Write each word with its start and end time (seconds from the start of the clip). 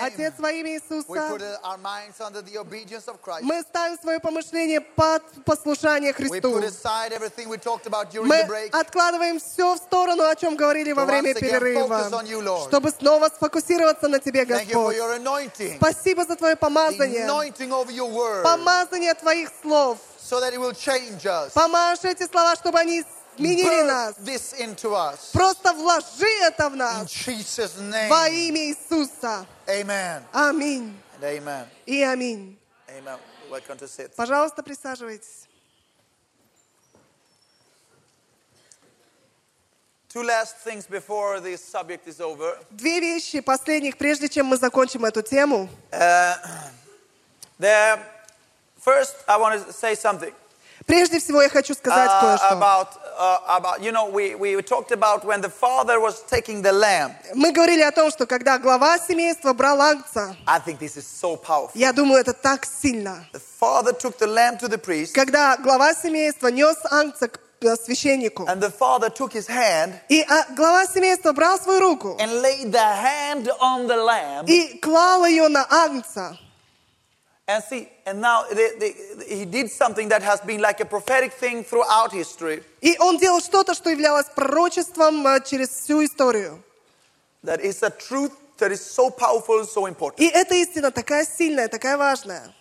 Отец, 0.00 0.34
во 0.38 0.50
имя 0.52 0.70
Иисуса, 0.74 1.06
мы 3.42 3.62
ставим 3.62 3.98
свое 4.00 4.20
помышление 4.20 4.80
под 4.80 5.22
послушание 5.44 6.12
Христу. 6.12 6.60
Мы 8.24 8.68
откладываем 8.72 9.38
все 9.40 9.74
в 9.74 9.78
сторону, 9.78 10.24
о 10.24 10.34
чем 10.36 10.56
говорили 10.56 10.92
во 10.92 11.04
время 11.04 11.34
перерыва, 11.34 12.10
чтобы 12.68 12.90
снова 12.90 13.28
сфокусироваться 13.28 14.08
на 14.08 14.18
Тебе, 14.20 14.44
Господь. 14.44 14.96
Спасибо 15.76 16.24
за 16.24 16.36
Твое 16.36 16.56
помазание, 16.56 17.26
помазание 18.42 19.14
Твоих 19.14 19.50
слов. 19.62 19.98
Помажь 21.54 22.04
эти 22.04 22.26
слова, 22.26 22.54
чтобы 22.56 22.78
они 22.78 23.02
изменили 23.38 23.82
нас. 23.82 24.14
Просто 25.32 25.72
вложи 25.72 26.28
это 26.42 26.68
в 26.68 26.76
нас 26.76 27.06
во 28.08 28.28
имя 28.28 28.60
Иисуса. 28.66 29.46
Аминь 30.32 30.94
и 31.86 32.02
аминь. 32.02 32.58
Пожалуйста, 34.16 34.62
присаживайтесь. 34.62 35.46
Две 42.70 43.00
вещи 43.00 43.40
последних, 43.40 43.98
прежде 43.98 44.28
чем 44.28 44.46
мы 44.46 44.56
закончим 44.56 45.04
эту 45.04 45.22
тему. 45.22 45.68
Uh, 45.92 46.34
the 47.58 47.98
first, 48.80 49.16
I 49.26 49.36
want 49.36 49.66
to 49.66 49.72
say 49.72 49.94
something 49.94 50.32
Прежде 50.88 51.20
всего 51.20 51.42
я 51.42 51.50
хочу 51.50 51.74
сказать 51.74 52.10
uh, 52.10 52.20
кое-что. 52.20 52.48
about 52.48 52.88
uh, 53.18 53.58
about 53.58 53.82
you 53.82 53.92
know 53.92 54.06
we 54.10 54.34
we 54.34 54.60
talked 54.62 54.90
about 54.90 55.22
when 55.22 55.42
the 55.42 55.50
father 55.50 56.00
was 56.00 56.22
taking 56.30 56.62
the 56.62 56.72
lamb. 56.72 57.12
Мы 57.34 57.52
говорили 57.52 57.82
о 57.82 57.92
том, 57.92 58.10
что 58.10 58.24
когда 58.26 58.58
глава 58.58 58.98
семейства 58.98 59.52
брал 59.52 59.80
ангца, 59.82 60.34
I 60.46 60.58
think 60.60 60.78
this 60.78 60.96
is 60.96 61.04
so 61.06 61.36
powerful. 61.36 61.70
я 61.74 61.92
думаю, 61.92 62.20
это 62.22 62.32
так 62.32 62.64
сильно. 62.64 63.26
The 63.34 63.40
father 63.60 63.92
took 63.92 64.16
the 64.18 64.26
lamb 64.26 64.58
to 64.60 64.66
the 64.68 64.78
priest, 64.78 65.12
Когда 65.12 65.58
глава 65.58 65.92
семейства 65.92 66.48
нес 66.48 66.76
ангца 66.90 67.28
к 67.28 67.38
э, 67.60 67.76
священнику, 67.76 68.44
and 68.44 68.60
the 68.62 68.70
father 68.72 69.10
took 69.10 69.32
his 69.34 69.46
hand 69.46 69.92
и 70.08 70.22
а, 70.22 70.46
глава 70.54 70.86
семейства 70.86 71.32
брал 71.32 71.58
свою 71.58 71.80
руку 71.80 72.16
and 72.18 72.40
laid 72.40 72.72
the 72.72 72.78
hand 72.78 73.46
on 73.60 73.86
the 73.86 73.96
lamb. 73.96 74.46
и 74.46 74.78
клал 74.78 75.26
ее 75.26 75.48
на 75.48 75.66
ангца. 75.70 76.38
And 77.47 77.61
see, 77.61 77.89
and 78.05 78.21
now 78.21 78.45
they, 78.53 78.69
they, 78.79 78.93
he 79.27 79.43
did 79.45 79.69
something 79.69 80.07
that 80.09 80.23
has 80.23 80.39
been 80.41 80.61
like 80.61 80.79
a 80.79 80.85
prophetic 80.85 81.33
thing 81.33 81.63
throughout 81.65 82.13
history. 82.13 82.63
И 82.81 82.95
он 82.99 83.17
делал 83.17 83.41
что-то, 83.41 83.73
что 83.73 83.89
являлось 83.89 84.27
пророчеством 84.33 85.27
э, 85.27 85.41
через 85.45 85.69
всю 85.69 86.05
историю. 86.05 86.63
That 87.43 87.59
is 87.61 87.83
a 87.83 87.89
truth 87.89 88.31
that 88.59 88.71
is 88.71 88.79
so 88.81 89.09
powerful 89.09 89.59
and 89.59 89.67
so 89.67 89.87
important. 89.87 90.19
И 90.21 90.27
эта 90.29 90.55
истина 90.55 90.91
такая 90.91 91.25
сильная, 91.25 91.67
такая 91.67 91.97
важная. 91.97 92.53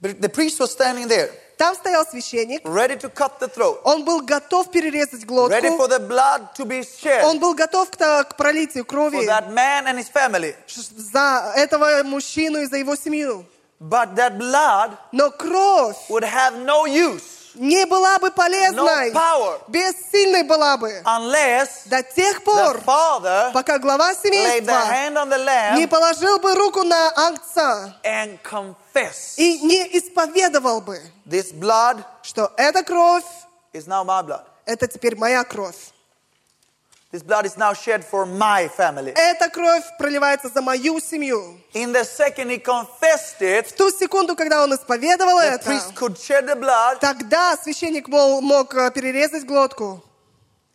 But 0.00 0.20
the 0.22 0.28
priest 0.30 0.58
was 0.58 0.70
standing 0.70 1.06
there, 1.08 1.30
Там 1.58 1.74
стоял 1.74 2.06
священник, 2.06 2.64
ready 2.64 2.96
to 2.96 3.10
cut 3.12 3.38
the 3.40 3.48
throat, 3.48 3.80
он 3.84 4.04
был 4.04 4.22
готов 4.22 4.70
перерезать 4.70 5.24
ready 5.24 5.68
for 5.76 5.86
глотку, 5.86 5.88
the 5.88 5.98
blood 5.98 6.54
to 6.54 6.64
be 6.64 6.82
shed 6.82 7.24
он 7.24 7.40
был 7.40 7.52
готов 7.52 7.90
к, 7.90 7.96
та- 7.96 8.24
к 8.24 8.36
пролитию 8.36 8.84
for 8.84 8.86
крови 8.86 9.26
that 9.26 9.50
man 9.52 9.86
and 9.86 9.98
his 9.98 10.08
family. 10.08 10.54
ш- 10.66 10.80
за 10.96 11.52
этого 11.56 12.04
мужчину 12.04 12.60
и 12.60 12.66
за 12.66 12.76
его 12.76 12.94
семью. 12.96 13.44
But 13.85 14.15
that 14.15 14.37
blood 14.37 14.97
Но 15.11 15.29
кровь 15.31 15.97
would 16.09 16.23
have 16.23 16.55
no 16.63 16.85
use 16.85 17.21
не 17.55 17.85
была 17.85 18.17
бы 18.17 18.31
полезной, 18.31 19.11
No 19.11 19.13
power. 19.13 19.59
бессильной 19.67 20.41
была 20.43 20.75
бы 20.77 20.89
unless 21.05 21.85
до 21.85 22.01
тех 22.01 22.39
the 22.39 22.43
пор, 22.45 22.81
father 22.83 23.51
пока 23.53 23.77
глава 23.77 24.11
laid 24.11 24.15
the 24.15 24.21
семейства 24.23 24.71
hand 24.91 25.17
on 25.17 25.29
the 25.29 25.37
не 25.75 25.83
lamb 25.85 25.87
положил 25.87 26.39
бы 26.39 26.55
руку 26.55 26.81
на 26.83 27.11
and 28.03 28.39
confessed, 28.41 29.35
и 29.37 29.59
не 29.59 29.83
исповедовал 29.97 30.81
бы, 30.81 30.99
This 31.27 31.53
blood 31.53 32.03
что 32.23 32.51
эта 32.57 32.83
кровь, 32.83 33.25
is 33.73 33.85
now 33.85 34.03
my 34.03 34.23
blood. 34.25 34.45
это 34.65 34.87
теперь 34.87 35.15
моя 35.15 35.43
кровь. 35.43 35.75
This 37.13 37.21
blood 37.21 37.45
is 37.45 37.57
now 37.57 37.73
shed 37.73 38.03
for 38.03 38.25
my 38.25 38.67
family. 38.67 39.13
Эта 39.15 39.47
кровь 39.47 39.83
проливается 39.99 40.49
за 40.49 40.63
мою 40.63 40.99
семью. 40.99 41.59
In 41.73 41.91
the 41.93 42.03
second 42.03 42.49
he 42.49 42.57
confessed 42.57 43.39
it, 43.39 43.67
В 43.67 43.73
ту 43.73 43.91
секунду, 43.91 44.35
когда 44.35 44.63
он 44.63 44.73
исповедовал 44.73 45.37
the 45.39 45.43
это, 45.59 45.69
priest 45.69 45.93
could 45.93 46.17
shed 46.17 46.47
the 46.47 46.55
blood 46.59 46.99
тогда 46.99 47.55
священник 47.57 48.07
мол- 48.07 48.41
мог 48.41 48.73
э, 48.73 48.89
перерезать 48.91 49.45
глотку. 49.45 50.03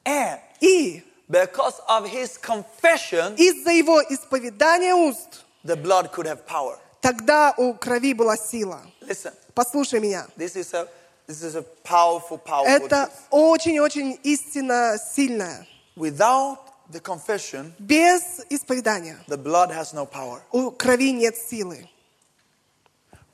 and 0.04 0.38
И 0.60 1.03
because 1.28 1.81
of 1.88 2.06
his 2.09 2.38
confession, 2.41 3.34
из-за 3.37 3.72
его 3.72 4.00
исповедания 4.09 4.94
уст, 4.94 5.44
the 5.65 5.75
blood 5.75 6.12
could 6.12 6.26
have 6.26 6.47
power. 6.47 6.78
тогда 7.00 7.53
у 7.56 7.75
крови 7.75 8.15
была 8.15 8.37
сила. 8.37 8.81
Listen, 9.00 9.32
Послушай 9.55 9.99
меня. 9.99 10.25
this 10.37 10.55
is 10.55 10.72
a 10.72 10.87
this 11.26 11.43
is 11.43 11.56
a 11.56 11.65
powerful, 11.82 12.38
powerful 12.38 12.65
Это 12.69 13.10
очень-очень 13.31 14.20
истинно 14.22 14.97
сильная. 15.16 15.66
Without 15.98 16.58
the 16.92 17.00
confession, 17.00 17.74
Без 17.80 18.22
исповедания 18.50 19.20
the 19.28 19.38
blood 19.38 19.70
has 19.72 19.94
no 19.94 20.06
power. 20.06 20.42
у 20.52 20.72
крови 20.72 21.12
нет 21.12 21.36
силы. 21.38 21.88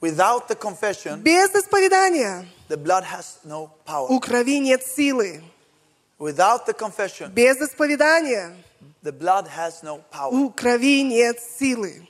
Without 0.01 0.47
the 0.47 0.55
confession, 0.55 1.21
Без 1.21 1.49
исповедания 1.55 2.47
the 2.69 2.77
blood 2.77 3.03
has 3.03 3.39
no 3.45 3.69
power. 3.85 4.07
у 4.09 4.19
крови 4.19 4.59
нет 4.59 4.81
силы. 4.85 5.43
Without 6.19 6.65
the 6.65 6.73
confession, 6.73 7.31
Без 7.33 7.57
исповедания 7.61 8.55
the 9.03 9.11
blood 9.11 9.47
has 9.47 9.81
no 9.83 10.01
power. 10.11 10.31
у 10.31 10.49
крови 10.51 11.01
нет 11.03 11.37
силы. 11.39 12.05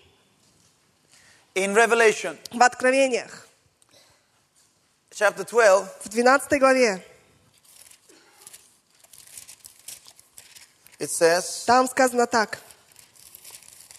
In 1.55 1.73
Revelation 1.73 2.37
В 2.51 2.61
Откровениях, 2.61 3.47
chapter 5.11 5.43
12, 5.43 5.89
в 6.05 6.09
12 6.09 6.59
главе, 6.59 7.03
it 10.98 11.10
says, 11.10 11.64
там 11.66 11.88
сказано 11.88 12.26
так. 12.26 12.58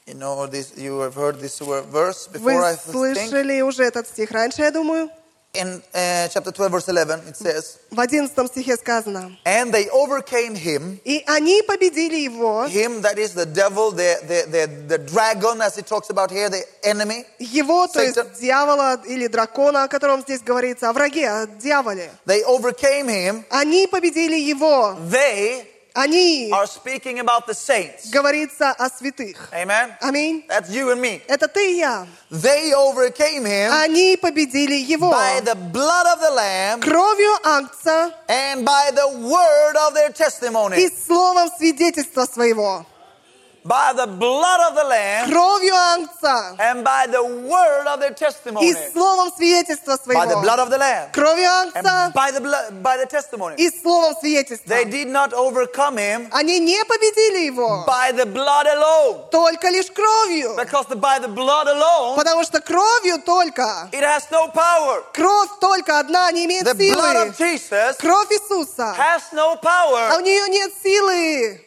you 0.08 0.14
know, 0.14 0.46
this, 0.46 0.78
you 0.78 1.00
have 1.00 1.16
heard 1.16 1.40
this 1.40 1.60
verse 1.60 2.28
Вы 2.32 2.54
before, 2.54 2.64
I 2.64 2.76
think. 2.76 2.92
слышали 2.92 3.62
уже 3.62 3.84
этот 3.84 4.08
стих 4.08 4.32
раньше, 4.32 4.62
я 4.62 4.72
думаю. 4.72 5.10
In 5.58 5.82
uh, 5.94 6.28
chapter 6.28 6.52
12, 6.52 6.70
verse 6.70 6.90
11, 6.90 7.22
it 7.30 7.38
says, 7.38 7.80
В 7.90 7.98
11 7.98 8.48
стихе 8.50 8.76
сказано. 8.76 9.38
And 9.46 9.72
they 9.74 9.88
overcame 9.90 10.54
him, 10.54 11.00
И 11.06 11.24
они 11.26 11.62
победили 11.64 12.18
его, 12.18 12.66
him 12.68 13.02
that 13.02 13.18
is 13.18 13.34
the 13.34 13.46
devil, 13.46 13.92
the, 13.92 14.18
the, 14.28 14.46
the, 14.52 14.68
the 14.90 14.98
dragon, 14.98 15.62
as 15.62 15.78
it 15.78 15.88
talks 15.88 16.10
about 16.10 16.30
here, 16.30 16.50
the 16.50 16.62
enemy. 16.84 17.26
его, 17.40 17.88
то 17.88 18.02
есть 18.02 18.18
Satan. 18.18 18.38
дьявола 18.38 19.02
или 19.08 19.28
дракона, 19.28 19.86
о 19.86 19.88
котором 19.88 20.22
здесь 20.24 20.42
говорится, 20.42 20.90
о 20.90 20.94
враге, 20.94 21.30
о 21.30 21.48
дьяволе. 21.48 22.12
They 22.26 22.44
overcame 22.46 23.08
him. 23.08 23.46
Они 23.50 23.88
победили 23.88 24.36
его. 24.38 24.98
They 25.10 25.66
Они, 25.95 26.51
are 26.53 26.69
speaking 26.69 27.19
about 27.19 27.47
the 27.49 27.53
saints. 27.55 28.11
говорится 28.11 28.71
о 28.71 28.89
святых. 28.89 29.49
Amen? 29.53 29.91
Аминь. 30.01 30.45
That's 30.49 30.71
you 30.71 30.91
and 30.93 31.01
me. 31.01 31.21
Это 31.27 31.49
ты 31.49 31.73
и 31.73 31.79
я. 31.79 32.07
They 32.31 32.73
overcame 32.73 33.45
him 33.45 33.73
Они 33.73 34.17
победили 34.17 34.77
его 34.77 35.11
by 35.11 35.41
the 35.41 35.57
blood 35.57 36.07
of 36.07 36.21
the 36.21 36.31
Lamb 36.31 36.81
кровью 36.81 37.33
ангца 37.45 38.15
and 38.29 38.65
by 38.65 38.93
the 38.93 39.09
word 39.19 39.77
of 39.89 39.95
their 39.95 40.11
и 40.11 40.13
testimony. 40.13 40.89
словом 41.07 41.49
свидетельства 41.59 42.25
своего. 42.25 42.87
By 43.65 43.93
the 43.93 44.07
blood 44.07 44.61
of 44.71 44.75
the 44.75 44.85
Lamb 44.85 45.29
Кровью 45.29 45.75
ангца 45.75 46.57
and 46.59 46.83
by 46.83 47.07
the 47.07 47.23
word 47.23 47.87
of 47.89 48.01
their 48.01 48.15
testimony. 48.15 48.71
и 48.71 48.75
словом 48.91 49.31
свидетельства 49.37 49.99
By 50.07 50.25
the 50.27 50.37
blood 50.41 50.57
своего. 50.57 50.63
of 50.63 50.71
the 50.71 50.79
Lamb 50.79 51.13
Кровью 51.13 51.47
ангца 51.47 52.07
and 52.07 52.15
by 52.15 52.31
the 52.31 52.41
blood, 52.41 52.83
by 52.83 52.97
the 52.97 53.05
testimony. 53.05 53.57
и 53.59 53.69
словом 53.83 54.15
свидетельства. 54.19 54.67
They 54.67 54.87
did 54.87 55.09
not 55.09 55.35
overcome 55.35 55.99
him 55.99 56.31
Они 56.33 56.59
не 56.59 56.83
победили 56.87 57.45
его 57.53 57.85
by 57.87 58.13
the 58.13 58.25
blood 58.25 58.67
alone. 58.67 59.29
только 59.31 59.69
лишь 59.69 59.91
кровью. 59.91 60.57
Because 60.57 60.87
the, 60.87 60.97
by 60.97 61.19
the 61.19 61.29
blood 61.29 61.69
alone, 61.69 62.17
Потому 62.17 62.43
что 62.45 62.63
кровью 62.63 63.21
только, 63.27 63.91
it 63.93 64.03
has 64.03 64.23
no 64.31 64.49
power. 64.55 65.05
кровь 65.13 65.51
только 65.61 65.99
одна 65.99 66.31
не 66.33 66.47
имеет 66.47 66.65
The 66.67 66.73
blood 66.73 67.13
силы. 67.13 67.29
of 67.29 67.37
Jesus 67.37 67.97
Кровь 67.99 68.31
Иисуса. 68.33 68.95
has 68.97 69.21
no 69.35 69.53
А 69.53 69.57
power 69.63 70.17
у 70.17 70.21
нее 70.21 70.49
нет 70.49 70.73
силы 70.83 71.61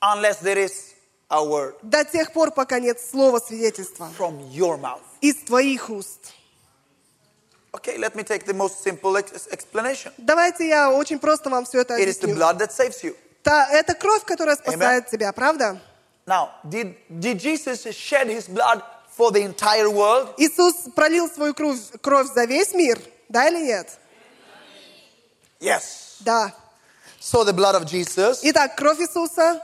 unless 0.00 0.38
there 0.40 0.58
is 0.58 0.85
a 1.29 1.43
word 1.43 1.75
до 1.81 2.03
тех 2.05 2.31
пор, 2.33 2.51
пока 2.51 2.79
нет 2.79 2.99
слова 2.99 3.39
свидетельства 3.39 4.09
from 4.17 4.39
your 4.51 4.77
mouth. 4.79 5.01
из 5.21 5.35
твоих 5.45 5.89
уст. 5.89 6.33
Okay, 7.73 7.97
let 7.97 8.15
me 8.15 8.23
take 8.23 8.45
the 8.45 8.53
most 8.53 8.81
simple 8.81 9.15
ex- 9.17 9.47
explanation. 9.51 10.11
Давайте 10.17 10.67
я 10.67 10.89
очень 10.91 11.19
просто 11.19 11.49
вам 11.49 11.65
все 11.65 11.81
это 11.81 11.95
It 11.97 12.07
is 12.07 12.19
the 12.19 12.33
blood 12.33 12.57
that 12.59 12.71
saves 12.71 13.03
you. 13.03 13.15
Та- 13.43 13.67
это 13.71 13.93
кровь, 13.93 14.23
которая 14.23 14.55
спасает 14.55 15.07
тебя, 15.09 15.31
правда? 15.33 15.79
Now, 16.25 16.49
did, 16.63 16.95
did 17.09 17.39
Jesus 17.39 17.83
shed 17.95 18.27
his 18.27 18.47
blood 18.49 18.81
for 19.17 19.31
the 19.31 19.41
entire 19.43 19.89
world? 19.89 20.33
Иисус 20.37 20.75
пролил 20.95 21.29
свою 21.29 21.53
кровь, 21.53 21.79
кровь 22.01 22.27
за 22.33 22.45
весь 22.45 22.73
мир, 22.73 22.99
да 23.29 23.47
или 23.47 23.65
нет? 23.65 23.89
Yes. 25.59 26.17
Да. 26.21 26.53
So 27.19 27.43
the 27.43 27.53
blood 27.53 27.75
of 27.75 27.85
Jesus 27.85 28.39
Итак, 28.43 28.75
кровь 28.75 28.99
Иисуса 28.99 29.61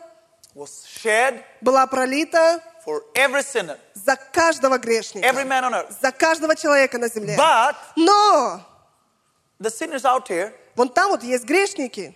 was 0.56 0.86
shed 0.88 1.44
была 1.62 1.88
пролита 1.88 2.62
for 2.86 3.02
every 3.16 3.42
sinner, 3.44 3.78
за 3.94 4.16
каждого 4.16 4.78
грешника, 4.78 5.26
every 5.28 5.46
man 5.46 5.64
on 5.64 5.74
earth. 5.74 5.96
за 6.02 6.12
каждого 6.12 6.56
человека 6.56 6.98
на 6.98 7.08
земле. 7.08 7.36
But 7.38 7.76
Но 7.96 8.62
the 9.60 9.70
sinners 9.72 10.04
out 10.06 10.28
here, 10.28 10.52
вон 10.76 10.90
там 10.90 11.12
вот 11.12 11.24
есть 11.24 11.46
грешники, 11.46 12.16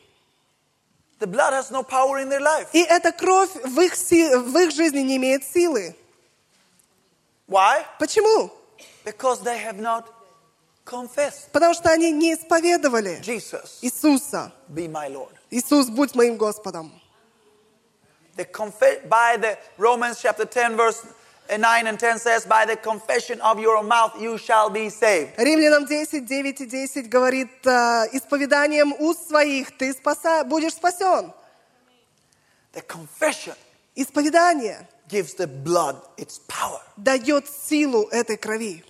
the 1.20 1.26
blood 1.28 1.52
has 1.54 1.72
no 1.72 1.82
power 1.84 2.20
in 2.20 2.30
their 2.30 2.42
life. 2.42 2.68
и 2.74 2.82
эта 2.84 3.12
кровь 3.12 3.50
в 3.64 3.80
их, 3.80 3.96
в 3.96 4.58
их 4.58 4.72
жизни 4.72 5.00
не 5.00 5.18
имеет 5.18 5.44
силы. 5.44 5.96
Why? 7.48 7.86
Почему? 7.98 8.52
Because 9.06 9.42
they 9.42 9.58
have 9.58 9.80
not 9.80 10.04
confessed. 10.86 11.50
Потому 11.54 11.74
что 11.74 11.90
они 11.90 12.12
не 12.12 12.34
исповедовали 12.34 13.20
Jesus, 13.24 13.80
Иисуса. 13.82 14.52
be 14.70 14.88
my 14.88 15.08
Lord. 15.10 15.32
Иисус, 15.50 15.88
будь 15.88 16.14
моим 16.14 16.36
Господом. 16.38 16.92
The 18.37 18.45
confess 18.47 18.99
by 19.09 19.37
the 19.37 19.59
Romans 19.77 20.19
chapter 20.23 20.45
10 20.47 20.77
verse 20.77 21.05
9 21.51 21.87
and 21.87 21.99
10 21.99 22.19
says, 22.19 22.47
by 22.47 22.65
the 22.65 22.77
confession 22.77 23.39
of 23.43 23.59
your 23.59 23.83
mouth 23.83 24.19
you 24.21 24.39
shall 24.39 24.71
be 24.71 24.89
saved. 24.89 25.37
Римлянам 25.37 25.87
10, 25.87 26.21
9 26.27 26.47
и 26.61 26.67
10 26.67 27.09
говорит, 27.11 27.51
э, 27.67 28.07
исповеданием 28.13 28.93
уст 28.99 29.29
своих 29.29 29.77
ты 29.77 29.93
спаса- 29.93 30.45
будешь 30.45 30.75
спасен. 30.75 31.33
The 32.73 32.81
confession 32.87 33.55
Исповедание 33.95 34.89
gives 35.09 35.35
the 35.35 35.47
blood 35.47 35.97
its 36.17 36.39
power. 36.49 36.81
дает 36.97 37.47
силу 37.47 38.09
этой 38.11 38.39
крови. 38.39 38.83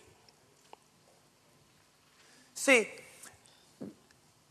See, 2.55 2.87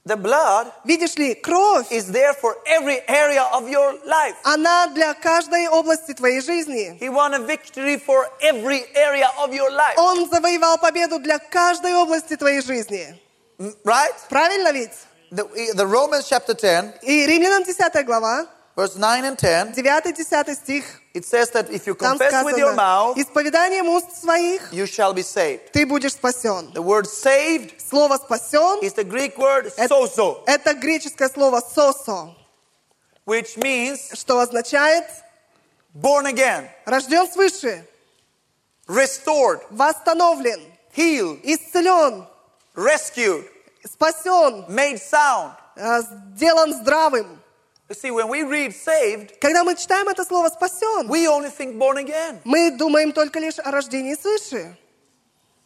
the 0.07 0.17
blood 0.17 0.73
Видишь 0.85 1.17
ли, 1.17 1.35
кровь, 1.35 1.91
is 1.91 2.11
there 2.13 2.33
for 2.33 2.55
every 2.67 3.01
area 3.09 3.43
of 3.53 3.69
your 3.69 3.93
life. 4.05 4.37
она 4.45 4.87
для 4.95 5.13
каждой 5.15 5.69
области 5.69 6.15
твоей 6.15 6.41
жизни. 6.41 6.97
He 7.01 7.09
won 7.09 7.35
a 7.35 7.41
victory 7.41 7.99
for 7.99 8.27
every 8.41 8.85
area 8.95 9.29
of 9.43 9.53
your 9.53 9.71
life. 9.71 9.97
Он 9.99 10.29
завоевал 10.31 10.79
победу 10.79 11.19
для 11.19 11.39
каждой 11.39 11.95
области 11.95 12.37
твоей 12.37 12.61
жизни. 12.63 13.19
Mm, 13.59 13.75
Right? 13.85 14.15
Правильно 14.29 14.71
ведь? 14.73 14.93
The, 15.33 15.45
the 15.75 15.85
Romans 15.87 16.29
chapter 16.29 16.55
10, 16.55 17.03
И 17.03 17.27
Римлянам 17.27 17.65
10 17.65 18.05
глава, 18.07 18.47
verse 18.77 18.95
9 18.95 19.25
and 19.25 19.37
10, 19.37 19.75
9-10 19.75 20.55
стих, 20.55 20.85
it 21.17 21.25
says 21.25 21.51
that 21.51 21.71
if 21.71 21.87
you 21.87 21.95
там 21.95 22.19
confess 22.19 22.45
with 22.45 22.59
your 22.59 22.73
сказано, 22.73 22.77
mouth, 22.77 23.17
исповеданием 23.17 23.89
уст 23.89 24.23
своих 24.23 24.71
you 24.73 24.87
shall 24.87 25.15
be 25.15 25.23
saved. 25.23 25.73
ты 25.73 25.87
будешь 25.87 26.13
спасен. 26.13 26.71
The 26.75 26.83
word 26.83 27.07
saved 27.07 27.81
Слово 27.81 28.19
«спасен» 28.19 28.81
is 28.83 28.93
the 28.95 29.05
Greek 29.05 29.37
word 29.39 29.73
Это- 29.77 29.89
sozo, 29.89 30.43
Это 30.47 30.75
греческое 30.75 31.29
слово 31.31 31.61
«сосо», 31.61 32.35
which 33.25 33.57
means 33.57 33.99
что 34.15 34.41
означает 34.41 35.05
born 35.95 36.27
again, 36.27 36.69
«рожден 36.85 37.27
свыше», 37.29 37.87
restored, 38.87 39.61
«восстановлен», 39.71 40.61
healed, 40.95 41.41
«исцелен», 41.45 42.27
rescued, 42.75 43.45
«спасен», 43.85 44.67
made 44.69 45.01
sound. 45.01 45.53
э, 45.77 46.03
«сделан 46.37 46.73
здравым». 46.75 47.41
You 47.89 47.95
see, 47.95 48.11
when 48.11 48.29
we 48.29 48.43
read 48.43 48.73
saved, 48.75 49.39
Когда 49.41 49.63
мы 49.63 49.77
читаем 49.77 50.09
это 50.09 50.25
слово 50.25 50.49
«спасен», 50.49 51.09
we 51.09 51.27
only 51.29 51.51
think 51.57 51.77
born 51.79 51.97
again. 51.99 52.41
мы 52.45 52.73
думаем 52.73 53.13
только 53.13 53.39
лишь 53.39 53.59
о 53.61 53.71
рождении 53.71 54.15
свыше. 54.15 54.77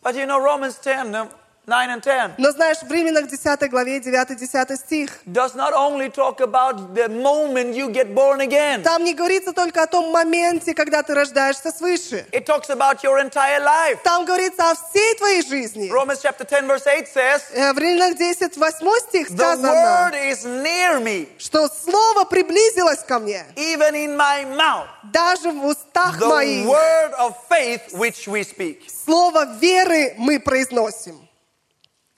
But 0.03 0.15
you 0.15 0.27
know, 0.27 0.39
Romans 0.39 0.77
10, 0.79 1.15
um, 1.15 1.31
9 1.67 1.91
and 1.91 2.01
10 2.03 2.39
Но 2.39 2.51
знаешь, 2.53 2.79
в 2.83 2.91
Римлянах 2.91 3.29
10 3.29 3.71
главе 3.71 3.99
9-10 3.99 4.77
стих, 4.77 5.11
does 5.27 5.55
not 5.55 5.73
only 5.75 6.09
talk 6.11 6.41
about 6.41 6.95
the 6.95 7.09
moment 7.09 7.75
you 7.77 7.89
get 7.93 8.13
born 8.15 8.41
again, 8.41 8.83
там 8.83 9.05
не 9.05 9.15
говорится 9.15 9.53
только 9.53 9.83
о 9.83 9.87
том 9.87 10.11
моменте, 10.11 10.75
когда 10.75 11.03
ты 11.03 11.15
рождаешься 11.15 11.71
свыше. 11.71 12.27
it 12.33 12.45
talks 12.47 12.71
about 12.71 13.03
your 13.05 13.19
entire 13.21 13.61
life. 13.63 13.99
Там 14.03 14.25
говорится 14.25 14.71
о 14.71 14.75
всей 14.75 15.15
твоей 15.17 15.43
жизни. 15.43 15.89
Romans 15.93 16.21
chapter 16.23 16.45
10, 16.45 16.65
verse 16.67 16.85
8 16.87 17.07
says, 17.07 17.43
Э, 17.55 17.73
В 17.73 17.79
Римлянах 17.79 18.17
10, 18.17 18.57
8 18.57 19.01
стих 19.09 19.29
The 19.31 19.37
сказано, 19.37 19.69
word 19.69 20.15
is 20.15 20.45
near 20.45 20.99
me, 21.01 21.29
что 21.39 21.69
слово 21.69 22.25
приблизилось 22.25 23.01
ко 23.07 23.19
мне, 23.21 23.45
even 23.55 23.95
in 23.95 24.17
my 24.17 24.45
mouth. 24.57 24.87
даже 25.13 25.51
в 25.53 25.65
устах 25.67 26.19
The 26.19 26.27
моих. 26.27 26.67
word 26.67 27.13
of 27.19 27.35
faith 27.49 27.93
which 27.93 28.27
we 28.27 28.43
speak. 28.43 28.79
Слово 29.05 29.45
веры 29.61 30.15
мы 30.19 30.41
произносим. 30.41 31.21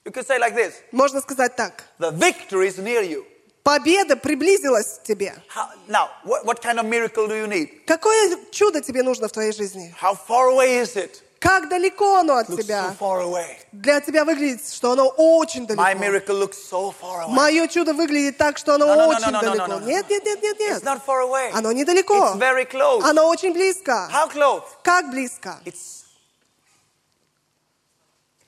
You 0.05 0.11
could 0.11 0.25
say 0.27 0.37
like 0.39 0.53
this 0.55 0.73
Можно 0.91 1.21
сказать 1.21 1.55
так. 1.55 1.83
The 1.99 2.11
victory 2.11 2.67
is 2.67 2.77
near 2.77 3.01
you. 3.03 3.25
Победа 3.63 4.17
приблизилась 4.17 4.99
к 4.99 5.03
тебе. 5.03 5.33
How, 5.55 5.69
now, 5.87 6.09
what, 6.25 6.45
what 6.45 6.61
kind 6.61 6.77
of 6.79 6.85
miracle 6.85 7.27
do 7.29 7.35
you 7.35 7.47
need? 7.47 7.85
Какое 7.85 8.37
чудо 8.51 8.81
тебе 8.81 9.03
нужно 9.03 9.29
в 9.29 9.31
твоей 9.31 9.53
жизни? 9.53 9.95
How 10.01 10.13
far 10.27 10.49
away 10.49 10.81
is 10.81 10.97
it? 10.97 11.21
Как 11.39 11.69
далеко 11.69 12.17
оно 12.17 12.35
от 12.37 12.49
Looks 12.49 12.57
so 12.59 12.63
тебя? 12.63 12.95
far 12.99 13.21
away. 13.21 13.57
Для 13.71 14.01
тебя 14.01 14.25
выглядит, 14.25 14.67
что 14.69 14.91
оно 14.91 15.07
очень 15.07 15.63
My 15.65 15.93
далеко. 15.93 16.03
miracle 16.03 16.39
looks 16.41 16.57
so 16.57 16.91
far 17.01 17.21
away. 17.23 17.29
Мое 17.29 17.67
чудо 17.69 17.93
выглядит 17.93 18.37
так, 18.37 18.57
что 18.57 18.75
оно 18.75 18.85
No, 18.87 18.95
no, 18.95 18.97
no, 18.97 19.09
очень 19.09 19.21
no, 19.27 19.31
no, 19.31 19.41
no, 19.41 19.41
далеко. 19.41 19.65
no, 19.67 19.79
no, 19.79 19.79
no. 19.79 19.85
Нет, 19.87 20.09
нет, 20.09 20.25
нет, 20.25 20.41
нет, 20.43 20.57
It's 20.59 20.73
нет. 20.73 20.83
not 20.83 21.05
far 21.05 21.21
away. 21.21 21.51
Оно 21.53 21.71
недалеко. 21.71 22.15
It's 22.15 22.37
very 22.37 22.65
close. 22.69 23.01
Оно 23.03 23.29
очень 23.29 23.53
близко. 23.53 24.09
How 24.11 24.29
close? 24.29 24.63
Как 24.83 25.09
близко? 25.09 25.61
It's 25.65 26.03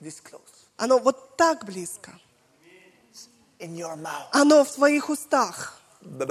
this 0.02 0.19
close. 0.22 0.44
Оно 0.77 1.00
вот 1.00 1.38
так 1.38 1.66
близко. 1.66 2.12
In 3.60 3.75
your 3.75 3.95
mouth. 3.95 4.27
Оно 4.31 4.63
в 4.66 4.72
твоих 4.72 5.10
устах. 5.10 5.80
The 6.01 6.25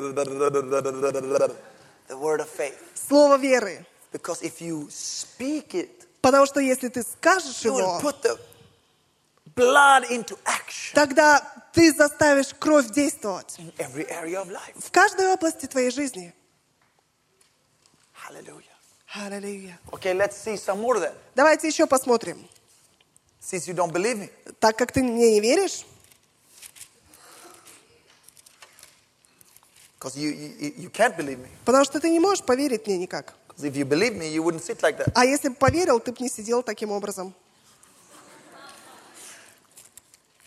word 2.11 2.41
of 2.41 2.49
faith. 2.49 2.77
Слово 2.95 3.39
веры. 3.39 3.87
Because 4.13 4.43
if 4.43 4.61
you 4.61 4.89
speak 4.91 5.75
it, 5.75 6.07
Потому 6.21 6.47
что 6.47 6.61
если 6.61 6.89
ты 6.89 7.03
скажешь 7.03 7.65
you 7.65 7.73
will 7.73 7.79
его, 7.81 8.01
put 8.01 8.23
the 8.23 8.39
blood 9.57 10.05
into 10.11 10.39
action 10.45 10.95
тогда 10.95 11.43
ты 11.73 11.93
заставишь 11.93 12.55
кровь 12.59 12.89
действовать 12.91 13.57
in 13.59 13.73
every 13.79 14.07
area 14.09 14.41
of 14.43 14.49
life. 14.51 14.75
в 14.79 14.91
каждой 14.91 15.27
области 15.33 15.67
твоей 15.67 15.91
жизни. 15.91 16.33
Hallelujah. 19.15 19.79
Okay, 19.93 20.13
let's 20.15 20.37
see 20.37 20.57
some 20.57 20.81
more 20.81 20.99
then. 20.99 21.13
Давайте 21.35 21.69
еще 21.69 21.87
посмотрим. 21.87 22.49
Since 23.45 23.69
you 23.69 23.75
don't 23.75 23.93
believe 23.93 24.17
me. 24.19 24.31
Так 24.59 24.77
как 24.79 24.91
ты 24.93 25.03
мне 25.03 25.33
не 25.33 25.41
веришь, 25.41 25.85
Because 29.99 30.17
you, 30.19 30.31
you, 30.33 30.75
you 30.77 30.91
can't 30.91 31.17
believe 31.17 31.39
me. 31.39 31.49
потому 31.65 31.85
что 31.85 31.99
ты 32.01 32.11
не 32.11 32.21
можешь 32.21 32.45
поверить 32.45 32.87
мне 32.87 32.99
никак. 32.99 33.35
Because 33.49 33.65
if 33.65 33.75
you 33.77 33.85
believe 33.85 34.15
me, 34.17 34.29
you 34.33 34.43
wouldn't 34.43 34.63
sit 34.63 34.81
like 34.83 34.97
that. 34.99 35.13
А 35.15 35.25
если 35.25 35.49
бы 35.49 35.55
поверил, 35.57 36.01
ты 36.01 36.13
бы 36.13 36.19
не 36.21 36.29
сидел 36.29 36.63
таким 36.63 36.91
образом. 36.91 37.35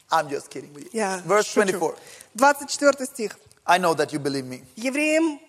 I'm 0.09 0.29
just 0.29 0.49
kidding 0.49 0.71
with 0.73 0.85
you. 0.85 0.89
Я 0.93 1.21
Verse 1.25 1.43
шучу. 1.47 1.77
24. 1.77 1.95
24 2.35 3.05
стих. 3.05 3.37
I 3.65 3.77
know 3.79 3.93
that 3.95 4.11
you 4.13 4.19
believe 4.19 4.45
me. 4.45 4.63
Евреям 4.75 5.39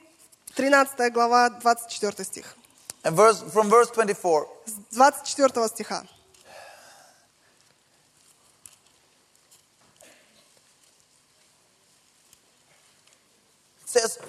13 0.55 1.13
глава, 1.13 1.51
24 1.51 2.25
стих. 2.25 2.57
And 3.05 3.15
verse, 3.15 3.43
from 3.53 3.69
verse 3.71 3.91
24, 3.93 4.47
С 4.67 4.95
24 4.97 5.69
стиха. 5.69 6.05
it 13.98 13.98
says, 13.98 14.20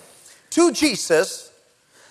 To 0.51 0.71
Jesus, 0.73 1.51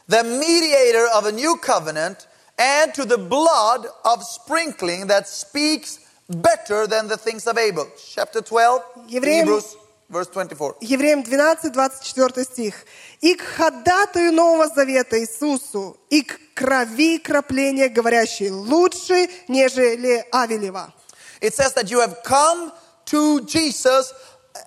the 0.07 0.23
mediator 0.23 1.07
of 1.13 1.25
a 1.25 1.31
new 1.31 1.57
covenant, 1.57 2.27
and 2.57 2.93
to 2.93 3.05
the 3.05 3.17
blood 3.17 3.87
of 4.05 4.23
sprinkling 4.23 5.07
that 5.07 5.27
speaks 5.27 5.99
better 6.29 6.87
than 6.87 7.07
the 7.07 7.17
things 7.17 7.47
of 7.47 7.57
Abel. 7.57 7.87
Chapter 8.13 8.41
12, 8.41 8.83
Евреям- 9.09 9.45
Hebrews, 9.45 9.75
verse 10.09 10.27
24. 10.27 10.75
Евреям 10.81 11.23
12, 11.23 11.71
24 11.71 12.43
стих. 12.43 12.85
«И 13.21 13.35
к 13.35 13.41
ходатаю 13.41 14.31
Нового 14.31 14.67
Завета 14.67 15.19
Иисусу, 15.19 15.97
и 16.09 16.21
к 16.21 16.39
крови 16.53 17.17
кропления, 17.17 17.89
говорящей 17.89 18.49
лучше, 18.49 19.29
нежели 19.47 20.25
Авелева». 20.31 20.93
It 21.41 21.53
says 21.53 21.73
that 21.73 21.89
you 21.89 21.99
have 21.99 22.23
come 22.23 22.71
to 23.05 23.41
Jesus 23.41 24.13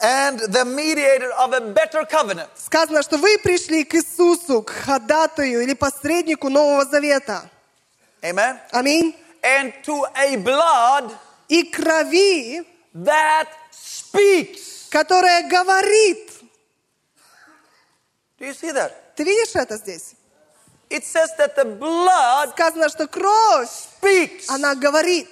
and 0.02 0.40
the 0.52 0.66
mediator 0.66 1.32
of 1.34 1.54
a 1.54 1.62
better 1.62 2.06
covenant. 2.06 2.50
Сказано, 2.56 3.04
что 3.04 3.18
вы 3.18 3.38
пришли 3.38 3.84
к 3.84 3.94
Иисусу, 3.96 4.62
к 4.64 4.72
ходатаю 4.72 5.62
или 5.62 5.74
посреднику 5.74 6.50
Нового 6.50 6.86
Завета. 6.86 7.50
Amen. 8.22 8.58
Аминь. 8.72 9.16
And 9.44 9.74
to 9.84 10.04
a 10.16 10.38
blood 10.38 11.12
И 11.50 11.64
крови, 11.72 12.66
that 12.94 13.48
speaks. 13.72 14.88
которая 14.90 15.48
говорит. 15.50 16.32
Do 18.40 18.46
you 18.46 18.54
see 18.54 18.72
that? 18.72 18.92
Ты 19.16 19.24
видишь 19.24 19.56
это 19.56 19.78
здесь? 19.78 20.14
It 20.90 21.04
says 21.06 21.30
that 21.38 21.56
the 21.56 21.64
blood 21.66 22.52
Сказано, 22.52 22.90
что 22.90 23.08
кровь, 23.08 23.70
speaks. 24.02 24.46
она 24.50 24.76
говорит. 24.76 25.30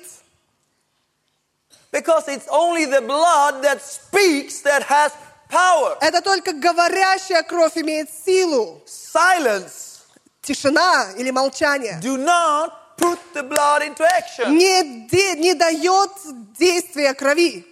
Because 1.92 2.26
it's 2.28 2.48
only 2.48 2.86
the 2.86 3.00
blood 3.00 3.62
that 3.62 3.80
speaks 3.80 4.60
that 4.62 4.82
has 4.82 5.12
power. 5.48 5.96
Это 6.00 6.20
только 6.22 6.52
говорящая 6.52 7.42
кровь 7.44 7.76
имеет 7.76 8.10
силу. 8.10 8.82
Silence 8.86 10.02
тишина 10.42 11.12
или 11.16 11.30
молчание 11.30 11.98
do 12.02 12.16
not 12.16 12.96
put 12.96 13.18
the 13.32 13.42
blood 13.42 13.82
into 13.82 14.04
action. 14.04 14.56
не, 14.56 15.06
де- 15.08 15.36
не 15.36 15.54
дает 15.54 16.10
действия 16.58 17.14
крови. 17.14 17.64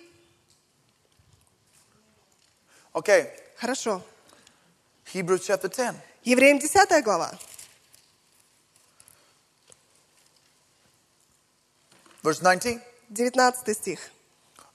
Okay, 2.94 3.30
Хорошо. 3.56 4.02
Hebrews 5.12 5.46
chapter 5.46 5.68
10. 5.68 5.94
Евреям 6.24 6.58
10 6.58 7.02
глава. 7.04 7.30
Verse 12.22 12.40
19. 12.40 12.80
19 13.10 13.74
стих. 13.74 13.98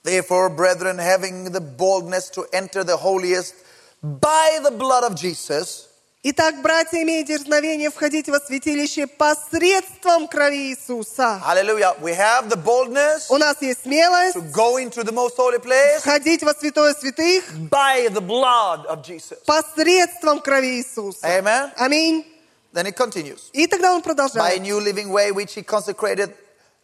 Therefore, 0.04 0.48
brethren, 0.48 0.98
having 0.98 1.50
the 1.52 1.60
boldness 1.60 2.30
to 2.30 2.46
enter 2.52 2.84
the 2.84 2.96
holiest 2.96 3.54
by 4.02 4.60
the 4.62 4.70
blood 4.70 5.04
of 5.04 5.14
Jesus, 5.16 5.84
Итак, 6.24 6.60
братья, 6.62 7.00
имея 7.02 7.24
дерзновение 7.24 7.90
входить 7.90 8.28
во 8.28 8.40
святилище 8.40 9.06
посредством 9.06 10.26
крови 10.28 10.72
Иисуса. 10.72 11.40
hallelujah, 11.44 11.94
we 12.00 12.12
have 12.12 12.48
the 12.48 12.56
boldness 12.56 13.26
У 13.30 13.38
нас 13.38 13.56
есть 13.62 13.82
смелость 13.84 14.36
to 14.36 14.42
go 14.52 14.76
into 14.78 15.04
the 15.04 15.12
most 15.12 15.36
holy 15.36 15.58
place 15.60 16.00
входить 16.00 16.42
во 16.42 16.54
святое 16.54 16.92
святых 16.94 17.44
by 17.70 18.08
the 18.08 18.20
blood 18.20 18.84
of 18.86 19.02
Jesus. 19.02 19.38
посредством 19.46 20.40
крови 20.40 20.78
Иисуса. 20.80 21.24
Amen. 21.26 21.70
Аминь. 21.76 22.24
Then 22.74 22.86
it 22.86 22.96
continues. 22.96 23.50
И 23.52 23.66
тогда 23.68 23.94
он 23.94 24.00
By 24.00 24.02
a 24.02 24.04
продолжает. 24.04 24.60
new 24.62 24.78
living 24.80 25.10
way 25.10 25.30
which 25.30 25.54
he 25.54 25.62
consecrated 25.62 26.34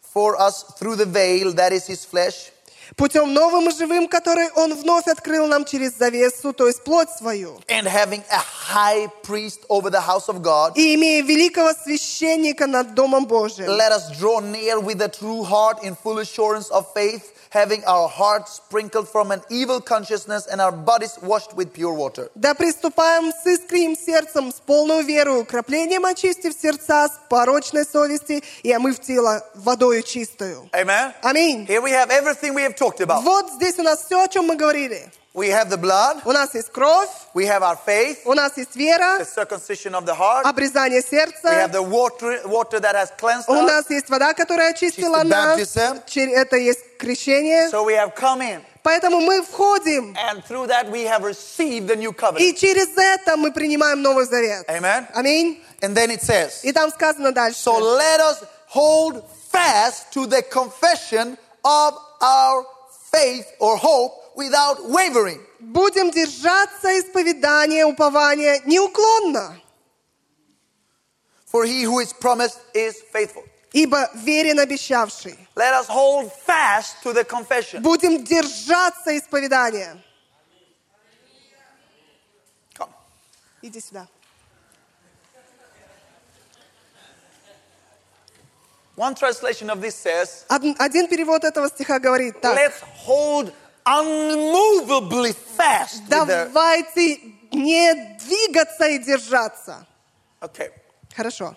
for 0.09 0.39
us 0.39 0.63
through 0.79 0.95
the 0.95 1.05
veil, 1.05 1.53
that 1.53 1.71
is 1.71 1.87
his 1.87 2.05
flesh, 2.05 2.51
Путем 2.97 3.33
новым 3.33 3.67
и 3.67 3.71
живым, 3.73 4.07
который 4.07 4.47
он 4.55 4.75
вновь 4.75 5.07
открыл 5.07 5.47
нам 5.47 5.65
через 5.65 5.97
завесу, 5.97 6.53
то 6.53 6.67
есть 6.67 6.83
плоть 6.83 7.09
свою. 7.09 7.59
and 7.67 7.87
having 7.87 8.23
a 8.29 8.37
high 8.37 9.07
priest 9.23 9.65
over 9.69 9.89
the 9.89 9.99
house 10.01 10.29
of 10.29 10.43
God. 10.43 10.73
И 10.77 10.93
имея 10.93 11.23
великого 11.23 11.73
священника 11.73 12.67
над 12.67 12.93
Домом 12.93 13.25
Божиим. 13.25 13.67
Let 13.67 13.91
us 13.91 14.11
draw 14.19 14.39
near 14.39 14.79
with 14.79 15.01
a 15.01 15.09
true 15.09 15.43
heart 15.43 15.83
in 15.83 15.95
full 15.95 16.19
assurance 16.19 16.69
of 16.69 16.85
faith, 16.93 17.23
having 17.50 17.84
our 17.84 18.08
hearts 18.08 18.54
sprinkled 18.54 19.08
from 19.08 19.30
an 19.30 19.42
evil 19.50 19.80
consciousness 19.80 20.46
and 20.46 20.60
our 20.60 20.72
bodies 20.72 21.18
washed 21.22 21.54
with 21.54 21.72
pure 21.72 21.92
water. 21.92 22.30
Да 22.34 22.54
приступаем 22.54 23.32
с 23.32 23.46
искренним 23.46 23.96
сердцем, 23.96 24.52
с 24.52 24.60
полной 24.60 25.02
верою, 25.02 25.44
краплением 25.44 26.06
очистив 26.06 26.54
сердца 26.54 27.08
с 27.08 27.28
порочной 27.28 27.84
совести 27.84 28.42
и 28.62 28.72
омыв 28.72 29.00
тело 29.00 29.44
водою 29.54 30.02
чистою. 30.02 30.68
Amen. 30.72 31.12
Аминь. 31.22 31.66
Here 31.66 31.82
we 31.82 31.90
have 31.90 32.10
everything 32.10 32.54
we 32.54 32.62
have 32.62 32.76
talked 32.76 33.00
about. 33.00 33.22
Вот 33.22 33.50
здесь 33.50 33.78
у 33.78 33.82
нас 33.82 34.04
все, 34.04 34.22
о 34.22 34.28
чем 34.28 34.46
мы 34.46 34.56
говорили. 34.56 35.10
We 35.33 35.49
have 35.49 35.69
the 35.69 35.75
blood, 35.77 36.21
У 36.23 36.31
нас 36.31 36.53
есть 36.55 36.71
кровь, 36.71 37.09
we 37.33 37.45
have 37.45 37.61
our 37.61 37.77
faith, 37.85 38.19
у 38.23 38.33
нас 38.33 38.53
есть 38.55 38.73
вера, 38.77 39.19
the 39.19 39.25
circumcision 39.25 39.93
of 39.93 40.05
the 40.05 40.15
heart, 40.15 40.45
обрезание 40.45 41.01
we 41.01 41.17
have 41.17 41.33
сердца, 41.43 41.67
the 41.73 41.81
water, 41.81 42.39
water 42.45 42.79
that 42.79 42.95
has 42.95 43.11
cleansed 43.19 43.49
у 43.49 43.53
us. 43.53 43.67
нас 43.67 43.89
есть 43.89 44.09
вода, 44.09 44.33
которая 44.33 44.69
очистила 44.71 45.23
Чисто 45.23 45.27
нас, 45.27 45.59
baptism. 45.59 46.01
Чер- 46.07 46.29
это 46.33 46.55
есть 46.55 46.97
крещение. 46.97 47.69
So 47.69 47.83
we 47.83 47.93
have 47.95 48.15
come 48.15 48.41
in, 48.41 48.61
Поэтому 48.81 49.19
мы 49.19 49.41
входим, 49.41 50.15
and 50.15 50.41
through 50.45 50.67
that 50.67 50.89
we 50.89 51.03
have 51.03 51.23
received 51.23 51.87
the 51.89 51.97
new 51.97 52.11
и 52.11 52.13
covenant. 52.13 52.53
через 52.57 52.87
это 52.95 53.35
мы 53.35 53.51
принимаем 53.51 54.01
Новый 54.01 54.25
Завет. 54.25 54.63
Amen. 54.69 55.05
Аминь. 55.13 55.61
And 55.81 55.93
then 55.97 56.11
it 56.11 56.21
says, 56.23 56.61
И 56.63 56.71
там 56.71 56.89
сказано 56.91 57.33
дальше. 57.33 57.59
So 57.59 57.77
let 57.77 58.21
us 58.21 58.37
hold 58.69 59.21
fast 59.51 60.11
to 60.13 60.25
the 60.27 60.41
confession 60.43 61.37
of 61.65 61.93
our 62.21 62.63
faith 63.11 63.47
or 63.59 63.75
hope 63.75 64.13
without 64.40 64.88
wavering. 64.88 65.40
Будем 65.60 66.10
держаться 66.10 66.88
исповедания, 66.98 67.84
упования 67.84 68.60
неуклонно, 68.64 69.60
For 71.52 71.64
he 71.66 71.82
who 71.84 71.98
is 72.00 72.12
promised 72.12 72.58
is 72.74 72.94
faithful. 73.12 73.44
ибо 73.72 74.08
верен 74.14 74.58
обещавший. 74.58 75.36
Let 75.56 75.74
us 75.74 75.86
hold 75.88 76.32
fast 76.46 77.02
to 77.02 77.12
the 77.12 77.24
confession. 77.24 77.82
Будем 77.82 78.24
держаться 78.24 79.16
исповедания. 79.16 79.96
Come. 82.74 82.90
Иди 83.62 83.80
сюда. 83.80 84.08
One 88.96 89.14
translation 89.14 89.70
of 89.70 89.80
this 89.80 89.94
says, 89.94 90.44
Од- 90.50 90.76
Один 90.78 91.08
перевод 91.08 91.42
этого 91.44 91.68
стиха 91.68 91.98
говорит 91.98 92.40
так. 92.40 92.54
Let's 92.56 92.80
hold 93.06 93.52
unmovably 93.98 95.34
fast. 95.56 96.02
Давайте 96.08 97.18
не 97.52 98.16
двигаться 98.18 98.86
и 98.86 98.98
держаться. 98.98 99.86
Okay. 100.40 100.70
Хорошо. 101.14 101.56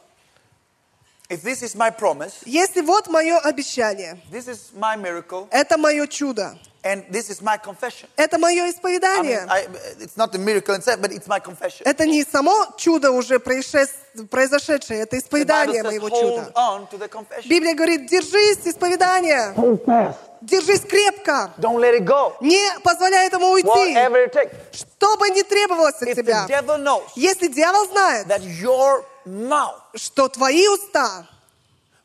If 1.30 1.42
this 1.42 1.64
is 1.64 1.74
my 1.76 1.90
promise, 1.90 2.34
Если 2.46 2.82
вот 2.82 3.08
мое 3.08 3.38
обещание, 3.40 4.18
this 4.32 4.48
is 4.48 4.72
my 4.76 4.96
miracle, 4.98 5.48
это 5.52 5.78
мое 5.78 6.06
чудо, 6.08 6.58
and 6.84 7.06
this 7.10 7.30
is 7.30 7.42
my 7.42 7.58
confession. 7.58 8.08
это 8.18 8.38
мое 8.38 8.62
I 8.64 8.66
mean, 8.68 8.74
исповедание, 8.74 9.46
I, 9.50 9.68
it's 10.02 10.18
not 10.18 10.34
the 10.34 10.38
miracle 10.38 10.76
itself, 10.76 11.00
but 11.02 11.12
it's 11.14 11.28
my 11.28 11.40
confession. 11.40 11.84
это 11.86 12.06
не 12.06 12.24
само 12.26 12.68
чудо 12.78 13.12
уже 13.12 13.40
произошедшее, 13.40 15.02
это 15.02 15.18
исповедание 15.18 15.82
says, 15.82 15.86
моего 15.86 16.10
чуда. 16.10 16.52
on 16.56 16.88
to 16.92 16.98
the 16.98 17.08
confession. 17.08 17.48
Библия 17.50 17.74
говорит, 17.74 18.08
держись 18.08 18.60
исповедания, 18.66 19.54
Hold 19.56 19.86
fast. 19.86 20.18
держись 20.42 20.82
крепко, 20.82 21.54
Don't 21.58 21.78
let 21.80 21.96
it 21.98 22.04
go. 22.06 22.34
не 22.42 22.68
позволяй 22.84 23.28
этому 23.28 23.48
уйти, 23.52 23.66
Whatever 23.68 24.26
it 24.28 24.34
takes. 24.34 24.54
что 24.74 25.16
бы 25.18 25.30
ни 25.30 25.42
требовалось 25.44 25.96
от 26.02 26.10
If 26.10 26.16
the 26.18 26.22
тебя. 26.22 26.46
devil 26.50 26.78
knows 26.78 27.04
Если 27.16 27.48
дьявол 27.48 27.86
знает, 27.88 28.28
that 28.28 28.42
your 28.42 29.06
mouth 29.26 29.82
что 29.96 30.28
твои 30.30 30.68
уста 30.68 31.28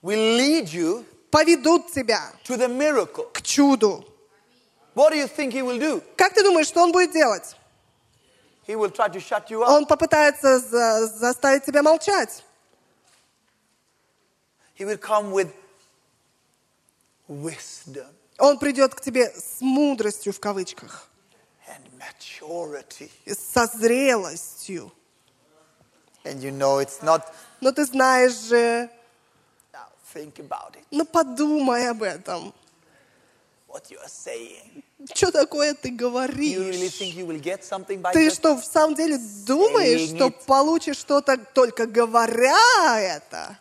will 0.03 0.37
lead 0.39 0.67
you 0.73 1.05
поведут 1.31 1.93
тебя 1.93 2.33
to 2.45 2.57
the 2.57 2.69
miracle, 2.69 3.31
к 3.33 3.43
чуду, 3.43 4.05
what 4.95 5.11
do 5.13 5.17
you 5.17 5.27
think 5.29 5.53
he 5.53 5.63
will 5.63 5.79
do? 5.79 6.03
как 6.17 6.35
ты 6.35 6.43
думаешь, 6.43 6.67
что 6.69 6.83
он 6.83 6.93
будет 6.93 7.13
делать? 7.13 7.55
He 8.67 8.75
will 8.75 8.91
try 8.91 9.09
to 9.09 9.19
shut 9.19 9.49
you 9.49 9.63
up. 9.63 9.69
Он 9.71 9.87
попытается 9.87 10.59
за- 10.59 11.07
заставить 11.07 11.65
тебя 11.65 11.83
молчать. 11.83 12.43
He 14.79 14.85
will 14.85 14.99
come 14.99 15.33
with 15.33 15.51
wisdom 17.29 18.07
Он 18.39 18.59
придет 18.59 18.95
к 18.95 19.01
тебе 19.01 19.33
с 19.37 19.61
мудростью 19.61 20.33
в 20.33 20.39
кавычках, 20.39 21.09
and 21.67 21.83
maturity. 21.99 23.11
со 23.35 23.67
зрелостью. 23.67 24.93
And 26.26 26.42
you 26.42 26.52
know 26.52 26.80
it's 26.80 27.02
not, 27.04 27.22
Но 27.62 27.72
ты 27.72 27.86
знаешь 27.86 28.34
же, 28.50 28.90
now 29.74 29.86
think 30.14 30.40
about 30.40 30.76
it, 30.76 30.84
ну 30.92 31.06
подумай 31.06 31.90
об 31.90 32.04
этом. 32.04 32.54
what 33.68 33.90
you 33.90 33.98
are 34.00 34.08
saying. 34.08 34.84
Что 35.14 35.32
такое 35.32 35.74
ты 35.74 35.90
You 35.90 35.98
really 35.98 35.98
говоришь? 35.98 36.94
think 36.98 37.16
you 37.16 37.26
will 37.26 37.40
get 37.42 37.64
something 37.64 38.02
by 38.02 38.14
Ты 38.14 38.28
just 38.30 38.36
что, 38.38 38.56
в 38.56 38.64
самом 38.64 38.96
деле 38.96 39.18
думаешь, 39.46 40.02
saying 40.12 40.16
что 40.16 40.28
it. 40.28 40.46
получишь 40.46 40.98
что-то 40.98 41.38
только 41.38 41.88
говоря 41.88 43.00
это? 43.00 43.58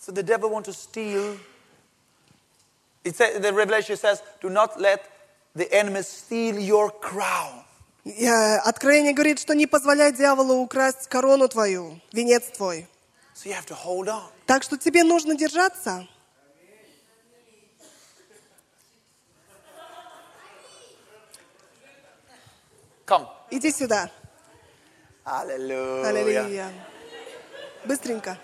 So 0.00 0.12
the 0.12 0.22
devil 0.22 0.50
wants 0.50 0.68
to 0.68 0.72
steal. 0.74 1.36
It 3.04 3.16
says, 3.16 3.40
the 3.40 3.52
Revelation 3.52 3.96
says, 3.96 4.22
do 4.40 4.48
not 4.50 4.80
let 4.80 5.02
the 5.54 5.70
enemy 5.72 6.02
steal 6.02 6.58
your 6.58 6.90
crown. 6.90 7.62
Откровение 8.05 9.13
говорит, 9.13 9.39
что 9.39 9.53
не 9.53 9.67
позволяй 9.67 10.13
дьяволу 10.13 10.55
украсть 10.55 11.07
корону 11.07 11.47
твою, 11.47 11.99
венец 12.11 12.45
твой. 12.55 12.87
So 13.35 13.47
you 13.47 13.53
have 13.53 13.65
to 13.67 13.75
hold 13.75 14.07
on. 14.07 14.23
Так 14.45 14.63
что 14.63 14.77
тебе 14.77 15.03
нужно 15.03 15.35
держаться. 15.35 16.07
Come. 23.05 23.27
Иди 23.49 23.71
сюда. 23.71 24.11
Аллилуйя. 25.23 26.71
Быстренько. 27.85 28.37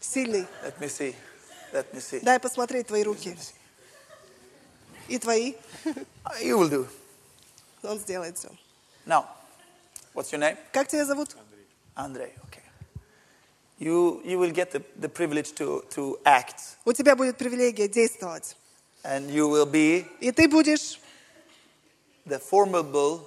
Сильный. 0.00 0.46
Let 0.64 0.78
me 0.78 0.88
see. 0.88 1.14
Let 1.72 1.92
me 1.92 2.00
see. 2.00 2.20
Дай 2.20 2.38
посмотреть 2.38 2.86
твои 2.86 3.02
руки. 3.02 3.36
И 5.08 5.18
твои. 5.18 5.54
You 6.40 6.58
will 6.58 6.68
do. 6.68 6.88
Он 7.82 7.98
сделает 7.98 8.36
все. 8.38 8.48
Now, 9.06 9.26
what's 10.14 10.30
your 10.32 10.38
name? 10.40 10.56
Как 10.72 10.88
тебя 10.88 11.04
зовут? 11.04 11.36
Andre. 11.94 12.32
Okay. 12.48 12.62
You, 13.78 14.20
you 14.24 14.38
will 14.38 14.50
get 14.50 14.72
the, 14.72 14.82
the 15.00 15.08
privilege 15.08 15.52
to, 15.54 15.84
to 15.90 16.18
act, 16.24 16.76
У 16.84 16.92
тебя 16.92 17.14
будет 17.14 17.36
привилегия 17.38 17.88
действовать. 17.88 18.56
and 19.04 19.30
you 19.30 19.48
will 19.48 19.66
be 19.66 20.04
И 20.20 20.32
ты 20.32 20.48
будешь 20.48 21.00
the 22.26 22.38
formidable 22.40 23.20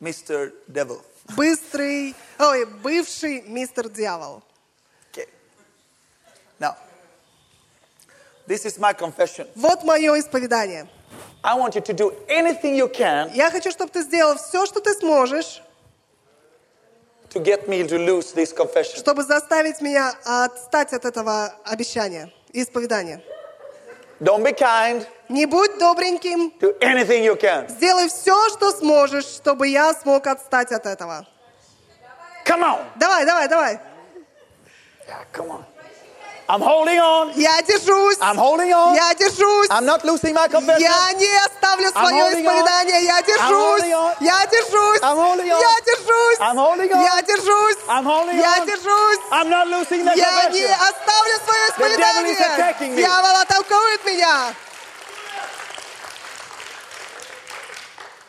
Mr. 0.00 0.52
Devil. 0.70 1.02
быстрый, 1.36 2.14
ой, 2.38 2.66
бывший 2.66 3.42
мистер 3.42 3.88
дьявол. 3.88 4.42
Okay. 5.12 5.26
Now, 6.58 6.76
this 8.46 8.64
is 8.66 8.78
my 8.78 8.92
confession. 8.92 9.48
Вот 9.54 9.82
мое 9.84 10.18
исповедание. 10.20 10.86
I 11.42 11.54
want 11.58 11.74
you 11.74 11.80
to 11.82 11.92
do 11.94 12.12
anything 12.28 12.74
you 12.76 12.88
can 12.88 13.30
Я 13.34 13.50
хочу, 13.50 13.70
чтобы 13.70 13.90
ты 13.90 14.02
сделал 14.02 14.36
все, 14.36 14.66
что 14.66 14.80
ты 14.80 14.92
сможешь, 14.94 15.62
to 17.32 17.40
get 17.42 17.68
me 17.68 17.82
to 17.86 17.96
lose 17.98 18.32
this 18.34 18.52
confession. 18.54 18.96
чтобы 18.98 19.22
заставить 19.22 19.80
меня 19.80 20.12
отстать 20.24 20.92
от 20.92 21.04
этого 21.04 21.54
обещания 21.64 22.30
и 22.52 22.62
исповедания. 22.62 23.22
Don't 24.20 24.42
be 24.42 24.52
kind. 24.52 25.06
Не 25.30 25.46
будь 25.46 25.78
добреньким, 25.78 26.52
Do 26.60 26.76
anything 26.80 27.22
you 27.24 27.36
can. 27.40 27.68
сделай 27.70 28.08
все, 28.08 28.48
что 28.50 28.70
сможешь, 28.72 29.24
чтобы 29.24 29.68
я 29.68 29.94
смог 29.94 30.26
отстать 30.26 30.72
от 30.72 30.84
этого. 30.84 31.26
Come 32.44 32.62
on. 32.64 32.80
Давай, 32.96 33.24
давай, 33.24 33.48
давай. 33.48 33.80
Yeah, 35.08 35.24
come 35.32 35.50
on. 35.50 35.64
I'm 36.49 36.61
holding 36.61 36.99
on. 36.99 37.31
Я 37.35 37.59
держусь. 37.63 38.17
I'm 38.21 38.37
holding 38.37 38.71
on. 38.71 38.93
Я 38.93 39.15
держусь. 39.15 39.67
I'm 39.71 39.83
not 39.85 40.03
losing 40.05 40.35
my 40.35 40.47
confession. 40.47 40.79
Я 40.79 41.11
не 41.13 41.25
оставлю 41.45 41.89
свое 41.91 42.21
holding 42.21 42.45
on. 42.45 42.53
исповедание. 42.53 43.03
Я 43.03 43.21
держусь. 43.23 43.81
holding 43.81 43.93
on. 43.93 44.13
Я 44.21 44.45
держусь. 44.45 45.01
I'm 45.01 45.17
holding 45.17 45.49
on. 45.51 45.59
Я 45.59 45.75
держусь. 45.81 46.39
I'm 46.39 46.55
holding 46.55 46.91
on. 46.93 47.01
Я 47.01 47.21
держусь. 47.23 47.77
I'm 47.89 48.05
holding 48.05 48.37
Я 48.37 48.61
on. 48.61 48.65
держусь. 48.67 49.19
I'm 49.31 49.49
not 49.49 49.67
losing 49.69 50.05
the 50.05 50.13
Я 50.15 50.49
не 50.51 50.61
confession. 50.61 50.87
оставлю 50.87 51.35
свое 51.75 51.97
devil 51.97 52.25
is 52.29 52.37
attacking 52.39 52.93
исповедание. 52.93 52.95
me. 52.95 52.97
Дьявол 53.01 53.35
атакует 53.41 54.05
меня. 54.05 54.53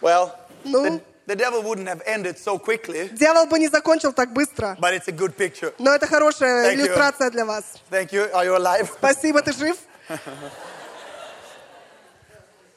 Well, 0.00 0.32
Ну? 0.64 1.00
the, 1.27 1.35
devil 1.35 1.61
wouldn't 1.61 1.87
have 1.87 2.01
ended 2.05 2.37
so 2.37 2.57
quickly, 2.57 3.09
Дьявол 3.09 3.45
бы 3.47 3.59
не 3.59 3.67
закончил 3.67 4.13
так 4.13 4.33
быстро. 4.33 4.77
but 4.79 4.93
it's 4.93 5.07
a 5.07 5.11
good 5.11 5.35
picture. 5.35 5.73
Но 5.79 5.93
это 5.93 6.07
хорошая 6.07 6.71
Thank 6.71 6.77
you. 6.77 6.85
иллюстрация 6.85 7.29
для 7.31 7.45
вас. 7.45 7.63
Thank 7.89 8.11
you. 8.11 8.31
Are 8.33 8.45
you 8.45 8.55
alive? 8.55 8.89
Спасибо, 8.97 9.41
ты 9.41 9.53
жив? 9.53 9.77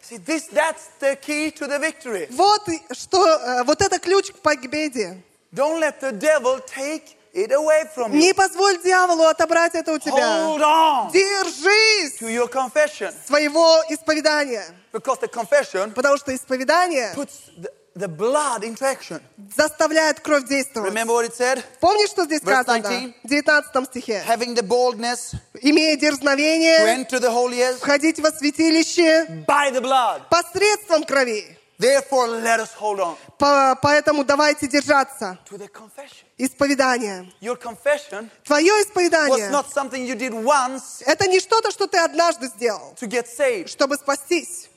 See, 0.03 0.19
this 0.19 0.49
that's 0.53 0.89
the 1.01 1.17
key 1.17 1.51
to 1.53 1.67
the 1.67 1.79
victory. 1.79 2.29
Вот 2.31 2.63
что, 2.93 3.27
э, 3.27 3.65
вот 3.65 3.81
это 3.81 3.99
ключ 3.99 4.33
к 4.33 4.39
победе. 4.41 5.23
Don't 5.53 5.81
let 5.81 6.01
the 6.01 6.13
devil 6.13 6.61
take 6.67 7.17
it 7.33 7.51
away 7.53 7.89
from 7.97 8.13
you. 8.13 8.19
Не 8.19 8.35
позволь 8.35 8.83
дьяволу 8.83 9.25
отобрать 9.25 9.75
это 9.75 9.93
у 9.93 9.99
тебя. 9.99 10.45
Hold 10.45 10.61
on 10.61 11.11
Держись 11.13 12.19
to 12.21 12.29
your 12.29 12.49
confession 12.49 13.15
своего 13.27 13.83
исповедания. 13.89 14.65
because 14.93 15.19
the 15.21 15.29
confession 15.29 15.93
Потому 15.95 16.19
что 16.19 16.35
исповедание 16.35 17.13
puts 17.15 17.51
the, 17.57 17.71
the 17.97 18.09
blood 18.09 18.65
into 18.65 18.83
action. 18.85 19.21
заставляет 19.57 20.21
кровь 20.21 20.45
действовать. 20.49 20.93
Remember 20.93 21.13
what 21.15 21.25
it 21.27 21.35
said? 21.37 21.63
Помнишь, 21.81 22.11
что 22.11 22.25
здесь 22.25 22.41
Verse 22.43 22.63
сказано? 22.63 22.89
19. 22.89 23.15
В 23.25 23.29
19 23.29 23.87
стихе. 23.87 24.25
Having 24.27 24.55
the 24.57 24.63
boldness 24.63 25.35
Имея 25.61 25.97
to 25.97 26.01
дерзновение 26.01 26.79
enter 27.05 27.21
the 27.21 27.31
holiest 27.33 27.79
входить 27.79 28.19
во 28.21 28.31
святилище 28.33 29.45
by 29.47 29.71
the 29.73 29.81
blood. 29.81 30.23
посредством 30.29 31.05
крови. 31.05 31.59
Therefore, 31.77 32.29
let 32.41 32.61
us 32.61 32.69
hold 32.79 33.01
on 33.01 33.17
По- 33.37 33.77
Поэтому 33.83 34.25
давайте 34.25 34.69
держаться. 34.69 35.39
to 35.51 35.59
the 35.59 35.69
confession. 35.69 36.25
Исповедание. 36.39 37.33
Your 37.41 37.57
confession 37.57 38.31
Твое 38.45 38.73
was 38.73 38.87
исповедание 38.87 39.51
not 39.51 39.67
something 39.75 40.07
you 40.07 40.15
did 40.15 40.33
once 40.33 41.03
это 41.05 41.27
не 41.27 41.41
что-то, 41.41 41.73
что 41.73 41.87
ты 41.89 41.99
однажды 41.99 42.47
сделал, 42.47 42.95
to 43.01 43.09
get 43.09 43.27
saved. 43.27 43.69
чтобы 43.69 43.97
спастись. 43.97 44.69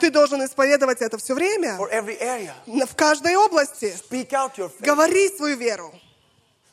Ты 0.00 0.10
должен 0.10 0.44
исповедовать 0.44 1.00
это 1.00 1.18
все 1.18 1.34
время, 1.34 1.76
в 1.76 2.94
каждой 2.94 3.36
области. 3.36 3.94
Speak 4.10 4.30
out 4.30 4.56
your 4.56 4.68
faith. 4.68 4.80
Говори 4.80 5.28
свою 5.36 5.56
веру. 5.56 5.92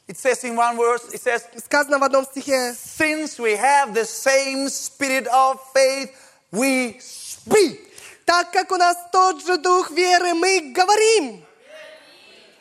It 0.07 0.17
says 0.17 0.41
in 0.45 0.55
one 0.55 0.77
verse, 0.77 1.03
it 1.11 1.21
says, 1.21 1.43
Сказано 1.65 1.99
в 1.99 2.03
одном 2.03 2.25
стихе, 2.25 2.73
Since 2.73 3.39
we 3.39 3.57
have 3.57 3.93
the 3.93 4.05
same 4.05 4.69
spirit 4.69 5.27
of 5.27 5.59
faith, 5.73 6.11
we 6.51 6.97
speak. 6.99 7.87
так 8.25 8.51
как 8.51 8.71
у 8.71 8.77
нас 8.77 8.95
тот 9.11 9.45
же 9.45 9.57
дух 9.57 9.91
веры, 9.91 10.33
мы 10.33 10.71
говорим. 10.73 11.45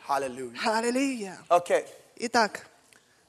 Аллилуйя. 0.07 1.37
Okay, 1.49 1.85
Итак, 2.17 2.67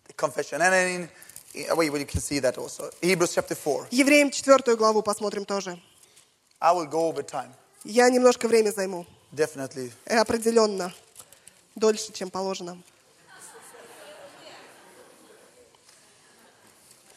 the 0.06 0.14
confession. 0.14 0.60
And 0.62 1.08
in, 1.54 1.76
wait, 1.76 1.92
you 1.92 2.06
can 2.06 2.20
see 2.20 2.38
that 2.40 2.56
also. 2.58 2.90
Hebrews 3.00 3.34
chapter 3.34 3.54
4. 3.54 3.88
Евреям 3.90 4.30
четвертую 4.30 4.76
главу 4.76 5.02
посмотрим 5.02 5.44
тоже. 5.44 5.78
I 6.60 6.72
will 6.72 6.86
go 6.86 7.08
over 7.08 7.22
time. 7.22 7.50
Я 7.84 8.08
немножко 8.10 8.48
время 8.48 8.72
займу. 8.72 9.06
Definitely. 9.32 9.92
Э, 10.06 10.18
Определенно. 10.18 10.92
Дольше, 11.76 12.12
чем 12.12 12.30
положено. 12.30 12.76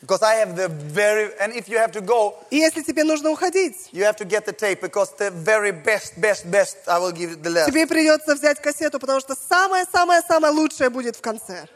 Because 0.02 0.24
I 0.24 0.36
have 0.36 0.56
the 0.56 0.68
very, 0.68 1.30
and 1.40 1.54
if 1.54 1.70
you 1.70 1.78
have 1.78 1.92
to 1.92 2.02
go, 2.02 2.34
И 2.50 2.58
если 2.58 2.82
тебе 2.82 3.04
нужно 3.04 3.30
уходить, 3.30 3.90
you 3.92 4.04
have 4.04 4.16
to 4.18 4.26
get 4.26 4.46
the 4.46 4.52
tape 4.54 4.82
because 4.82 5.12
the 5.18 5.30
very 5.30 5.72
best, 5.72 6.20
best, 6.20 6.50
best, 6.50 6.78
I 6.88 6.98
will 6.98 7.12
give 7.12 7.42
the 7.44 7.52
last. 7.52 7.68
тебе 7.68 7.86
придется 7.86 8.34
взять 8.34 8.60
кассету, 8.60 9.00
потому 9.00 9.20
что 9.20 9.36
самое-самое-самое 9.36 10.52
лучшее 10.54 10.90
будет 10.90 11.18
в 11.18 11.22
конце. 11.22 11.68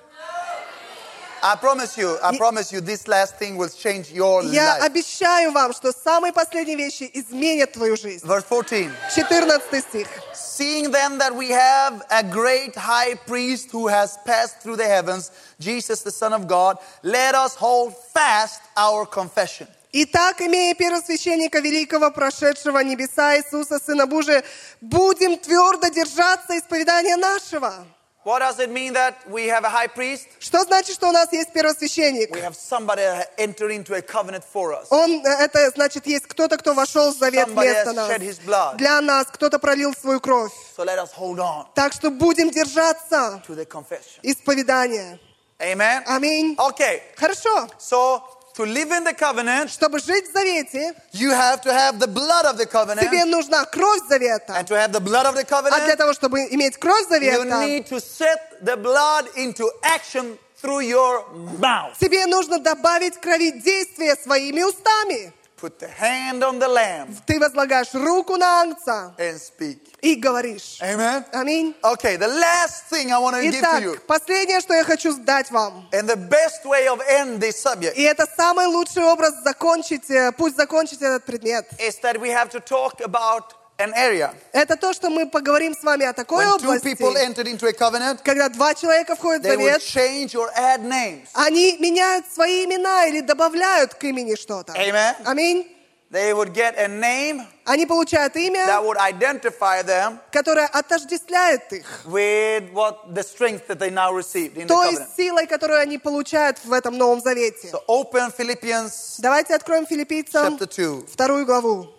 I 1.44 1.56
promise 1.56 1.96
you, 1.96 2.18
I 2.22 2.36
promise 2.36 2.70
you, 2.70 2.82
this 2.82 3.08
last 3.08 3.36
thing 3.38 3.56
will 3.56 3.70
change 3.70 4.12
your 4.12 4.42
Я 4.42 4.76
life. 4.78 4.82
обещаю 4.84 5.52
вам, 5.52 5.72
что 5.72 5.90
самые 5.92 6.32
последние 6.34 6.76
вещи 6.76 7.10
изменят 7.14 7.72
твою 7.72 7.96
жизнь. 7.96 8.26
Verse 8.26 8.44
14. 8.44 8.90
14 9.14 9.82
стих. 9.82 10.06
Seeing 10.34 10.90
then 10.90 11.16
that 11.18 11.34
we 11.34 11.48
have 11.50 12.02
a 12.10 12.22
great 12.22 12.74
high 12.76 13.14
priest 13.26 13.70
who 13.72 13.88
has 13.88 14.18
passed 14.26 14.60
through 14.60 14.76
the 14.76 14.86
heavens, 14.86 15.30
Jesus 15.58 16.02
the 16.02 16.10
Son 16.10 16.34
of 16.34 16.46
God, 16.46 16.76
let 17.02 17.34
us 17.34 17.54
hold 17.54 17.94
fast 18.12 18.60
our 18.76 19.06
confession. 19.06 19.66
Итак, 19.92 20.40
имея 20.40 20.74
первосвященника 20.74 21.58
великого, 21.58 22.10
прошедшего 22.12 22.78
небеса 22.80 23.36
Иисуса, 23.38 23.80
Сына 23.80 24.06
Божия, 24.06 24.44
будем 24.80 25.36
твердо 25.38 25.88
держаться 25.88 26.56
исповедания 26.56 27.16
нашего. 27.16 27.86
What 28.25 28.39
does 28.39 28.59
it 28.59 28.71
mean 28.71 28.93
that 28.93 29.17
we 29.29 29.45
have 29.49 29.63
a 29.65 29.69
high 29.69 29.85
priest? 29.87 30.25
Что 30.39 30.63
значит, 30.63 30.95
что 30.95 31.09
у 31.09 31.11
нас 31.11 31.31
есть 31.31 31.49
We 31.51 31.53
первосвященник? 31.61 32.31
have 32.41 32.55
somebody 32.55 33.03
that 33.03 33.29
entered 33.37 33.69
into 33.69 33.93
a 33.93 34.01
covenant 34.01 34.43
for 34.43 34.73
us. 34.73 34.87
Он, 34.89 35.23
э, 35.23 35.29
это 35.45 35.69
значит, 35.69 36.07
есть 36.07 36.25
кто-то, 36.25 36.57
кто 36.57 36.73
вошел 36.73 37.13
в 37.13 37.17
завет 37.19 37.47
Somebody 37.49 37.61
вместо 37.69 37.89
has 37.91 37.93
нас. 37.93 38.09
shed 38.09 38.21
his 38.23 38.39
blood. 38.43 38.77
Для 38.77 38.99
нас 39.01 39.27
кто-то 39.27 39.59
пролил 39.59 39.93
свою 39.93 40.19
кровь. 40.19 40.51
So 40.75 40.83
let 40.83 40.97
us 40.97 41.11
hold 41.15 41.37
on 41.39 41.67
Так 41.75 41.93
что 41.93 42.09
будем 42.09 42.49
держаться 42.49 43.43
to 43.47 43.55
the 43.55 43.65
confession. 43.67 44.19
исповедания. 44.23 45.19
Amen? 45.59 46.03
Аминь. 46.07 46.55
Okay, 46.57 47.01
Хорошо. 47.15 47.69
so 47.79 48.21
to 48.55 48.63
live 48.65 48.91
in 48.91 49.03
the 49.03 49.13
covenant, 49.13 49.69
Чтобы 49.69 49.99
жить 49.99 50.29
в 50.29 50.33
завете, 50.33 50.93
you 51.13 51.29
have 51.31 51.61
to 51.61 51.71
have 51.73 51.99
the 51.99 52.07
blood 52.07 52.45
of 52.45 52.57
the 52.57 52.65
covenant. 52.65 53.01
тебе 53.01 53.25
нужна 53.25 53.65
кровь 53.65 54.01
завета. 54.07 54.53
And 54.57 54.65
to 54.67 54.75
have 54.75 54.91
the 54.91 54.99
blood 55.01 55.25
of 55.25 55.35
the 55.35 55.45
А 55.45 55.61
для 55.61 55.93
covenant, 55.93 55.97
того, 55.97 56.13
чтобы 56.13 56.47
иметь 56.51 56.77
кровь 56.77 57.05
you 57.05 57.09
завета, 57.09 57.65
need 57.65 57.85
to 57.87 57.99
set 57.99 58.63
the 58.63 58.77
blood 58.77 59.27
into 59.35 59.69
action 59.83 60.37
through 60.61 60.79
your 60.81 61.25
mouth. 61.59 61.97
тебе 61.99 62.25
нужно 62.27 62.59
добавить 62.59 63.17
крови 63.19 63.51
действия 63.51 64.15
своими 64.15 64.63
устами. 64.63 65.33
Put 65.57 65.79
the 65.79 65.87
hand 65.87 66.43
on 66.43 66.59
the 66.59 66.67
lamb 66.67 67.15
Ты 67.25 67.39
возлагаешь 67.39 67.93
руку 67.93 68.35
на 68.35 68.61
ангца 68.61 69.13
and 69.17 69.39
speak. 69.39 69.79
и 70.01 70.15
говоришь. 70.15 70.79
Amen? 70.81 71.23
Аминь. 71.31 71.73
Okay, 71.81 72.17
the 72.17 72.27
last 72.27 72.87
thing 72.89 73.11
I 73.11 73.17
want 73.19 73.35
to 73.37 73.41
give 73.41 73.61
to 73.63 73.81
you, 73.81 73.93
Итак, 73.93 74.01
последнее, 74.05 74.59
что 74.59 74.73
я 74.73 74.83
хочу 74.83 75.11
сдать 75.13 75.49
вам. 75.51 75.87
and 75.93 76.07
the 76.09 76.17
best 76.17 76.65
way 76.65 76.87
of 76.87 76.99
end 77.07 77.39
this 77.39 77.55
subject 77.55 77.93
И 77.95 78.01
это 78.03 78.25
самый 78.35 78.65
лучший 78.67 79.03
образ 79.05 79.33
закончить, 79.43 80.09
э, 80.11 80.33
пусть 80.33 80.57
закончить 80.57 81.01
этот 81.01 81.23
предмет. 81.23 81.65
is 81.79 81.99
that 82.01 82.19
we 82.19 82.29
have 82.29 82.49
to 82.49 82.59
talk 82.59 82.99
about 83.01 83.53
an 83.77 83.93
area. 83.95 84.33
Это 84.53 84.77
то, 84.77 84.93
что 84.93 85.09
мы 85.09 85.29
поговорим 85.29 85.73
с 85.73 85.83
вами 85.83 86.05
о 86.05 86.13
такой 86.13 86.45
When 86.45 86.59
two 86.59 86.67
области, 86.67 86.87
people 86.95 87.15
entered 87.17 87.47
into 87.47 87.67
a 87.67 87.73
covenant, 87.73 88.21
когда 88.23 88.49
два 88.49 88.73
человека 88.73 89.15
входят 89.15 89.43
в 89.43 89.45
завет, 89.45 89.81
change 89.81 90.33
or 90.35 90.49
add 90.55 90.81
names. 90.83 91.27
они 91.33 91.77
меняют 91.79 92.25
свои 92.33 92.65
имена 92.65 93.05
или 93.07 93.21
добавляют 93.21 93.93
к 93.95 94.03
имени 94.03 94.35
что-то. 94.35 94.73
Amen. 94.73 95.15
Аминь. 95.25 95.71
They 96.11 96.33
would 96.33 96.53
get 96.53 96.75
a 96.77 96.87
name 96.87 97.45
Они 97.65 97.85
получают 97.87 98.35
имя, 98.37 98.65
that 98.67 98.85
would 98.85 98.95
identify 98.97 99.81
them 99.83 100.19
которое 100.31 100.67
отождествляет 100.67 101.73
их 101.73 102.03
with 102.05 102.71
what 102.71 103.13
the 103.13 103.23
strength 103.23 103.67
that 103.67 103.79
they 103.79 103.89
now 103.89 104.13
received 104.13 104.55
in 104.55 104.65
the 104.65 104.67
той 104.67 104.93
covenant. 104.93 105.07
силой, 105.17 105.47
которую 105.47 105.79
они 105.79 105.97
получают 105.97 106.63
в 106.63 106.71
этом 106.71 106.95
Новом 106.97 107.19
Завете. 107.21 107.69
So 107.69 107.81
open 107.87 108.31
Philippians 108.37 109.15
Давайте 109.17 109.55
откроем 109.55 109.85
филиппийцам 109.87 110.55
chapter 110.55 110.67
2. 110.67 111.07
вторую 111.11 111.45
главу. 111.45 111.89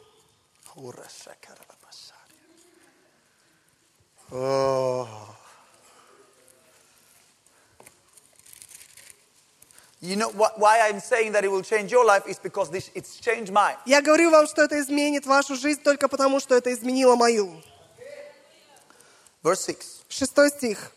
Oh. 4.35 5.07
You 10.03 10.15
know 10.15 10.29
what, 10.29 10.59
why 10.59 10.79
I'm 10.87 10.99
saying 10.99 11.33
that 11.33 11.43
it 11.43 11.51
will 11.51 11.61
change 11.61 11.91
your 11.91 12.03
life 12.03 12.23
is 12.27 12.39
because 12.39 12.71
this 12.71 12.89
it's 12.95 13.19
changed 13.19 13.51
mine. 13.51 13.75
Я 13.85 14.01
говорю 14.01 14.31
вам, 14.31 14.47
что 14.47 14.63
это 14.63 14.79
изменит 14.79 15.27
вашу 15.27 15.55
жизнь 15.55 15.83
только 15.83 16.07
потому, 16.07 16.39
что 16.39 16.55
это 16.55 16.73
изменило 16.73 17.15
мою. 17.15 17.61
Verse 19.43 19.61
6. 19.65 20.05
Шестой 20.09 20.49
стих. 20.49 20.91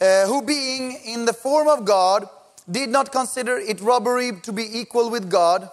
Uh, 0.00 0.26
who 0.26 0.42
being 0.42 0.92
in 1.04 1.24
the 1.24 1.32
form 1.32 1.66
of 1.66 1.84
God 1.84 2.28
did 2.70 2.88
not 2.88 3.10
consider 3.10 3.58
it 3.58 3.80
robbery 3.80 4.32
to 4.42 4.52
be 4.52 4.78
equal 4.78 5.10
with 5.10 5.28
God, 5.28 5.68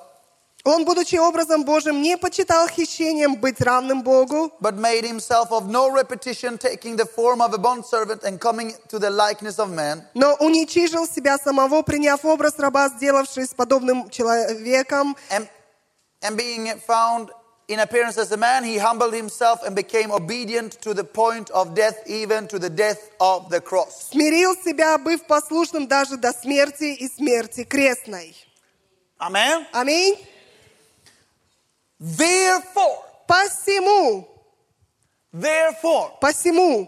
Он, 0.64 0.84
будучи 0.84 1.16
образом 1.16 1.64
Божьим, 1.64 2.02
не 2.02 2.16
почитал 2.18 2.68
хищением 2.68 3.36
быть 3.36 3.60
равным 3.60 4.02
Богу, 4.02 4.52
but 4.60 4.74
made 4.76 5.04
himself 5.04 5.50
of 5.50 5.68
no 5.68 5.88
repetition, 5.90 6.58
taking 6.58 6.96
the 6.96 7.06
form 7.06 7.40
of 7.40 7.54
a 7.54 7.58
bondservant 7.58 8.22
and 8.24 8.38
coming 8.38 8.74
to 8.88 8.98
the 8.98 9.08
likeness 9.10 9.58
of 9.58 9.70
man. 9.70 10.02
но 10.14 10.34
уничижил 10.34 11.06
себя 11.06 11.38
самого, 11.38 11.82
приняв 11.82 12.24
образ 12.24 12.58
раба, 12.58 12.88
сделавшись 12.88 13.54
подобным 13.54 14.10
человеком, 14.10 15.16
And, 15.30 15.48
and 16.22 16.36
being 16.36 16.66
found 16.86 17.30
in 17.68 17.78
appearance 17.80 18.18
as 18.18 18.30
a 18.32 18.36
man, 18.36 18.62
he 18.62 18.76
humbled 18.76 19.14
himself 19.14 19.62
and 19.64 19.74
became 19.74 20.10
obedient 20.12 20.72
to 20.82 20.92
the 20.92 21.04
point 21.04 21.48
of 21.52 21.74
death, 21.74 21.96
even 22.06 22.46
to 22.48 22.58
the 22.58 22.68
death 22.68 23.10
of 23.18 23.48
the 23.48 23.60
cross. 23.62 24.10
смирил 24.12 24.54
себя, 24.62 24.98
быв 24.98 25.24
послушным 25.26 25.86
даже 25.86 26.18
до 26.18 26.32
смерти 26.34 26.92
и 26.94 27.08
смерти 27.08 27.64
крестной. 27.64 28.36
Amen. 29.18 29.66
Аминь. 29.72 30.18
Therefore, 31.99 33.03
Посему, 33.27 34.27
therefore, 35.33 36.11
посему, 36.21 36.87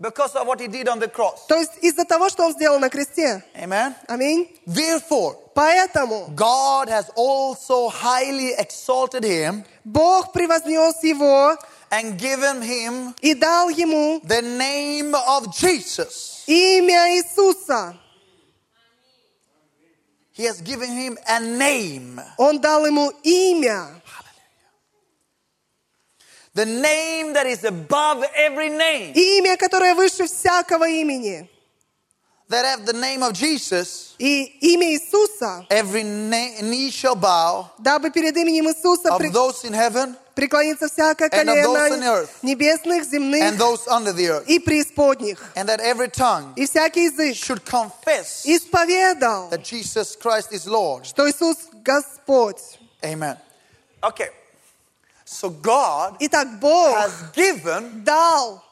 because 0.00 0.34
of 0.34 0.46
what 0.46 0.58
he 0.60 0.66
did 0.66 0.88
on 0.88 0.98
the 0.98 1.08
cross. 1.08 1.46
то 1.46 1.56
есть 1.56 1.72
из-за 1.82 2.04
того, 2.04 2.28
что 2.30 2.44
он 2.46 2.52
сделал 2.54 2.78
на 2.78 2.88
кресте. 2.88 3.44
Amen. 3.54 3.94
Аминь. 4.08 4.48
Therefore, 4.66 5.36
Поэтому 5.54 6.28
God 6.34 6.88
has 6.88 7.10
also 7.14 7.88
highly 7.90 8.54
exalted 8.58 9.24
him 9.24 9.64
Бог 9.84 10.32
превознес 10.32 11.02
его 11.02 11.56
and 11.90 12.16
given 12.18 12.62
him 12.62 13.14
и 13.20 13.34
дал 13.34 13.68
ему 13.68 14.20
the 14.24 14.40
name 14.40 15.14
of 15.14 15.54
Jesus. 15.54 16.44
имя 16.46 17.18
Иисуса. 17.18 17.98
He 20.34 20.44
has 20.44 20.62
given 20.62 20.88
him 20.90 21.18
a 21.28 21.40
name. 21.40 22.18
Он 22.38 22.58
дал 22.58 22.86
ему 22.86 23.12
имя. 23.22 24.00
The 26.56 26.66
name 26.66 27.32
that 27.32 27.46
is 27.46 27.64
above 27.64 28.24
every 28.36 28.68
name. 28.68 29.12
Имя, 29.14 29.56
которое 29.56 29.94
выше 29.94 30.26
всякого 30.26 30.86
имени. 30.88 31.48
That 32.48 32.66
have 32.66 32.84
the 32.84 32.92
name 32.92 33.22
of 33.22 33.32
Jesus, 33.32 34.14
И 34.18 34.42
имя 34.60 34.92
Иисуса, 34.92 35.64
every 35.70 36.02
na- 36.02 36.60
knee 36.60 36.90
shall 36.90 37.14
bow 37.16 37.70
дабы 37.82 38.10
перед 38.10 38.36
именем 38.36 38.66
Иисуса 38.68 39.08
of 39.10 39.18
пре- 39.22 39.32
those 39.32 39.64
in 39.64 39.72
heaven 39.72 40.14
преклонится 40.36 40.88
всякое 40.88 41.30
And 41.32 41.48
of 41.48 41.56
those 41.56 41.66
on 41.66 41.88
колено 42.00 42.06
earth. 42.12 42.30
небесных, 42.42 43.04
and 43.04 43.10
земных 43.10 43.56
those 43.56 43.88
under 43.88 44.12
the 44.12 44.28
earth. 44.28 44.46
и 44.48 44.58
преисподних. 44.58 45.38
And 45.56 45.66
that 45.70 45.80
every 45.80 46.08
tongue 46.10 46.52
И 46.56 46.66
всякий 46.66 47.04
язык 47.08 47.34
should 47.36 47.64
confess 47.64 48.44
исповедал, 48.44 49.48
that 49.48 49.64
Jesus 49.64 50.14
Christ 50.16 50.52
is 50.52 50.66
Lord. 50.66 51.06
что 51.06 51.26
Иисус 51.30 51.56
Господь. 51.82 52.60
Amen. 53.02 53.38
Okay. 54.02 54.28
So 55.29 55.49
God 55.49 56.15
Итак, 56.21 56.57
Бог 56.59 56.95
has 56.95 57.11
given 57.33 58.03
дал 58.05 58.63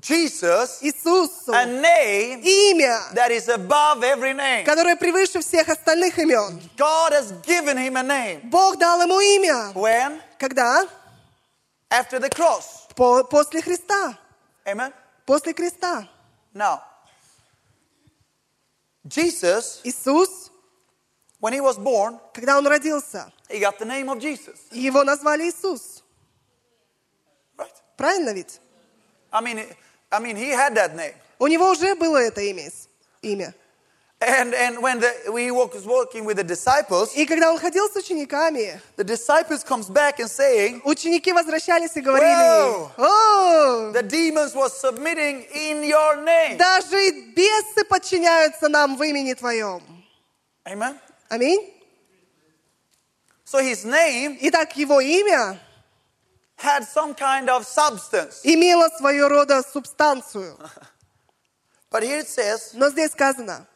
Jesus 0.00 0.82
Иисусу 0.82 1.52
a 1.54 1.64
name 1.64 2.42
имя, 2.42 3.14
that 3.14 3.30
is 3.30 3.48
above 3.48 4.02
every 4.02 4.34
name. 4.34 4.64
которое 4.66 4.96
превыше 4.96 5.40
всех 5.40 5.68
остальных 5.68 6.18
имен. 6.18 6.60
God 6.76 7.12
has 7.12 7.32
given 7.42 7.78
him 7.78 7.96
a 7.96 8.02
name. 8.02 8.40
Бог 8.50 8.78
дал 8.78 9.00
ему 9.00 9.18
имя. 9.18 9.72
When? 9.74 10.20
Когда? 10.38 10.86
After 11.90 12.18
the 12.18 12.28
cross. 12.28 12.86
По- 12.94 13.24
после 13.24 13.62
Христа. 13.62 14.18
Amen. 14.66 14.92
После 15.26 15.54
креста. 15.54 16.06
Now, 16.54 16.82
Jesus, 19.06 19.80
Иисус, 19.84 20.50
when 21.40 21.52
he 21.52 21.60
was 21.60 21.78
born, 21.78 22.18
когда 22.32 22.56
он 22.58 22.66
родился, 22.66 23.30
he 23.50 23.60
got 23.60 23.78
the 23.78 23.84
name 23.84 24.08
of 24.08 24.18
Jesus. 24.18 24.60
его 24.70 25.04
назвали 25.04 25.50
Иисус. 25.50 25.93
Правильно 27.96 28.30
ведь? 28.30 28.60
I 29.32 29.40
mean, 29.42 29.66
I 30.10 30.20
mean, 30.20 30.36
he 30.36 30.50
had 30.50 30.74
that 30.74 30.94
name. 30.94 31.14
У 31.38 31.46
него 31.46 31.70
уже 31.70 31.94
было 31.94 32.18
это 32.18 32.40
имя. 32.40 32.70
имя. 33.22 33.54
And, 34.20 34.54
and 34.54 34.80
when 34.80 35.00
the, 35.00 35.12
he 35.36 35.50
was 35.50 35.84
working 35.84 36.24
with 36.24 36.36
the 36.38 36.44
disciples, 36.44 37.14
И 37.14 37.26
когда 37.26 37.50
он 37.52 37.58
ходил 37.58 37.90
с 37.90 37.96
учениками, 37.96 38.80
the 38.96 39.04
disciples 39.04 39.62
comes 39.64 39.90
back 39.90 40.18
and 40.18 40.30
saying, 40.30 40.80
ученики 40.84 41.32
возвращались 41.32 41.94
и 41.96 42.00
говорили, 42.00 42.32
Вау! 42.32 42.90
«О, 42.96 43.92
the 43.92 44.02
demons 44.02 44.54
was 44.54 44.72
submitting 44.80 45.44
in 45.52 45.82
your 45.82 46.16
name. 46.24 46.56
даже 46.56 47.10
бесы 47.34 47.84
подчиняются 47.86 48.68
нам 48.68 48.96
в 48.96 49.02
имени 49.02 49.34
Твоем. 49.34 49.82
Amen. 50.64 50.96
Аминь. 51.28 51.70
So 53.44 53.60
his 53.60 53.84
name 53.84 54.38
Итак, 54.40 54.74
его 54.76 55.00
имя 55.00 55.58
had 56.56 56.84
some 56.84 57.14
kind 57.14 57.48
of 57.48 57.66
substance. 57.66 58.40
имело 58.44 58.88
своего 58.98 59.28
рода 59.28 59.62
субстанцию. 59.62 60.56
But 61.90 62.02
here 62.02 62.18
it 62.18 62.28
says, 62.28 62.72
Но 62.74 62.88
здесь 62.90 63.12
сказано, 63.12 63.66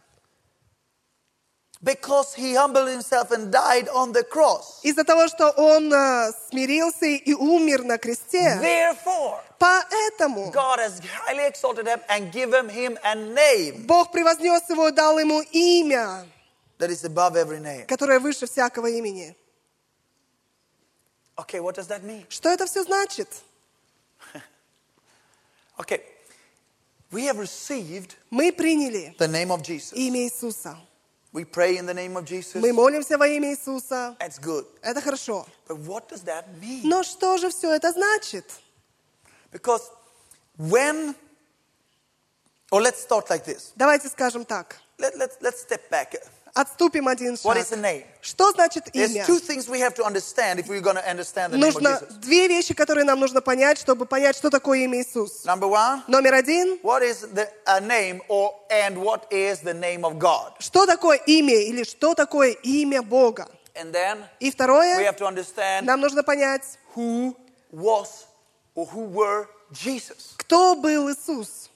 because 1.80 2.34
he 2.34 2.54
humbled 2.54 2.88
himself 2.88 3.30
and 3.30 3.52
died 3.52 3.88
on 3.90 4.12
the 4.12 4.24
cross. 4.24 4.80
из-за 4.82 5.04
того, 5.04 5.28
что 5.28 5.50
он 5.50 5.92
э, 5.92 6.32
смирился 6.50 7.06
и 7.06 7.32
умер 7.34 7.84
на 7.84 7.98
кресте, 7.98 8.58
Therefore, 8.60 9.38
поэтому 9.60 10.50
God 10.52 10.80
has 10.80 11.00
highly 11.26 11.46
exalted 11.46 11.86
him 11.86 12.00
and 12.08 12.32
given 12.32 12.68
him 12.68 12.98
a 13.04 13.14
name 13.14 13.86
Бог 13.86 14.10
превознес 14.10 14.68
его 14.68 14.88
и 14.88 14.92
дал 14.92 15.18
ему 15.20 15.40
имя, 15.52 16.26
that 16.78 16.90
is 16.90 17.04
above 17.04 17.36
every 17.36 17.60
name. 17.60 17.86
которое 17.86 18.18
выше 18.18 18.46
всякого 18.46 18.86
имени. 18.88 19.36
Okay, 21.37 21.59
what 21.59 21.75
does 21.75 21.87
that 21.87 22.03
mean? 22.03 22.25
Что 22.29 22.49
это 22.49 22.65
все 22.65 22.83
значит? 22.83 23.27
Okay, 25.77 26.01
we 27.11 27.25
have 27.25 27.39
received 27.39 28.15
Мы 28.31 28.51
приняли 28.51 29.15
the 29.17 29.27
name 29.27 29.51
of 29.51 29.63
Jesus. 29.63 29.93
имя 29.93 30.19
Иисуса. 30.27 30.77
We 31.33 31.45
pray 31.45 31.77
in 31.77 31.87
the 31.87 31.93
name 31.95 32.15
of 32.15 32.25
Jesus. 32.25 32.61
Мы 32.61 32.71
молимся 32.73 33.17
во 33.17 33.27
имя 33.27 33.49
Иисуса. 33.51 34.15
That's 34.19 34.37
good. 34.39 34.67
Это 34.83 35.01
хорошо. 35.01 35.47
But 35.67 35.77
what 35.79 36.07
does 36.09 36.23
that 36.25 36.45
mean? 36.61 36.81
Но 36.83 37.01
что 37.03 37.37
же 37.37 37.49
все 37.49 37.71
это 37.73 37.91
значит? 37.91 38.45
Because 39.51 39.81
when, 40.59 41.15
or 42.71 42.81
let's 42.81 43.01
start 43.01 43.29
like 43.31 43.45
this. 43.45 43.71
Давайте 43.75 44.09
скажем 44.09 44.45
так. 44.45 44.77
Let, 44.99 45.15
let's, 45.17 45.37
let's 45.41 45.59
step 45.61 45.89
back. 45.89 46.13
Отступим 46.54 47.08
один 47.08 47.34
What 47.34 47.56
шаг. 47.56 47.58
is 47.58 47.70
the 47.70 47.80
name? 47.80 48.04
Что 48.20 48.50
значит 48.52 48.88
имя? 48.94 49.24
we 49.28 51.56
Нужно 51.56 52.00
две 52.20 52.48
вещи, 52.48 52.74
которые 52.74 53.04
нам 53.04 53.20
нужно 53.20 53.40
понять, 53.40 53.78
чтобы 53.78 54.06
понять, 54.06 54.36
что 54.36 54.50
такое 54.50 54.80
имя 54.80 55.00
Иисус. 55.02 55.44
Number 55.44 55.68
one, 55.68 56.02
Номер 56.08 56.34
один. 56.34 56.78
what 56.82 57.02
is 57.02 57.22
the 57.32 57.48
a 57.66 57.80
name 57.80 58.20
or 58.28 58.52
and 58.70 58.96
what 58.98 59.26
is 59.30 59.60
the 59.60 59.74
name 59.74 60.04
of 60.04 60.18
God? 60.18 60.52
Что 60.58 60.86
такое 60.86 61.18
имя 61.26 61.54
или 61.54 61.84
что 61.84 62.14
такое 62.14 62.52
имя 62.62 63.02
Бога? 63.02 63.46
And 63.74 63.92
then 63.92 64.24
И 64.40 64.48
we 64.48 64.52
второе. 64.52 64.98
have 65.06 65.16
to 65.18 65.26
understand 65.26 65.82
Нам 65.82 66.00
нужно 66.00 66.22
понять, 66.22 66.62
who 66.96 67.36
was 67.72 68.26
or 68.74 68.86
who 68.86 69.04
were 69.12 69.46
Jesus. 69.70 70.34
кто 70.36 70.74
был 70.74 71.08
Иисус. 71.10 71.70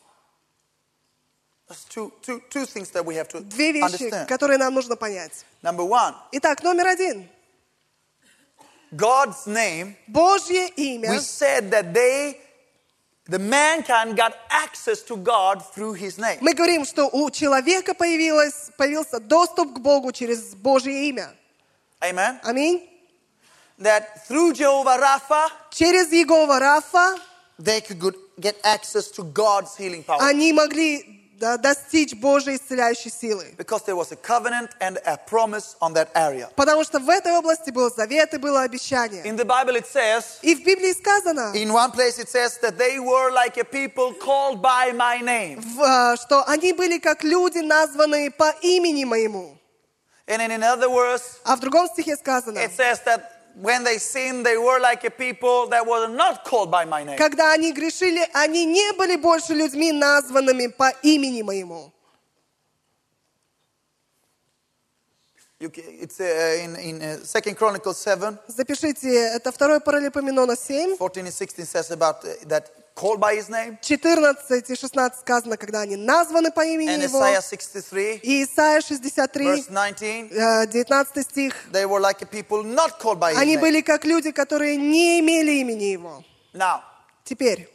Two, 1.88 2.12
two, 2.22 2.40
two 2.50 2.66
things 2.66 2.90
that 2.90 3.04
we 3.04 3.14
have 3.16 3.28
to 3.28 3.40
Две 3.40 3.72
вещи, 3.72 3.82
understand. 4.08 4.26
которые 4.28 4.58
нам 4.58 4.74
нужно 4.74 4.96
понять. 4.96 5.44
Number 5.62 5.84
one, 5.84 6.14
Итак, 6.32 6.62
номер 6.62 6.86
один. 6.88 7.28
God's 8.94 9.46
name. 9.46 9.96
Божье 10.06 10.68
We 10.76 10.96
имя. 10.96 11.20
said 11.20 11.70
that 11.70 11.94
they, 11.94 12.36
the 13.26 13.38
mankind, 13.38 14.16
got 14.16 14.34
access 14.50 15.00
to 15.04 15.16
God 15.16 15.62
through 15.74 15.94
His 15.94 16.18
name. 16.18 16.38
Мы 16.42 16.52
говорим, 16.54 16.84
что 16.84 17.08
у 17.08 17.30
человека 17.30 17.94
появилось, 17.94 18.70
появился 18.76 19.18
доступ 19.20 19.74
к 19.74 19.78
Богу 19.80 20.12
через 20.12 20.54
Божье 20.54 21.08
имя. 21.08 21.34
Amen. 22.02 22.38
Аминь. 22.44 22.88
That 23.78 24.26
through 24.28 24.52
Jehovah 24.52 24.98
Rapha, 24.98 25.48
Через 25.70 26.12
Иегова 26.12 26.58
Рафа 26.60 27.18
they 27.58 27.80
could 27.80 28.14
get 28.38 28.56
access 28.64 29.08
to 29.12 29.22
God's 29.24 29.74
healing 29.76 30.02
power. 30.04 30.18
они 30.20 30.52
могли 30.52 31.21
достичь 31.38 32.14
Божьей 32.14 32.56
исцеляющей 32.56 33.10
силы. 33.10 33.54
Because 33.56 33.84
there 33.84 33.96
was 33.96 34.12
a 34.12 34.16
covenant 34.16 34.70
and 34.80 34.98
a 35.04 35.16
promise 35.16 35.76
on 35.80 35.92
that 35.94 36.08
area. 36.14 36.48
Потому 36.56 36.84
что 36.84 36.98
в 36.98 37.08
этой 37.08 37.32
области 37.32 37.70
был 37.70 37.90
завет 37.90 38.34
и 38.34 38.38
было 38.38 38.62
обещание. 38.62 39.22
In 39.24 39.36
the 39.36 39.44
Bible, 39.44 39.76
it 39.76 39.86
says, 39.86 40.24
И 40.42 40.54
в 40.54 40.64
Библии 40.64 40.92
сказано, 40.92 41.52
in 41.54 41.72
one 41.72 41.90
place, 41.92 42.18
it 42.18 42.28
says 42.28 42.58
that 42.60 42.78
they 42.78 42.98
were 42.98 43.30
like 43.32 43.56
a 43.56 43.64
people 43.64 44.12
called 44.14 44.60
by 44.62 44.92
my 44.92 45.20
name. 45.20 45.60
в, 45.60 45.80
а, 45.82 46.16
что 46.16 46.44
они 46.48 46.72
были 46.72 46.98
как 46.98 47.24
люди, 47.24 47.58
названные 47.58 48.30
по 48.30 48.54
имени 48.62 49.04
моему. 49.04 49.58
And 50.28 50.40
in 50.50 50.62
other 50.62 50.88
words, 50.88 51.22
А 51.44 51.56
в 51.56 51.60
другом 51.60 51.88
стихе 51.88 52.16
сказано, 52.16 52.58
it 52.58 52.70
says 52.76 53.00
that 53.04 53.22
when 53.59 53.83
they 53.83 53.97
sinned, 53.97 54.45
they 54.45 54.57
were 54.57 54.79
like 54.79 55.03
a 55.03 55.09
people 55.09 55.67
that 55.69 55.85
were 55.85 56.07
not 56.07 56.43
called 56.43 56.69
by 56.69 56.85
my 56.85 57.03
name. 57.03 57.17
когда 57.17 57.53
они 57.53 57.71
грешили, 57.73 58.27
они 58.33 58.65
не 58.65 58.93
были 58.93 59.15
больше 59.15 59.53
людьми, 59.53 59.91
названными 59.91 60.67
по 60.67 60.89
имени 61.03 61.41
моему. 61.41 61.91
You 65.59 65.69
ca- 65.71 65.81
It's 65.81 66.19
uh, 66.19 66.63
in, 66.63 66.75
in 66.75 67.01
uh, 67.01 67.17
2 67.25 67.55
Chronicles 67.55 67.97
7, 67.97 68.37
Запишите, 68.47 69.09
это 69.35 69.51
2 69.51 69.79
Паралипоменона 69.79 70.55
7, 70.55 70.97
14 70.97 71.25
and 71.25 71.33
16 71.33 71.65
says 71.65 71.89
about 71.91 72.23
uh, 72.23 72.27
that 72.47 72.69
called 72.94 73.18
by 73.20 73.34
his 73.36 73.48
name. 73.48 73.78
14 73.80 74.70
и 74.70 74.74
16 74.76 75.20
сказано, 75.20 75.56
когда 75.56 75.80
они 75.80 75.96
названы 75.96 76.50
по 76.52 76.64
имени 76.64 76.90
And 76.94 77.02
Его. 77.02 77.18
Isaiah 77.20 77.40
63, 77.42 78.20
И 78.22 78.44
Исайя 78.44 78.80
63, 78.80 79.46
verse 79.46 79.68
19, 79.70 80.30
э, 80.32 80.66
19 80.66 81.22
стих. 81.22 81.54
they 81.72 81.86
were 81.86 82.00
like 82.00 82.20
a 82.22 82.26
people 82.26 82.62
not 82.62 82.98
called 83.00 83.18
by 83.18 83.32
his 83.32 83.38
Они 83.38 83.56
name. 83.56 83.60
были 83.60 83.80
как 83.80 84.04
люди, 84.04 84.30
которые 84.30 84.76
не 84.76 85.20
имели 85.20 85.60
имени 85.60 85.84
Его. 85.92 86.22
Now, 86.54 86.82
Теперь, 87.24 87.68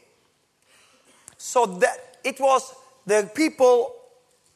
so 1.38 1.65
that 1.80 2.19
it 2.23 2.39
was 2.39 2.73
the 3.06 3.23
people, 3.34 3.93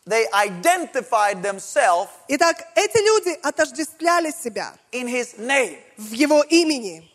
they 0.05 0.25
identified 0.33 1.41
themselves 1.41 2.09
итак, 2.27 2.57
эти 2.75 2.97
люди 2.97 3.39
отождествляли 3.41 4.31
себя 4.31 4.73
in 4.91 5.07
his 5.07 5.37
name. 5.37 5.77
в 5.97 6.11
Его 6.11 6.43
имени. 6.43 7.07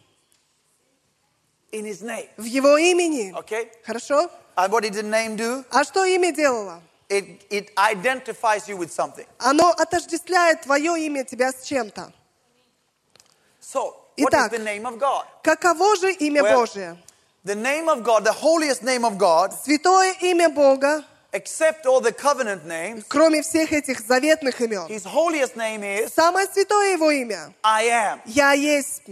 In 1.72 1.84
his 1.84 2.02
name. 2.02 2.28
В 2.36 2.44
Его 2.44 2.76
имени. 2.78 3.32
Okay? 3.36 3.70
Хорошо? 3.84 4.30
And 4.56 4.72
what 4.72 4.82
did 4.82 4.94
the 4.94 5.02
name 5.02 5.36
do? 5.36 5.64
А 5.70 5.84
что 5.84 6.04
имя 6.04 6.32
делало? 6.32 6.80
It, 7.08 7.44
it 7.50 7.70
identifies 7.76 8.68
you 8.68 8.76
with 8.76 8.90
something. 8.92 9.26
Оно 9.38 9.70
отождествляет 9.70 10.62
твое 10.62 10.96
имя 11.06 11.24
тебя 11.24 11.52
с 11.52 11.62
чем-то. 11.64 12.12
So, 13.60 13.94
what 14.16 14.18
is 14.18 14.26
Итак. 14.28 14.52
the 14.52 14.58
name 14.58 14.86
of 14.86 14.98
God? 14.98 15.24
Каково 15.42 15.96
же 15.96 16.12
имя 16.14 16.42
Well- 16.42 16.54
Божие? 16.66 16.96
The 17.44 17.54
name 17.54 17.88
of 17.88 18.02
God, 18.02 18.24
the 18.24 18.32
holiest 18.32 18.82
name 18.82 19.04
of 19.04 19.16
God, 19.18 19.52
Святое 19.52 20.14
имя 20.20 20.48
Бога, 20.48 21.04
except 21.32 21.86
all 21.86 22.00
the 22.00 22.10
covenant 22.12 22.64
names, 22.66 23.04
кроме 23.08 23.42
всех 23.42 23.72
этих 23.72 24.00
заветных 24.00 24.60
имен. 24.60 24.88
his 24.88 25.04
holiest 25.04 25.54
name 25.54 25.84
is 25.84 26.12
Самое 26.12 26.48
святое 26.52 26.94
его 26.94 27.08
имя. 27.10 27.54
I 27.62 27.84
am. 27.86 28.20
Я 28.26 28.52
есть. 28.52 29.02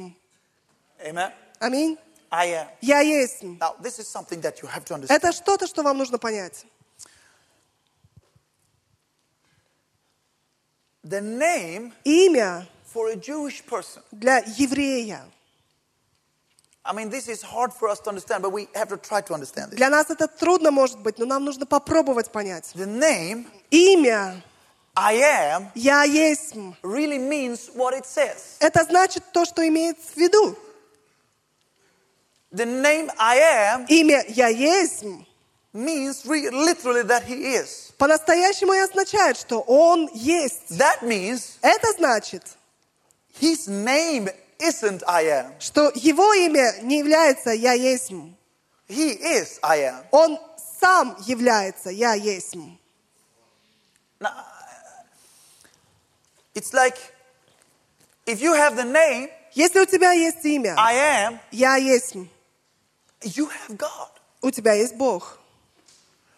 Amen. 0.98 1.32
Аминь. 1.60 1.96
I 2.36 2.48
am. 2.48 2.66
Я 2.80 3.00
есть. 3.00 3.42
Now, 3.42 3.76
this 3.80 3.98
is 4.00 4.08
something 4.08 4.40
that 4.40 4.60
you 4.60 4.68
have 4.68 4.84
to 4.86 4.94
understand. 4.94 5.10
Это 5.16 5.30
что-то, 5.32 5.68
что 5.68 5.82
вам 5.84 5.98
нужно 5.98 6.18
понять. 6.18 6.64
The 11.04 11.20
name 11.20 11.92
Имя 12.04 12.66
for 12.92 13.08
a 13.10 13.16
Jewish 13.16 13.62
person. 13.64 14.02
для 14.10 14.38
еврея. 14.56 15.22
I 16.86 16.92
mean, 16.92 17.08
this 17.08 17.28
is 17.28 17.40
hard 17.42 17.72
for 17.72 17.88
us 17.88 17.98
to 18.00 18.10
understand, 18.10 18.42
but 18.42 18.50
we 18.52 18.68
have 18.74 18.88
to 18.88 18.96
try 18.98 19.20
to 19.22 19.32
understand 19.34 19.72
it. 19.72 19.76
Для 19.76 19.88
нас 19.88 20.10
это 20.10 20.26
трудно, 20.28 20.70
может 20.70 20.98
быть, 20.98 21.18
но 21.18 21.24
нам 21.26 21.44
нужно 21.44 21.66
попробовать 21.66 22.30
понять. 22.32 22.72
The 22.74 22.86
name 22.86 23.46
Имя 23.70 24.42
I 24.96 25.16
am 25.16 25.66
«Я 25.74 26.04
есть» 26.04 26.54
really 26.82 27.18
means 27.18 27.70
what 27.74 27.94
it 27.94 28.04
says. 28.06 28.56
это 28.60 28.84
значит 28.84 29.22
то, 29.32 29.44
что 29.44 29.66
имеет 29.66 29.98
в 29.98 30.16
виду. 30.16 30.56
The 32.54 32.66
name 32.66 33.10
I 33.18 33.38
am 33.38 33.86
Имя 33.88 34.24
«Я 34.28 34.46
есть» 34.48 35.02
means 35.72 36.24
re- 36.24 36.50
literally 36.50 37.02
that 37.02 37.24
he 37.24 37.56
is. 37.56 37.92
по-настоящему 37.98 38.72
и 38.74 38.78
означает, 38.78 39.36
что 39.36 39.60
Он 39.60 40.08
есть. 40.14 40.70
That 40.70 41.02
means 41.02 41.58
Это 41.62 41.92
значит, 41.98 42.42
his 43.40 43.66
name 43.66 44.32
isn't 44.60 45.02
I 45.08 45.24
am. 45.24 45.52
что 45.58 45.90
Его 45.96 46.32
имя 46.34 46.74
не 46.82 46.98
является 46.98 47.50
«Я 47.50 47.72
есть». 47.72 48.10
He 48.88 49.18
is 49.20 49.58
I 49.62 49.80
am. 49.80 50.04
Он 50.12 50.38
сам 50.80 51.16
является 51.26 51.90
«Я 51.90 52.14
есть». 52.14 52.54
It's 56.54 56.72
like 56.72 56.96
if 58.26 58.40
you 58.40 58.54
have 58.54 58.76
the 58.76 58.84
name 58.84 59.28
Если 59.54 59.80
у 59.80 59.86
тебя 59.86 60.12
есть 60.12 60.44
имя 60.44 60.74
I 60.78 60.94
am, 61.26 61.38
«Я 61.50 61.76
есть», 61.76 62.14
you 63.24 63.48
have 63.48 63.76
God. 63.76 64.10
у 64.42 64.50
тебя 64.50 64.74
есть 64.74 64.94
Бог. 64.94 65.38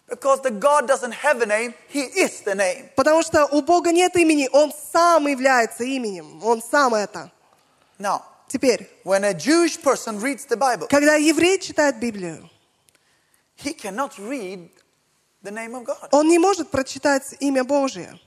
Because 0.09 0.41
the 0.41 0.51
God 0.51 0.87
doesn't 0.87 1.11
have 1.11 1.41
a 1.41 1.45
name, 1.45 1.73
he 1.89 2.03
is 2.15 2.41
the 2.45 2.55
name. 2.55 2.89
Потому 2.95 3.21
что 3.23 3.45
у 3.47 3.61
Бога 3.61 3.91
нет 3.91 4.15
имени, 4.15 4.49
Он 4.53 4.71
сам 4.93 5.27
является 5.27 5.83
именем. 5.83 6.41
Он 6.43 6.61
сам 6.61 6.95
это. 6.95 7.29
Now, 7.99 8.21
Теперь, 8.47 8.89
when 9.03 9.25
a 9.25 9.33
Jewish 9.33 9.77
person 9.81 10.21
reads 10.21 10.45
the 10.45 10.55
Bible, 10.55 10.87
когда 10.87 11.15
еврей 11.15 11.59
читает 11.59 11.99
Библию, 11.99 12.49
he 13.57 13.73
cannot 13.73 14.17
read 14.17 14.69
the 15.43 15.51
name 15.51 15.75
of 15.75 15.83
God. 15.83 16.07
он 16.11 16.29
не 16.29 16.39
может 16.39 16.69
прочитать 16.69 17.35
имя 17.41 17.65
Божие. 17.65 18.17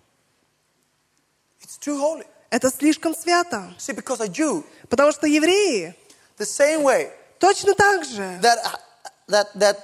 It's 1.62 1.79
too 1.79 1.99
holy. 1.99 2.27
Это 2.51 2.68
слишком 2.70 3.14
свято. 3.14 3.73
See, 3.79 3.94
because 3.94 4.20
a 4.20 4.29
Jew, 4.29 4.62
Потому 4.90 5.12
что 5.12 5.27
евреи 5.27 5.94
the 6.37 6.44
same 6.44 6.83
way 6.83 7.11
точно 7.40 7.74
так 7.74 8.05
же, 8.05 8.38
that 8.42 8.59
that 9.29 9.48
that 9.55 9.76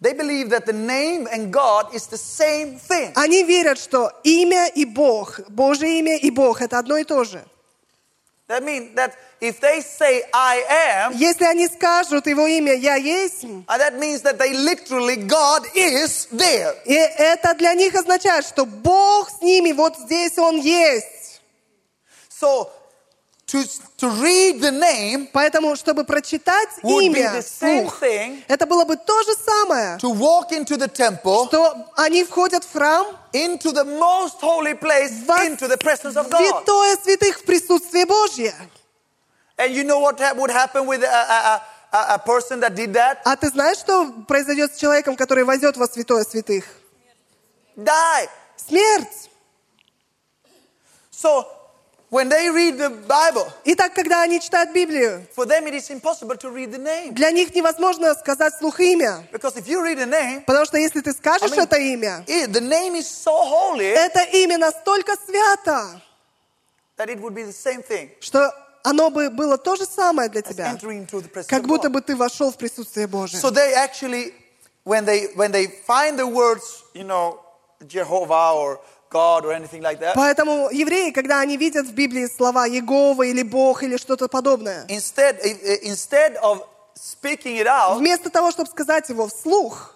they 0.00 0.14
believe 0.14 0.48
that 0.50 0.64
the 0.66 0.72
name 0.72 1.26
and 1.26 1.52
God 1.52 1.94
is 1.94 2.06
the 2.06 2.16
same 2.16 2.78
thing. 2.78 3.12
они 3.16 3.42
верят, 3.44 3.78
что 3.78 4.10
имя 4.22 4.68
и 4.68 4.84
Бог, 4.84 5.40
Божье 5.48 5.98
имя 5.98 6.16
и 6.16 6.30
Бог– 6.30 6.60
это 6.62 6.78
одно 6.78 6.96
и 6.96 7.04
то 7.04 7.24
же. 7.24 7.44
That 8.46 8.62
means 8.62 8.94
that 8.94 9.14
if 9.40 9.58
they 9.58 9.80
say 9.80 10.22
I 10.34 10.62
am, 11.08 11.16
Если 11.16 11.44
они 11.46 11.66
скажут 11.66 12.26
его 12.26 12.46
имя 12.46 12.74
«Я 12.74 12.96
есть», 12.96 13.44
uh, 13.44 13.78
that 13.78 13.98
means 13.98 14.20
that 14.20 14.38
they 14.38 14.52
literally 14.52 15.16
God 15.16 15.64
is 15.74 16.28
there. 16.30 16.76
и 16.84 16.92
это 16.92 17.54
для 17.54 17.72
них 17.72 17.94
означает, 17.94 18.44
что 18.44 18.66
Бог 18.66 19.30
с 19.30 19.40
ними, 19.40 19.72
вот 19.72 19.96
здесь 19.96 20.36
Он 20.36 20.58
есть. 20.60 21.40
So 22.28 22.68
to 23.46 23.62
to 23.98 24.08
read 24.22 24.60
the 24.60 24.70
name, 24.72 25.28
Поэтому, 25.32 25.76
чтобы 25.76 26.04
прочитать 26.04 26.68
Would 26.82 26.98
be 26.98 27.06
имя 27.06 27.34
the 27.34 27.42
same 27.42 27.86
вслух, 27.88 28.02
thing. 28.02 28.42
это 28.48 28.66
было 28.66 28.84
бы 28.84 28.96
то 28.96 29.22
же 29.22 29.34
самое, 29.34 29.98
to 29.98 30.10
walk 30.12 30.50
into 30.50 30.76
the 30.78 30.88
temple, 30.88 31.46
что 31.48 31.86
они 31.96 32.24
входят 32.24 32.64
в 32.64 32.72
храм, 32.72 33.06
into 33.32 33.70
the 33.72 33.84
most 33.84 34.40
holy 34.40 34.74
place, 34.74 35.12
во 35.26 35.44
into 35.44 35.68
the 35.68 35.76
presence 35.76 36.16
of 36.16 36.28
God. 36.30 36.38
святое 36.40 36.96
святых 36.96 37.38
в 37.40 37.44
присутствии 37.44 38.04
Божье. 38.04 38.54
And 39.58 39.72
you 39.72 39.84
know 39.84 40.00
what 40.00 40.18
ha- 40.18 40.32
would 40.34 40.50
happen 40.50 40.86
with 40.86 41.02
a, 41.04 41.06
a, 41.06 41.62
a, 41.92 42.14
a 42.14 42.18
person 42.18 42.60
that 42.60 42.74
did 42.74 42.92
that? 42.94 43.18
А 43.24 43.36
ты 43.36 43.48
знаешь, 43.50 43.76
что 43.78 44.10
произойдет 44.26 44.74
с 44.74 44.78
человеком, 44.78 45.16
который 45.16 45.44
войдет 45.44 45.76
во 45.76 45.86
святое 45.86 46.24
святых? 46.24 46.64
Die. 47.76 48.28
Смерть. 48.56 49.28
So 51.12 51.44
when 52.14 52.28
they 52.28 52.48
read 52.48 52.78
the 52.78 52.90
Bible, 53.08 53.52
Итак, 53.64 53.92
когда 53.92 54.22
они 54.22 54.40
читают 54.40 54.70
Библию, 54.72 55.26
for 55.34 55.46
them 55.46 55.66
it 55.66 55.74
is 55.74 55.90
impossible 55.90 56.36
to 56.36 56.48
read 56.48 56.70
the 56.70 56.78
name. 56.78 57.12
для 57.12 57.32
них 57.32 57.52
невозможно 57.54 58.14
сказать 58.14 58.54
вслух 58.54 58.78
имя. 58.78 59.26
Because 59.32 59.56
if 59.56 59.66
you 59.66 59.82
read 59.82 59.98
the 59.98 60.06
name, 60.06 60.44
Потому 60.46 60.64
что 60.64 60.78
если 60.78 61.00
ты 61.00 61.12
скажешь 61.12 61.50
I 61.50 61.56
mean- 61.56 61.62
это 61.64 61.76
имя, 61.76 62.24
it, 62.28 62.52
the 62.52 62.60
name 62.60 62.94
is 62.94 63.08
so 63.08 63.32
holy 63.32 63.90
это 63.92 64.22
имя 64.32 64.58
настолько 64.58 65.16
свято, 65.26 66.00
that 66.96 67.08
it 67.08 67.20
would 67.20 67.34
be 67.34 67.42
the 67.42 67.52
same 67.52 67.82
thing 67.82 68.10
что 68.20 68.52
оно 68.84 69.10
бы 69.10 69.30
было 69.30 69.58
то 69.58 69.74
же 69.74 69.84
самое 69.84 70.28
для 70.28 70.42
тебя, 70.42 70.78
как 71.48 71.66
будто 71.66 71.90
бы 71.90 72.00
ты 72.00 72.14
вошел 72.14 72.52
в 72.52 72.56
присутствие 72.56 73.08
Божие. 73.08 73.40
So 73.40 73.50
they 73.50 73.74
actually, 73.74 74.32
when 74.84 75.04
they 75.04 75.34
when 75.34 75.50
they 75.50 75.66
find 75.66 76.16
the 76.16 76.28
words, 76.28 76.84
you 76.94 77.02
know, 77.02 77.40
Jehovah 77.88 78.52
or 78.54 78.80
God 79.14 79.44
or 79.46 79.52
anything 79.52 79.80
like 79.80 80.00
that, 80.00 80.14
Поэтому 80.16 80.68
евреи, 80.72 81.12
когда 81.12 81.38
они 81.40 81.56
видят 81.56 81.86
в 81.86 81.94
Библии 81.94 82.26
слова 82.26 82.66
Егова 82.66 83.22
или 83.22 83.42
Бог 83.42 83.84
или 83.84 83.96
что-то 83.96 84.26
подобное, 84.28 84.84
instead 84.88 85.38
i- 85.44 85.80
instead 85.88 86.36
of 86.42 86.66
speaking 86.96 87.56
it 87.62 87.66
out, 87.66 87.98
вместо 87.98 88.28
того, 88.28 88.50
чтобы 88.50 88.68
сказать 88.70 89.08
его 89.08 89.28
вслух, 89.28 89.94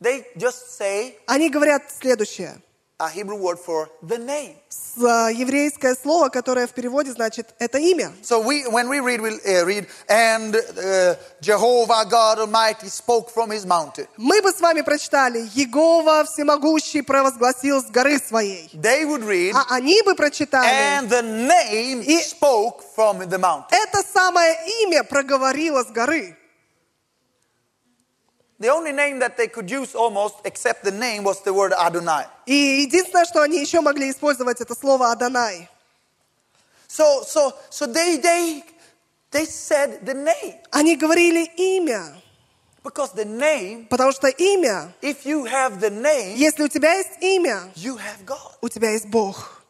they 0.00 0.24
just 0.36 0.76
say 0.80 1.14
они 1.26 1.48
говорят 1.48 1.82
следующее. 2.00 2.60
A 3.00 3.08
Hebrew 3.08 3.36
word 3.36 3.58
for 3.58 3.88
the 4.02 4.18
name. 4.18 4.54
Э, 4.96 5.30
еврейское 5.32 5.96
слово, 6.00 6.28
которое 6.28 6.66
в 6.66 6.72
переводе 6.72 7.12
значит 7.12 7.54
«это 7.58 7.78
имя». 7.78 8.12
So 8.22 8.40
we, 8.40 8.64
when 8.66 8.88
we 8.88 9.00
read, 9.00 9.20
we 9.20 9.30
uh, 9.30 9.64
read, 9.64 9.86
and 10.08 10.54
uh, 10.54 11.14
Jehovah 11.40 12.04
God 12.08 12.38
Almighty 12.40 12.88
spoke 12.88 13.30
from 13.30 13.50
His 13.50 13.64
mountain. 13.64 14.06
Мы 14.16 14.42
бы 14.42 14.52
с 14.52 14.60
вами 14.60 14.82
прочитали 14.82 15.48
«Егова 15.54 16.24
всемогущий 16.24 17.02
провозгласил 17.02 17.82
с 17.82 17.86
горы 17.86 18.18
своей». 18.18 18.70
They 18.74 19.04
would 19.04 19.24
read, 19.24 19.52
А 19.54 19.74
они 19.74 20.02
бы 20.02 20.14
прочитали 20.14 20.68
and 20.68 21.08
the 21.08 21.22
name 21.22 22.02
spoke 22.20 22.82
from 22.96 23.26
the 23.28 23.38
mountain. 23.38 23.66
«Это 23.70 24.04
самое 24.12 24.54
имя 24.82 25.02
проговорило 25.04 25.82
с 25.82 25.88
горы». 25.88 26.36
The 28.59 28.69
only 28.69 28.93
name 28.93 29.19
that 29.19 29.35
they 29.35 29.47
could 29.49 29.69
use 29.69 29.93
almost, 29.95 30.35
except 30.45 30.83
the 30.85 30.91
name, 30.91 31.23
was 31.25 31.41
the 31.43 31.53
word 31.53 31.73
Adonai. 31.73 32.25
И 32.45 32.81
единственное, 32.83 33.25
что 33.25 33.41
они 33.41 33.59
еще 33.59 33.81
могли 33.81 34.09
использовать, 34.09 34.61
это 34.61 34.73
слово 34.75 35.11
«Адонай». 35.11 35.67
So, 36.87 37.23
so, 37.23 37.53
so 37.69 37.85
they, 37.87 38.15
they, 38.17 38.63
they 39.31 39.43
said 39.45 40.05
the 40.05 40.13
name 40.13 40.55
Они 40.71 40.95
говорили 40.95 41.43
имя, 41.57 42.15
because 42.81 43.11
the 43.13 43.25
name. 43.25 43.87
потому 43.89 44.13
что 44.13 44.27
имя, 44.29 44.93
If 45.01 45.25
you 45.25 45.43
have 45.45 45.81
the 45.81 45.89
name, 45.89 46.37
если 46.37 46.63
у 46.63 46.69
тебя 46.69 46.93
есть 46.93 47.21
имя, 47.21 47.69
you 47.75 47.97
have 47.97 48.23
God. 48.25 48.53
у 48.61 48.69
тебя 48.69 48.91
есть 48.91 49.07
Бог. 49.07 49.61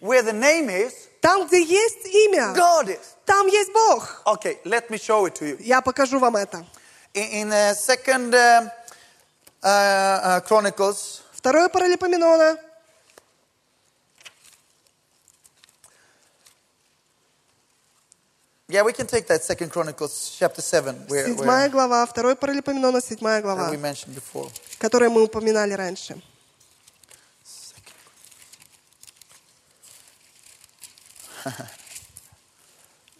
where 0.00 0.22
the 0.22 0.32
name 0.32 0.68
is, 0.70 1.08
Там, 1.21 1.47
где 1.47 1.61
есть 1.61 2.05
имя, 2.07 2.53
God 2.57 2.87
is. 2.87 2.99
там 3.25 3.45
есть 3.47 3.71
Бог. 3.71 4.23
Okay, 4.25 4.57
let 4.65 4.89
me 4.89 4.97
show 4.97 5.25
it 5.27 5.35
to 5.35 5.45
you. 5.45 5.57
Я 5.61 5.81
покажу 5.81 6.17
вам 6.19 6.35
это. 6.35 6.65
In, 7.13 7.43
in 7.43 7.51
uh, 7.51 7.73
Second 7.75 8.33
uh, 8.33 8.69
uh, 9.61 9.67
uh, 9.67 10.39
Chronicles, 10.41 11.21
Второе 11.31 11.69
Паралипоменона, 11.69 12.57
yeah, 18.67 18.81
we 18.81 18.91
can 18.93 19.05
take 19.05 19.27
that 19.27 19.43
Second 19.43 19.69
Chronicles 19.71 20.35
chapter 20.39 20.61
seven, 20.61 20.95
where, 21.07 21.25
седьмая 21.27 21.69
глава, 21.69 22.05
второе 22.07 22.35
Паралипоменона, 22.35 22.99
седьмая 22.99 23.41
глава, 23.43 23.69
we 23.69 23.77
mentioned 23.77 24.15
before. 24.15 24.49
которую 24.79 25.11
мы 25.11 25.23
упоминали 25.23 25.73
раньше. 25.73 26.19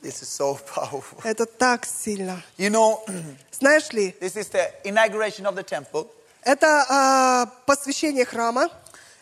This 0.02 0.24
is 0.24 0.30
so 0.30 0.56
powerful. 0.74 1.20
Это 1.24 1.46
так 1.46 1.86
сильно. 1.86 2.42
You 2.58 2.72
know, 2.72 3.04
Знаешь 3.52 3.92
ли, 3.92 4.16
this 4.20 4.36
is 4.36 4.50
the 4.50 4.72
inauguration 4.84 5.46
of 5.46 5.56
the 5.56 5.64
temple, 5.64 6.08
это 6.44 6.86
а, 6.90 7.46
посвящение 7.68 8.26
храма, 8.26 8.70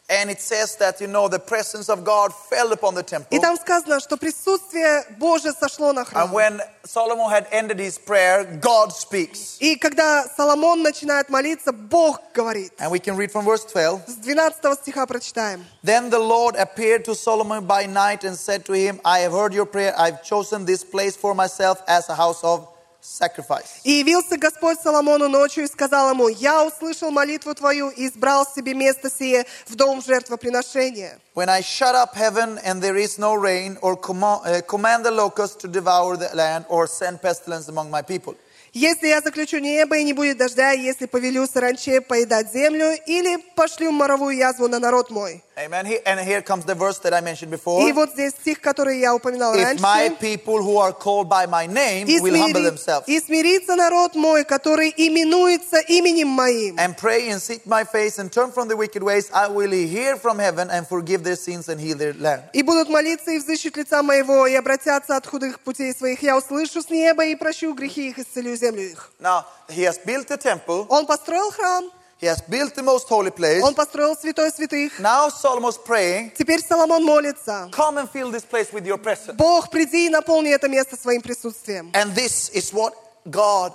and 0.09 0.31
it 0.31 0.39
says 0.39 0.77
that 0.77 1.01
you 1.01 1.07
know 1.07 1.29
the 1.29 1.39
presence 1.39 1.89
of 1.89 2.05
God 2.05 2.31
fell 2.35 2.71
upon 2.73 2.95
the 2.95 3.03
temple. 3.03 3.29
и 3.31 3.41
там 3.41 3.57
сказано, 3.57 4.01
что 4.01 4.19
присутствие 4.19 5.03
Божие 5.19 5.53
сошло 5.59 5.95
на 5.95 6.03
And 6.03 6.09
храм. 6.11 6.31
when 6.33 6.61
Solomon 6.85 7.31
had 7.31 7.47
ended 7.51 7.79
his 7.79 7.97
prayer, 7.97 8.45
God 8.61 8.93
speaks. 8.93 9.57
И 9.61 9.77
когда 9.77 10.27
Соломон 10.37 10.83
начинает 10.83 11.31
молиться, 11.31 11.73
Бог 11.73 12.21
говорит. 12.35 12.73
And 12.79 12.91
we 12.91 12.99
can 12.99 13.17
read 13.17 13.33
from 13.33 13.47
verse 13.47 13.65
12. 13.65 14.03
С 14.07 14.17
12 14.17 14.75
стиха 14.83 15.07
прочитаем. 15.07 15.65
Then 15.83 16.11
the 16.11 16.19
Lord 16.19 16.55
appeared 16.57 17.07
to 17.07 17.15
Solomon 17.15 17.65
by 17.65 17.87
night 17.87 18.25
and 18.25 18.37
said 18.37 18.67
to 18.67 18.75
him, 18.75 19.01
I 19.07 19.21
have 19.21 19.33
heard 19.33 19.55
your 19.55 19.65
prayer. 19.65 19.95
I've 19.99 20.23
chosen 20.23 20.67
this 20.67 20.85
place 20.85 21.17
for 21.17 21.35
myself 21.35 21.83
as 21.89 22.11
a 22.11 22.15
house 22.15 22.45
of 22.45 22.69
sacrifice. 23.02 23.82
И 23.84 23.92
явился 23.92 24.38
Господь 24.38 24.80
Соломону 24.82 25.28
ночью 25.28 25.64
и 25.64 25.68
сказал 25.68 26.12
ему, 26.12 26.28
«Я 26.28 26.64
услышал 26.66 27.12
молитву 27.12 27.54
твою 27.56 27.90
и 27.90 28.08
избрал 28.08 28.46
себе 28.46 28.74
место 28.74 29.10
сие 29.10 29.46
в 29.68 29.76
дом 29.76 30.02
жертвоприношения. 30.02 31.20
When 31.36 31.50
I 31.50 31.62
shut 31.62 31.96
up 31.96 32.16
heaven 32.16 32.60
and 32.66 32.82
there 32.82 32.98
is 32.98 33.18
no 33.18 33.36
rain, 33.36 33.78
or 33.82 33.96
command, 33.96 34.42
uh, 34.46 34.62
command 34.62 35.06
the 35.06 35.12
locusts 35.12 35.56
to 35.62 35.68
devour 35.68 36.18
the 36.18 36.30
land, 36.36 36.66
or 36.70 36.88
send 36.88 37.22
pestilence 37.22 37.70
among 37.70 37.90
my 37.90 38.02
people. 38.02 38.36
Если 38.72 39.08
я 39.08 39.22
заключу 39.22 39.58
небо 39.58 39.98
и 39.98 40.04
не 40.04 40.14
будет 40.14 40.38
дождя, 40.38 40.72
если 40.72 41.08
повелю 41.08 41.48
саранче 41.48 42.02
поедать 42.02 42.52
землю, 42.54 42.96
или 43.08 43.38
пошлю 43.56 43.92
моровую 43.92 44.36
язву 44.36 44.68
на 44.68 44.80
народ 44.80 45.10
мой». 45.10 45.44
Amen. 45.59 45.87
He- 45.87 46.01
And 46.05 46.19
here 46.21 46.43
comes 46.43 46.65
the 46.65 46.75
verse 46.75 46.99
that 47.01 47.13
I 47.15 47.21
mentioned 47.21 47.51
before. 47.51 47.89
И 47.89 47.93
вот 47.93 48.11
здесь 48.13 48.33
стих, 48.33 48.61
который 48.61 48.99
я 48.99 49.15
упоминал 49.15 49.55
If 49.55 49.81
my 49.81 50.09
раньше. 50.09 50.19
people 50.21 50.59
who 50.63 50.79
are 50.79 50.93
called 50.93 51.29
by 51.29 51.47
my 51.47 51.67
name 51.67 52.07
И, 52.09 52.19
will 52.21 52.35
humble 52.37 52.61
смири- 52.61 52.71
themselves 52.77 53.05
и 53.07 53.21
смирится 53.21 53.77
народ 53.77 54.15
мой, 54.17 54.45
который 54.45 54.93
именуется 54.97 55.79
именем 55.79 56.29
моим. 56.29 56.77
and 56.79 56.97
pray 56.97 57.29
and 57.31 57.41
seek 57.41 57.65
my 57.67 57.85
face 57.85 58.19
and 58.19 58.31
turn 58.33 58.51
from 58.53 58.69
the 58.69 58.77
wicked 58.77 59.03
ways, 59.03 59.31
I 59.33 59.49
will 59.49 59.71
hear 59.71 60.17
from 60.17 60.39
heaven 60.39 60.69
and 60.71 60.87
forgive 60.89 61.23
their 61.23 61.37
sins 61.37 61.69
and 61.69 61.81
heal 61.81 61.97
their 61.97 62.15
land. 62.15 62.43
И 62.53 62.63
будут 62.63 62.89
молиться 62.89 63.31
и 63.31 63.39
взыщут 63.39 63.77
лица 63.77 64.03
моего, 64.03 64.47
и 64.47 64.55
обратятся 64.55 65.17
от 65.17 65.27
худых 65.27 65.61
путей 65.61 65.95
своих. 65.95 66.23
Я 66.23 66.37
услышу 66.37 66.83
с 66.83 66.91
неба 66.91 67.25
и 67.25 67.35
прощу 67.37 67.73
грехи 67.75 68.09
их, 68.11 68.19
исцелю 68.19 68.57
землю 68.57 68.83
их. 68.83 69.13
Now, 69.21 69.45
he 69.69 69.83
has 69.85 69.99
built 70.05 70.27
the 70.29 70.37
temple, 70.37 70.87
Он 70.89 71.07
построил 71.07 71.51
храм, 71.51 71.91
he 72.21 72.27
has 72.27 72.41
built 72.43 72.75
the 72.75 72.83
most 72.83 73.09
holy 73.09 73.31
place. 73.31 73.63
он 73.63 73.75
построил 73.75 74.17
святой 74.17 74.51
святых. 74.51 74.99
Now 75.01 75.29
Solomon's 75.29 75.77
praying, 75.79 76.33
Теперь 76.37 76.61
Соломон 76.61 77.05
молится. 77.05 77.69
come 77.73 77.99
and 77.99 78.09
fill 78.09 78.31
this 78.31 78.45
place 78.45 78.73
with 78.73 78.87
your 78.87 78.99
presence. 78.99 79.37
Бог, 79.37 79.71
приди 79.71 80.07
и 80.07 80.09
наполни 80.09 80.51
это 80.51 80.69
место 80.69 80.97
своим 80.97 81.21
присутствием. 81.23 81.91
And 81.93 82.15
this 82.15 82.51
is 82.55 82.73
what 82.73 82.95
God 83.29 83.73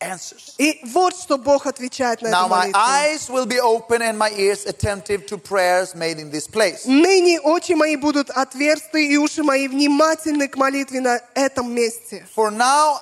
answers. 0.00 0.54
И 0.56 0.80
вот 0.94 1.14
что 1.14 1.36
Бог 1.36 1.66
отвечает 1.66 2.22
на 2.22 2.28
Now 2.28 2.46
эту 2.46 2.48
my 2.48 2.72
молитву. 2.72 2.80
eyes 2.80 3.28
will 3.28 3.44
be 3.46 3.60
open 3.60 4.00
and 4.00 4.16
my 4.16 4.30
ears 4.30 4.64
attentive 4.64 5.26
to 5.26 5.36
prayers 5.36 5.94
made 5.94 6.18
in 6.18 6.30
this 6.30 6.46
place. 6.48 6.86
Ныне 6.86 7.38
очи 7.40 7.72
мои 7.74 7.96
будут 7.96 8.30
отверсты, 8.30 9.08
и 9.08 9.18
уши 9.18 9.42
мои 9.42 9.68
внимательны 9.68 10.48
к 10.48 10.56
молитве 10.56 11.00
на 11.00 11.20
этом 11.34 11.70
месте. 11.74 12.24
For 12.34 12.50
now 12.50 13.00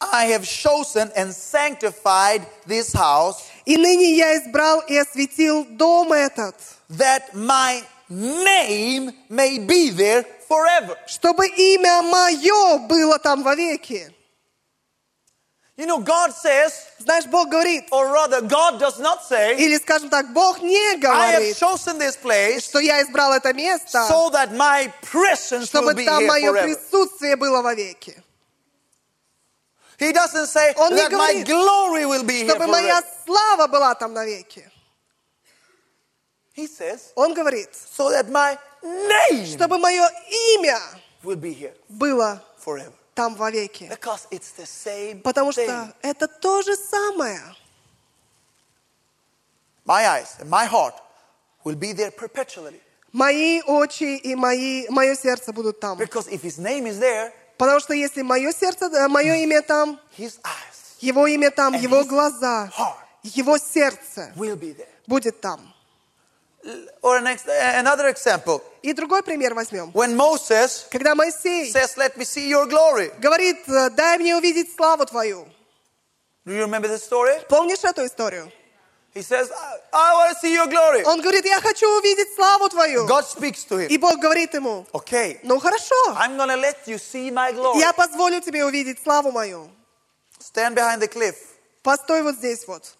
I 0.00 0.26
have 0.32 0.44
chosen 0.44 1.12
and 1.14 1.32
sanctified 1.32 2.42
this 2.66 2.92
house 2.92 3.44
И 3.67 3.75
ныне 3.75 4.13
я 4.15 4.37
избрал 4.37 4.79
и 4.87 4.95
осветил 4.95 5.65
дом 5.65 6.13
этот, 6.13 6.55
that 6.89 7.33
my 7.33 7.83
name 8.09 9.13
may 9.29 9.57
be 9.57 9.89
there 9.91 10.25
forever. 10.47 10.97
чтобы 11.05 11.45
имя 11.47 12.01
мое 12.01 12.77
было 12.87 13.19
там 13.19 13.43
вовеки. 13.43 14.09
You 15.75 15.85
know, 15.85 15.99
God 15.99 16.33
says, 16.33 16.71
Знаешь, 16.99 17.25
Бог 17.25 17.49
говорит, 17.49 17.83
or 17.91 18.07
rather, 18.07 18.39
God 18.41 18.79
does 18.79 18.99
not 18.99 19.25
say, 19.29 19.57
или, 19.57 19.77
скажем 19.77 20.09
так, 20.09 20.31
Бог 20.31 20.61
не 20.61 20.77
I 20.77 20.95
have 20.95 21.01
говорит, 21.01 21.57
chosen 21.57 21.99
this 21.99 22.15
place 22.15 22.61
что 22.63 22.79
я 22.79 23.01
избрал 23.01 23.33
это 23.33 23.51
место, 23.53 24.07
so 24.09 24.29
that 24.29 24.53
my 24.53 24.89
presence 25.01 25.73
will 25.73 25.81
чтобы 25.83 25.93
be 25.93 26.05
там 26.05 26.23
here 26.23 26.27
мое 26.27 26.53
forever. 26.53 26.63
присутствие 26.63 27.35
было 27.35 27.61
вовеки. 27.61 28.23
He 29.99 30.13
doesn't 30.13 30.45
say 30.47 30.73
Он 30.77 30.93
не 30.93 31.01
that 31.01 31.11
my 31.11 31.33
говорит, 31.43 31.47
glory 31.47 32.05
will 32.05 32.23
be 32.23 32.43
here 32.43 32.49
Чтобы 32.49 32.67
моя 32.67 33.01
forever. 33.01 33.07
слава 33.25 33.67
была 33.67 33.95
там 33.95 34.13
навеки. 34.13 34.69
He 36.55 36.67
says, 36.67 37.11
Он 37.15 37.33
говорит, 37.33 37.69
so 37.73 38.09
that 38.11 38.29
my 38.29 38.57
name 38.83 39.45
чтобы 39.45 39.77
мое 39.79 40.07
имя 40.55 40.79
will 41.23 41.35
be 41.35 41.51
here 41.53 41.73
было 41.89 42.41
forever. 42.63 42.93
там 43.15 43.35
вовеки. 43.35 43.87
Because 43.89 44.27
it's 44.29 44.51
the 44.51 44.65
same 44.67 45.21
Потому 45.23 45.51
thing. 45.51 45.65
что 45.67 45.93
это 46.03 46.27
то 46.27 46.61
же 46.61 46.75
самое. 46.75 47.41
My 49.85 50.05
eyes 50.05 50.35
and 50.39 50.49
my 50.49 50.65
heart 50.65 50.93
will 51.63 51.75
be 51.75 51.93
there 51.93 52.11
perpetually. 52.11 52.79
Мои 53.13 53.61
очи 53.61 54.17
и 54.17 54.35
мои, 54.35 54.87
мое 54.89 55.15
сердце 55.15 55.51
будут 55.53 55.79
там. 55.79 55.97
Because 55.97 56.27
if 56.27 56.41
his 56.43 56.59
name 56.59 56.85
is 56.85 56.99
there, 56.99 57.31
Потому 57.57 57.79
что 57.79 57.93
если 57.93 58.21
мое 58.21 58.51
сердце, 58.51 58.85
э, 58.85 59.07
мое 59.07 59.35
имя 59.35 59.61
там, 59.61 59.99
его 60.99 61.27
имя 61.27 61.51
там, 61.51 61.73
его 61.73 62.03
глаза, 62.03 62.71
его 63.23 63.57
сердце 63.57 64.31
будет 65.07 65.41
там. 65.41 65.73
Or 67.01 67.17
an 67.17 67.27
ex- 67.27 67.45
another 67.47 68.09
example. 68.13 68.61
И 68.81 68.91
другой 68.93 69.23
пример 69.23 69.53
возьмем. 69.53 69.89
When 69.93 70.15
Moses 70.15 70.85
Когда 70.91 71.15
Моисей 71.15 71.71
says, 71.71 71.95
Let 71.95 72.17
me 72.17 72.25
see 72.25 72.49
your 72.49 72.67
glory. 72.67 73.11
говорит, 73.19 73.59
э, 73.67 73.89
дай 73.91 74.17
мне 74.17 74.35
увидеть 74.35 74.75
славу 74.75 75.05
твою. 75.05 75.47
Do 76.45 76.51
you 76.53 76.63
remember 76.65 76.87
the 76.89 76.97
story? 76.99 77.39
Помнишь 77.47 77.83
эту 77.83 78.05
историю? 78.05 78.51
He 79.16 79.20
says, 79.20 79.50
I, 79.52 79.76
I 79.92 80.14
want 80.14 80.30
to 80.34 80.40
see 80.40 80.54
your 80.54 80.66
glory. 80.68 81.02
Он 81.04 81.20
говорит, 81.20 81.44
я 81.44 81.60
хочу 81.60 81.86
увидеть 81.98 82.34
славу 82.34 82.70
твою. 82.70 83.06
God 83.06 83.26
speaks 83.26 83.64
to 83.68 83.76
him. 83.78 83.88
И 83.88 83.98
Бог 83.98 84.18
говорит 84.18 84.54
ему, 84.54 84.86
Okay, 84.94 85.38
ну 85.42 85.58
хорошо, 85.60 85.94
I'm 86.16 86.36
going 86.38 86.48
to 86.48 86.56
let 86.56 86.86
you 86.86 86.96
see 86.98 87.30
my 87.30 87.52
glory. 87.52 87.78
я 87.78 87.92
позволю 87.92 88.40
тебе 88.40 88.64
увидеть 88.64 89.02
славу 89.02 89.30
мою. 89.30 89.68
Stand 90.40 90.74
behind 90.74 91.00
the 91.02 91.08
cliff, 91.08 91.36
Постой 91.82 92.22
вот 92.22 92.36
здесь 92.36 92.66
вот. 92.66 92.94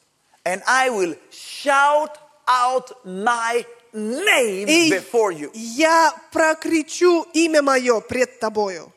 and 0.45 0.62
I 0.66 0.90
will 0.90 1.16
shout 1.31 2.18
out 2.47 2.92
my 3.07 3.64
name 3.95 4.68
И 4.68 4.90
before 4.90 5.33
you. 5.33 5.51
я 5.55 6.12
прокричу 6.31 7.23
имя 7.33 7.62
мое 7.62 8.01
пред 8.01 8.38
тобою. 8.38 8.92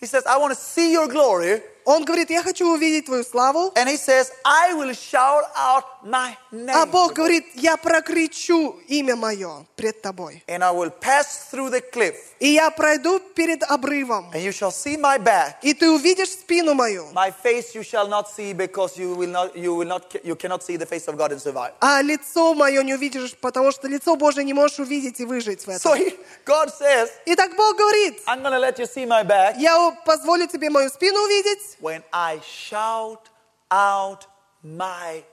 He 0.00 0.06
says, 0.06 0.24
I 0.26 0.36
want 0.38 0.52
to 0.52 0.58
see 0.58 0.90
your 0.92 1.06
glory. 1.06 1.62
Он 1.89 2.03
говорит, 2.03 2.29
я 2.29 2.43
хочу 2.43 2.67
увидеть 2.69 3.05
твою 3.05 3.23
славу. 3.23 3.71
And 3.75 3.87
he 3.87 3.95
says, 3.95 4.29
I 4.43 4.73
will 4.73 4.91
shout 4.93 5.45
out 5.55 5.85
my 6.03 6.35
name. 6.51 6.69
А 6.75 6.85
Бог 6.85 7.13
говорит, 7.13 7.45
я 7.55 7.77
прокричу 7.77 8.75
имя 8.89 9.15
мое 9.15 9.65
пред 9.77 10.01
тобой. 10.01 10.43
And 10.47 10.65
I 10.65 10.71
will 10.73 10.91
pass 10.91 11.49
through 11.49 11.69
the 11.69 11.79
cliff, 11.81 12.15
И 12.41 12.49
я 12.49 12.69
пройду 12.71 13.19
перед 13.33 13.63
обрывом. 13.63 14.29
and 14.33 14.43
you 14.43 14.51
shall 14.51 14.69
see 14.71 14.97
my 14.97 15.17
back. 15.17 15.59
И 15.61 15.73
ты 15.73 15.89
увидишь 15.89 16.31
спину 16.31 16.73
мою. 16.73 17.05
My 17.13 17.31
face 17.31 17.73
you 17.73 17.83
shall 17.83 18.09
not 18.09 18.25
see 18.35 18.51
because 18.53 18.97
you 18.97 19.15
will 19.15 19.31
not, 19.31 19.55
you 19.55 19.73
will 19.73 19.87
not, 19.87 20.13
you 20.25 20.35
cannot 20.35 20.63
see 20.63 20.75
the 20.75 20.85
face 20.85 21.07
of 21.07 21.15
God 21.17 21.31
and 21.31 21.41
survive. 21.41 21.71
А 21.79 22.01
лицо 22.01 22.53
мое 22.53 22.83
не 22.83 22.95
увидишь, 22.95 23.33
потому 23.39 23.71
что 23.71 23.87
лицо 23.87 24.17
Божие 24.17 24.43
не 24.43 24.53
можешь 24.53 24.79
увидеть 24.79 25.21
и 25.21 25.25
выжить 25.25 25.65
в 25.65 25.69
So 25.69 25.93
этом. 25.95 25.99
he, 25.99 26.17
God 26.45 26.69
says, 26.77 27.09
Итак, 27.25 27.55
Бог 27.55 27.77
говорит, 27.77 28.19
I'm 28.27 28.41
to 28.43 28.59
let 28.59 28.77
you 28.77 28.85
see 28.85 29.05
my 29.05 29.23
back 29.25 29.55
я 29.57 29.91
позволю 30.05 30.47
тебе 30.47 30.69
мою 30.69 30.89
спину 30.89 31.21
увидеть, 31.23 31.76
when 31.79 32.03
I 32.11 32.39
shout 32.41 33.29
out 33.71 34.25
my 34.63 35.23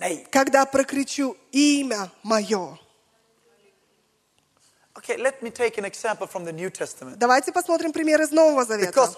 name. 0.00 0.26
когда 0.30 0.64
прокричу 0.66 1.36
имя 1.52 2.10
мое. 2.22 2.78
Okay, 4.94 5.16
let 5.16 5.42
me 5.42 5.50
take 5.50 5.78
an 5.78 5.84
example 5.84 6.26
from 6.26 6.44
the 6.44 6.52
New 6.52 6.70
Testament. 6.70 7.16
Давайте 7.18 7.50
посмотрим 7.52 7.92
пример 7.92 8.20
из 8.20 8.30
Нового 8.30 8.64
Завета. 8.64 8.90
Because 8.92 9.16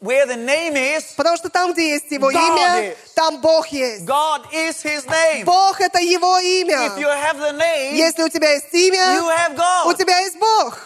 where 0.00 0.24
the 0.26 0.36
name 0.36 0.76
is, 0.76 1.14
Потому 1.16 1.36
что 1.36 1.48
там, 1.50 1.72
где 1.72 1.90
есть 1.94 2.10
Его 2.10 2.30
God 2.30 2.34
имя, 2.36 2.92
is. 2.92 2.96
там 3.14 3.40
Бог 3.40 3.66
есть. 3.68 4.04
God 4.06 4.46
is 4.52 4.82
His 4.84 5.04
name. 5.06 5.44
Бог— 5.44 5.80
это 5.80 5.98
Его 5.98 6.38
If 6.38 6.42
you 6.42 6.62
имя. 6.62 7.16
have 7.16 7.38
the 7.40 7.52
name, 7.52 7.94
Если 7.96 8.22
у 8.22 8.28
тебя 8.28 8.52
есть 8.52 8.72
you 8.72 8.88
имя, 8.88 9.20
have 9.36 9.54
у 9.86 9.90
God. 9.90 9.96
тебя 9.98 10.18
есть 10.20 10.38
Бог. 10.38 10.78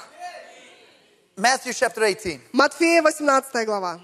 Matthew 1.37 1.72
chapter 1.72 2.01
18. 2.01 2.41
Матфея 2.53 3.03
18 3.03 3.66
глава. 3.66 4.01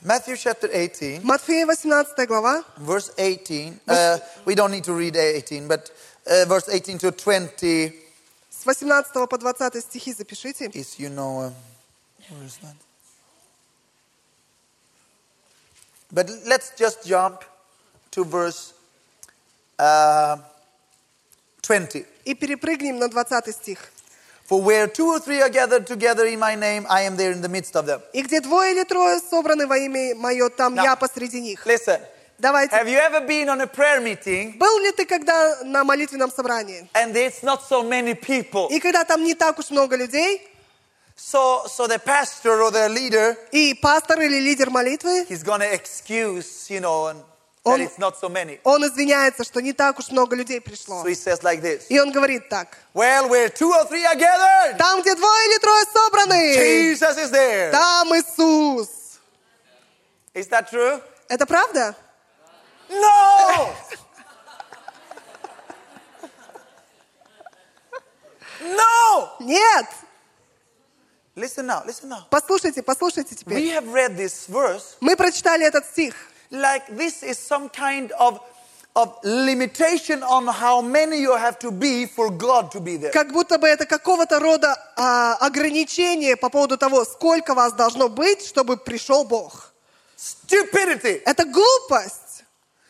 Matthew 0.00 0.36
chapter 0.36 0.70
18, 0.72 1.24
Матфея 1.24 1.66
18 1.66 2.26
глава, 2.26 2.64
verse 2.78 3.10
18. 3.18 3.80
Uh, 3.88 4.18
we 4.44 4.54
don't 4.54 4.70
need 4.70 4.84
to 4.84 4.92
read 4.92 5.16
18, 5.16 5.66
but 5.66 5.90
uh, 6.26 6.44
verse 6.46 6.68
18 6.68 6.98
to 6.98 7.10
20 7.10 7.92
с 8.50 8.66
18 8.66 9.26
по 9.26 9.38
20 9.38 9.80
стихи 9.80 10.12
запишите. 10.12 10.70
is, 10.74 10.98
you 10.98 11.08
know, 11.10 11.42
um, 11.42 11.54
where 12.30 12.44
is 12.44 12.58
that? 12.58 12.76
But 16.12 16.30
let's 16.46 16.72
just 16.76 17.06
jump 17.06 17.44
to 18.12 18.24
verse 18.24 18.72
uh, 19.78 20.36
20. 21.62 22.06
И 22.24 22.34
перепрыгнем 22.34 22.98
на 22.98 23.08
20 23.08 23.52
стих. 23.54 23.78
For 24.48 24.62
where 24.62 24.86
two 24.86 25.06
or 25.12 25.20
three 25.20 25.42
are 25.42 25.50
gathered 25.50 25.86
together 25.86 26.24
in 26.26 26.38
my 26.38 26.54
name, 26.54 26.86
I 26.88 27.02
am 27.02 27.16
there 27.16 27.32
in 27.32 27.42
the 27.42 27.48
midst 27.50 27.74
of 27.76 27.84
them. 27.86 28.00
«И 28.14 28.22
где 28.22 28.40
двое 28.40 28.72
или 28.72 28.84
трое 28.84 29.20
собраны 29.20 29.66
во 29.66 29.76
имя 29.76 30.14
Мое, 30.14 30.48
там 30.48 30.74
Да. 30.74 30.82
я 30.84 30.96
посреди 30.96 31.40
них». 31.40 31.66
Listen, 31.66 32.00
Давайте. 32.38 32.74
have 32.74 32.88
you 32.88 32.96
ever 32.98 33.20
been 33.26 33.48
on 33.50 33.60
a 33.60 33.66
prayer 33.66 34.00
meeting 34.00 34.56
Был 34.56 34.78
ли 34.78 34.92
ты 34.92 35.04
когда 35.04 35.58
на 35.64 35.84
молитвенном 35.84 36.30
собрании? 36.30 36.88
and 36.94 37.14
it's 37.14 37.42
not 37.42 37.60
so 37.68 37.82
many 37.82 38.14
people? 38.14 38.68
И 38.70 38.80
когда 38.80 39.04
там 39.04 39.22
не 39.22 39.34
так 39.34 39.58
уж 39.58 39.68
много 39.70 39.96
людей, 39.96 40.40
So, 41.20 41.66
so 41.66 41.88
the 41.88 41.98
pastor 41.98 42.62
or 42.62 42.70
the 42.70 42.88
leader, 42.88 43.36
и 43.50 43.74
пастор 43.74 44.20
или 44.20 44.38
лидер 44.38 44.70
молитвы, 44.70 45.26
he's 45.28 45.42
going 45.42 45.58
to 45.60 45.70
excuse, 45.74 46.70
you 46.70 46.80
know, 46.80 47.08
and 47.08 47.20
Он- 47.65 47.79
that 47.79 47.89
it's 47.89 47.97
not 47.97 48.19
so 48.19 48.27
many. 48.29 48.59
он 48.65 48.83
извиняется, 48.85 49.43
что 49.45 49.61
не 49.61 49.71
так 49.71 49.97
уж 49.97 50.09
много 50.11 50.35
людей 50.35 50.59
пришло. 50.59 51.01
So 51.03 51.07
he 51.07 51.15
says 51.15 51.43
like 51.43 51.61
this. 51.61 51.85
И 51.89 51.97
он 51.99 52.11
говорит 52.11 52.49
так. 52.49 52.77
Well, 52.93 53.29
where 53.29 53.47
two 53.49 53.71
or 53.71 53.85
three 53.87 54.03
are 54.03 54.15
gathered, 54.15 54.77
Там, 54.77 55.01
где 55.01 55.15
двое 55.15 55.45
или 55.47 55.59
трое 55.59 55.85
собраны, 55.93 56.55
Jesus 56.57 57.17
is 57.17 57.31
there. 57.31 57.71
там 57.71 58.09
Иисус. 58.15 58.89
Is 60.33 60.47
that 60.49 60.69
true? 60.69 61.01
Это 61.29 61.45
правда? 61.45 61.95
No! 62.89 63.73
no! 68.61 69.29
Нет. 69.39 69.85
Listen 71.35 71.65
now, 71.65 71.83
listen 71.85 72.09
now. 72.09 72.25
Послушайте, 72.29 72.83
послушайте 72.83 73.33
We 73.33 73.37
теперь. 73.37 73.69
have 73.73 73.87
read 73.91 74.15
this 74.17 74.47
verse 74.47 74.97
Мы 75.01 75.15
прочитали 75.15 75.65
этот 75.65 75.85
стих. 75.85 76.13
Like 76.53 76.87
this 76.95 77.23
is 77.23 77.37
some 77.37 77.67
kind 77.67 78.11
of, 78.19 78.39
of 78.95 79.17
limitation 79.23 80.23
on 80.23 80.47
how 80.47 80.81
many 80.81 81.19
you 81.19 81.35
have 81.35 81.57
to 81.59 81.71
be 81.71 82.05
for 82.05 82.29
God 82.29 82.71
to 82.71 82.79
be 82.79 82.97
there. 82.97 83.11
Как 83.11 83.31
будто 83.31 83.57
бы 83.57 83.67
это 83.67 83.85
какого-то 83.85 84.39
рода 84.39 84.77
а, 84.95 85.35
ограничение 85.35 86.37
по 86.37 86.49
поводу 86.49 86.77
того, 86.77 87.03
сколько 87.03 87.53
вас 87.55 87.73
должно 87.73 88.07
быть, 88.07 88.45
чтобы 88.45 88.77
пришел 88.77 89.25
Бог. 89.25 89.73
Stupidity. 90.15 91.21
Это 91.25 91.43
глупость. 91.45 92.43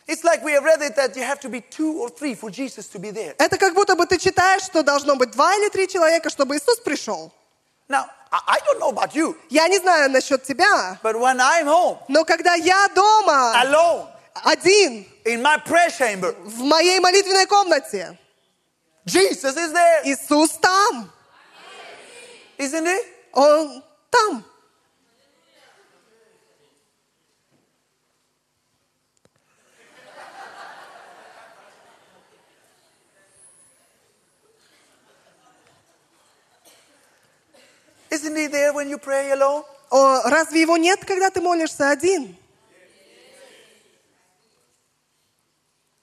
It's 0.06 0.22
like 0.22 0.44
we 0.44 0.52
have 0.52 0.64
read 0.64 0.82
it 0.82 0.96
that 0.96 1.16
you 1.16 1.22
have 1.22 1.40
to 1.40 1.48
be 1.48 1.62
two 1.62 1.98
or 1.98 2.10
three 2.10 2.34
for 2.34 2.50
Jesus 2.50 2.88
to 2.88 2.98
be 2.98 3.10
there. 3.10 3.34
Это 3.38 3.56
как 3.56 3.74
будто 3.74 3.96
бы 3.96 4.04
ты 4.06 4.18
читаешь, 4.18 4.62
что 4.62 4.82
должно 4.82 5.16
быть 5.16 5.30
два 5.30 5.54
или 5.56 5.70
три 5.70 5.88
человека, 5.88 6.28
чтобы 6.28 6.56
Иисус 6.56 6.78
пришел. 6.80 7.32
Now, 7.88 8.06
I 8.33 8.39
I 8.47 8.59
don't 8.65 8.79
know 8.79 8.89
about 8.89 9.15
you, 9.15 9.35
Я 9.49 9.67
не 9.67 9.79
знаю 9.79 10.09
насчет 10.11 10.43
тебя, 10.43 10.99
but 11.01 11.15
when 11.15 11.39
I'm 11.39 11.65
home, 11.65 11.97
но 12.07 12.25
когда 12.25 12.53
я 12.55 12.87
дома, 12.89 13.53
alone, 13.63 14.07
один, 14.43 15.05
in 15.25 15.41
my 15.41 15.57
prayer 15.65 15.89
chamber, 15.89 16.35
в 16.43 16.59
моей 16.59 16.99
молитвенной 16.99 17.45
комнате, 17.47 18.17
Jesus 19.05 19.55
is 19.55 19.71
there, 19.73 20.01
Иисус 20.05 20.51
там, 20.61 21.11
isn't 22.57 22.85
he? 22.85 22.99
Он 23.33 23.83
там. 24.11 24.43
Isn't 38.14 38.36
he 38.36 38.46
there 38.46 38.72
when 38.72 38.88
you 38.88 38.98
pray 38.98 39.32
alone? 39.32 39.64
О, 39.90 40.22
разве 40.30 40.60
его 40.60 40.76
нет, 40.76 41.04
когда 41.04 41.30
ты 41.30 41.40
молишься 41.40 41.90
один? 41.90 42.36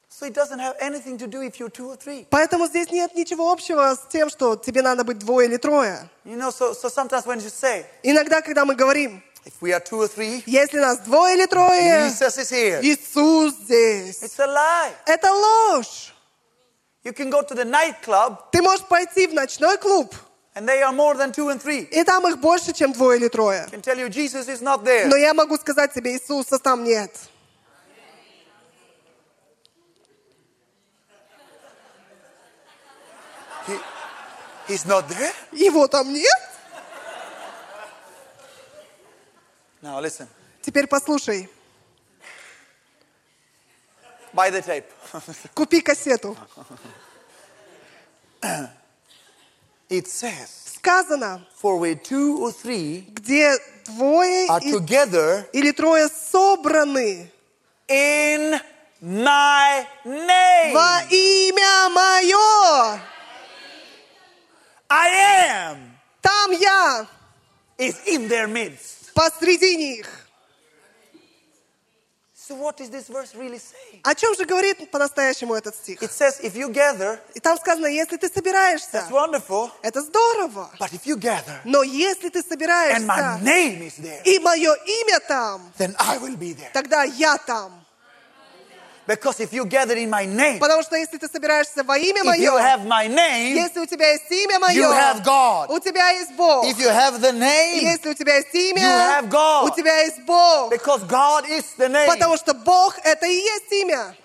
So 0.09 0.27
it 0.27 0.33
doesn't 0.35 0.59
have 0.59 0.75
anything 0.79 1.17
to 1.17 1.25
do 1.25 1.41
if 1.41 1.59
you're 1.59 1.69
two 1.69 1.89
or 1.89 1.95
three. 1.95 2.27
Поэтому 2.29 2.67
здесь 2.67 2.91
нет 2.91 3.15
ничего 3.15 3.51
общего 3.51 3.95
с 3.95 4.07
тем, 4.11 4.29
что 4.29 4.55
тебе 4.55 4.81
надо 4.83 5.03
быть 5.03 5.17
двое 5.17 5.47
или 5.47 5.57
трое. 5.57 6.07
You 6.25 6.37
know, 6.37 6.51
so, 6.51 6.73
so 6.73 6.89
sometimes 6.89 7.25
when 7.25 7.39
you 7.39 7.49
say, 7.49 7.85
Иногда, 8.03 8.41
когда 8.41 8.63
мы 8.65 8.75
говорим, 8.75 9.23
if 9.45 9.53
we 9.61 9.71
are 9.73 9.79
two 9.79 9.99
or 9.99 10.07
three, 10.07 10.43
если 10.45 10.77
нас 10.79 10.99
двое 10.99 11.35
или 11.35 11.47
трое, 11.47 12.07
Jesus 12.09 12.37
is 12.37 12.51
here. 12.51 12.81
Иисус 12.83 13.55
здесь. 13.63 14.21
It's 14.21 14.37
a 14.37 14.45
lie. 14.45 14.93
Это 15.07 15.31
ложь. 15.31 16.13
You 17.03 17.13
can 17.13 17.31
go 17.31 17.41
to 17.41 17.55
the 17.55 17.65
nightclub 17.65 18.51
Ты 18.51 18.61
можешь 18.61 18.85
пойти 18.85 19.25
в 19.25 19.33
ночной 19.33 19.77
клуб, 19.79 20.13
and 20.53 20.67
they 20.67 20.81
are 20.81 20.91
more 20.91 21.15
than 21.15 21.31
two 21.31 21.49
and 21.49 21.61
three. 21.61 21.87
и 21.91 22.03
там 22.03 22.27
их 22.27 22.39
больше, 22.39 22.73
чем 22.73 22.91
двое 22.93 23.17
или 23.19 23.29
трое. 23.29 23.67
Can 23.71 23.81
tell 23.81 23.97
you 23.97 24.09
Jesus 24.09 24.47
is 24.47 24.61
not 24.61 24.83
there. 24.83 25.07
Но 25.07 25.15
я 25.15 25.33
могу 25.33 25.57
сказать 25.57 25.93
тебе, 25.93 26.13
Иисуса 26.13 26.59
там 26.59 26.83
нет. 26.83 27.11
He, 33.67 33.79
he's 34.67 34.85
not 34.85 35.07
there. 35.07 35.33
Его 35.51 35.87
там 35.87 36.11
нет. 36.11 36.41
Now 39.81 39.99
listen, 39.99 40.27
Теперь 40.61 40.85
послушай, 40.85 41.49
buy 44.33 44.51
the 44.51 44.61
tape. 44.61 44.85
купи 45.55 45.81
кассету. 45.81 46.37
It 49.90 50.08
says, 50.08 50.78
Сказано, 50.82 51.46
for 51.54 51.78
where 51.78 51.94
two 51.94 52.38
or 52.44 52.52
three 52.52 53.06
где 53.14 53.56
двое 53.84 54.48
are 54.48 54.60
и- 54.60 54.72
together 54.72 55.46
или 55.52 55.70
трое 55.72 56.08
собраны 56.08 57.30
in 57.88 58.60
my 59.00 59.86
name, 60.04 60.72
во 60.74 61.02
имя 61.10 61.88
мое, 61.90 63.00
I 64.88 65.08
am 65.50 65.78
там 66.22 66.52
я 66.52 67.06
is 67.78 67.96
in 68.06 68.28
their 68.28 68.46
midst. 68.48 69.12
посреди 69.14 69.76
них. 69.76 70.19
So 72.47 72.55
what 72.55 72.81
is 72.81 72.89
this 72.89 73.07
verse 73.07 73.35
really 73.35 73.59
saying? 73.59 74.01
О 74.03 74.15
чем 74.15 74.35
же 74.35 74.45
говорит 74.45 74.89
по-настоящему 74.89 75.53
этот 75.53 75.75
стих? 75.75 76.01
It 76.01 76.11
says, 76.11 76.39
if 76.41 76.55
you 76.55 76.69
gather, 76.73 77.19
И 77.35 77.39
там 77.39 77.55
сказано, 77.57 77.85
если 77.85 78.17
ты 78.17 78.27
собираешься, 78.33 78.89
that's 78.97 79.11
wonderful. 79.11 79.69
это 79.83 80.01
здорово. 80.01 80.71
But 80.79 80.91
if 80.91 81.05
you 81.05 81.17
gather 81.17 81.61
Но 81.65 81.83
если 81.83 82.29
ты 82.29 82.39
and 82.39 82.43
my 82.43 82.49
собираешься, 82.49 83.43
name 83.43 83.81
is 83.83 83.99
there, 83.99 84.23
и 84.25 84.39
мое 84.39 84.73
имя 84.73 85.19
там, 85.27 85.71
then 85.77 85.95
I 85.99 86.17
will 86.17 86.35
be 86.35 86.53
there. 86.55 86.71
тогда 86.73 87.03
я 87.03 87.37
там. 87.37 87.80
Because 89.11 89.41
if 89.41 89.51
you 89.51 89.65
gather 89.65 89.97
in 89.97 90.09
my 90.09 90.25
name, 90.25 90.57
Потому 90.59 90.83
что 90.83 90.95
если 90.95 91.17
ты 91.17 91.27
собираешься 91.27 91.83
во 91.83 91.97
имя 91.97 92.21
if 92.21 92.37
you 92.39 92.51
мое, 92.51 92.59
have 92.61 92.85
my 92.85 93.07
name, 93.09 93.55
если 93.55 93.81
у 93.81 93.85
тебя 93.85 94.07
есть 94.13 94.31
имя 94.31 94.55
you 94.73 94.89
have 94.89 95.15
мое, 95.17 95.23
God. 95.23 95.69
у 95.69 95.79
тебя 95.79 96.09
есть 96.11 96.31
Бог. 96.37 96.65
If 96.65 96.77
you 96.79 96.87
have 96.87 97.19
the 97.19 97.33
name, 97.33 97.81
Если 97.81 98.09
у 98.09 98.13
тебя 98.13 98.37
есть 98.37 98.53
you 98.53 98.69
имя, 98.69 98.81
have 98.83 99.29
God. 99.29 99.65
у 99.69 99.75
тебя 99.75 99.99
есть 100.03 100.21
Бог. 100.25 100.71
Because 100.71 101.03
God 101.07 101.45
is 101.49 101.65
the 101.77 101.89
name. 101.89 102.07
Потому 102.07 102.37
что 102.37 102.53
Бог— 102.53 102.97
это 103.03 103.25
и 103.25 103.33
есть 103.35 103.71
имя. 103.73 104.15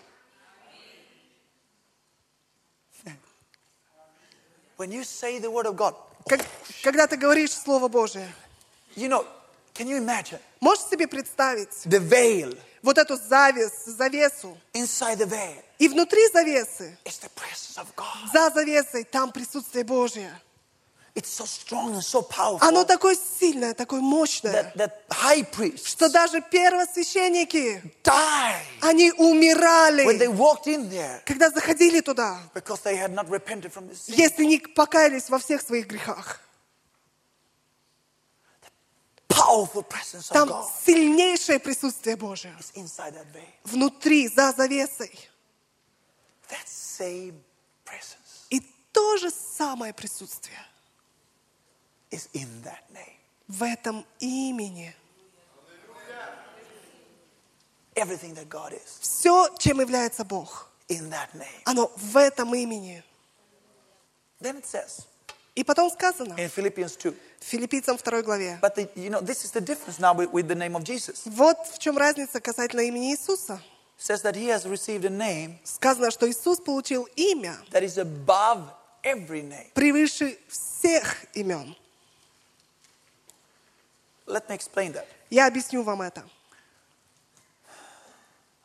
When 4.77 4.93
you 4.93 5.03
say 5.05 5.39
the 5.41 5.51
word 5.51 5.67
of 5.67 5.75
God, 5.77 5.95
Как- 6.29 6.45
когда 6.85 7.07
ты 7.09 7.17
говоришь 7.17 7.51
Слово 7.53 7.89
Божие, 7.89 8.29
you 8.95 9.09
know, 9.09 9.25
can 9.75 9.89
you 9.89 9.97
imagine 9.99 10.39
можешь 10.61 10.85
себе 10.85 11.09
представить 11.09 11.71
the 11.87 11.99
veil? 11.99 12.57
Вот 12.87 12.99
эту 12.99 13.17
завес, 13.17 13.73
завесу, 13.85 14.57
Inside 14.73 15.19
the 15.19 15.27
veil 15.29 15.63
и 15.79 15.89
внутри 15.89 16.27
завесы, 16.33 16.97
is 17.05 17.19
the 17.21 17.29
presence 17.35 17.77
of 17.77 17.87
God. 17.97 18.33
за 18.33 18.51
завесой, 18.55 19.05
там 19.05 19.33
присутствие 19.33 19.85
Божье. 19.85 20.31
it's 21.15 21.31
so 21.31 21.45
strong 21.47 21.95
and 21.95 22.03
so 22.03 22.21
powerful 22.23 22.59
Оно 22.61 22.85
такое 22.85 23.17
сильное, 23.41 23.73
такое 23.75 24.01
мощное, 24.01 24.53
that, 24.53 24.77
that 24.77 24.93
high 25.11 25.43
priests 25.43 25.89
что 25.89 26.09
даже 26.09 26.41
первосвященники, 26.43 27.83
died 28.05 28.55
они 28.83 29.11
when 29.11 29.17
they 29.17 30.29
умирали, 30.29 30.29
walked 30.29 30.67
in 30.67 30.89
there 30.91 31.21
когда 31.25 31.51
заходили 31.51 32.01
туда, 32.01 32.39
because 32.55 32.83
they 32.83 32.97
had 32.97 33.13
not 33.13 33.29
repented 33.29 33.73
from 33.73 33.89
this 33.89 34.07
sin. 34.07 34.15
если 34.17 34.45
не 34.45 34.59
покаялись 34.59 35.29
во 35.29 35.39
всех 35.39 35.61
своих 35.63 35.87
грехах. 35.89 36.41
Там 40.29 40.65
сильнейшее 40.85 41.59
присутствие 41.59 42.17
Божие. 42.17 42.55
veil. 43.33 43.47
Внутри, 43.65 44.29
за 44.29 44.53
завесой. 44.53 45.29
И 48.51 48.61
то 48.93 49.17
же 49.19 49.31
самое 49.31 49.93
присутствие 49.93 50.59
в 53.49 53.63
этом 53.63 54.07
имени. 54.21 54.95
Все, 59.01 59.49
чем 59.59 59.81
является 59.81 60.25
Бог, 60.25 60.71
оно 61.65 61.91
в 61.97 62.17
этом 62.17 62.55
имени. 62.55 63.03
Then 64.39 64.59
it 64.59 64.67
says 64.67 65.07
И 65.57 65.65
потом 65.65 65.91
сказано 65.91 66.35
in 66.35 66.51
Philippians 66.55 66.97
2. 66.99 67.15
в 67.41 67.45
Филиппийцам 67.45 67.97
2 67.97 68.23
главе. 68.23 68.59
But 68.63 68.75
the, 68.77 68.89
you 68.95 69.09
know, 69.11 69.21
this 69.21 69.43
is 69.45 69.51
the 69.53 69.61
difference 69.61 69.99
now 69.99 70.13
with, 70.15 70.31
with 70.31 70.47
the 70.49 70.55
name 70.55 70.77
of 70.77 70.85
Jesus. 70.85 71.27
It 71.27 71.33
Вот 71.35 71.57
в 71.67 71.79
чем 71.79 71.97
разница 71.97 72.41
касательно 72.41 72.83
имени 72.83 73.13
Иисуса. 73.15 73.61
says 73.99 74.21
that 74.23 74.37
he 74.37 74.49
has 74.49 74.67
received 74.67 75.07
a 75.07 75.11
name 75.11 75.59
Сказано, 75.65 76.11
что 76.11 76.29
Иисус 76.31 76.61
получил 76.61 77.09
имя 77.17 77.59
that 77.71 77.83
is 77.83 77.97
above 77.97 78.69
every 79.03 79.41
name. 79.43 79.73
превыше 79.73 80.39
всех 80.49 81.25
имен. 81.35 81.75
Let 84.27 84.49
me 84.51 84.55
explain 84.57 84.93
that. 84.93 85.07
Я 85.31 85.47
объясню 85.47 85.83
вам 85.83 86.03
это. 86.03 86.23
For, 86.23 86.25
for, 86.25 86.25
for 86.25 86.25
us 86.25 86.45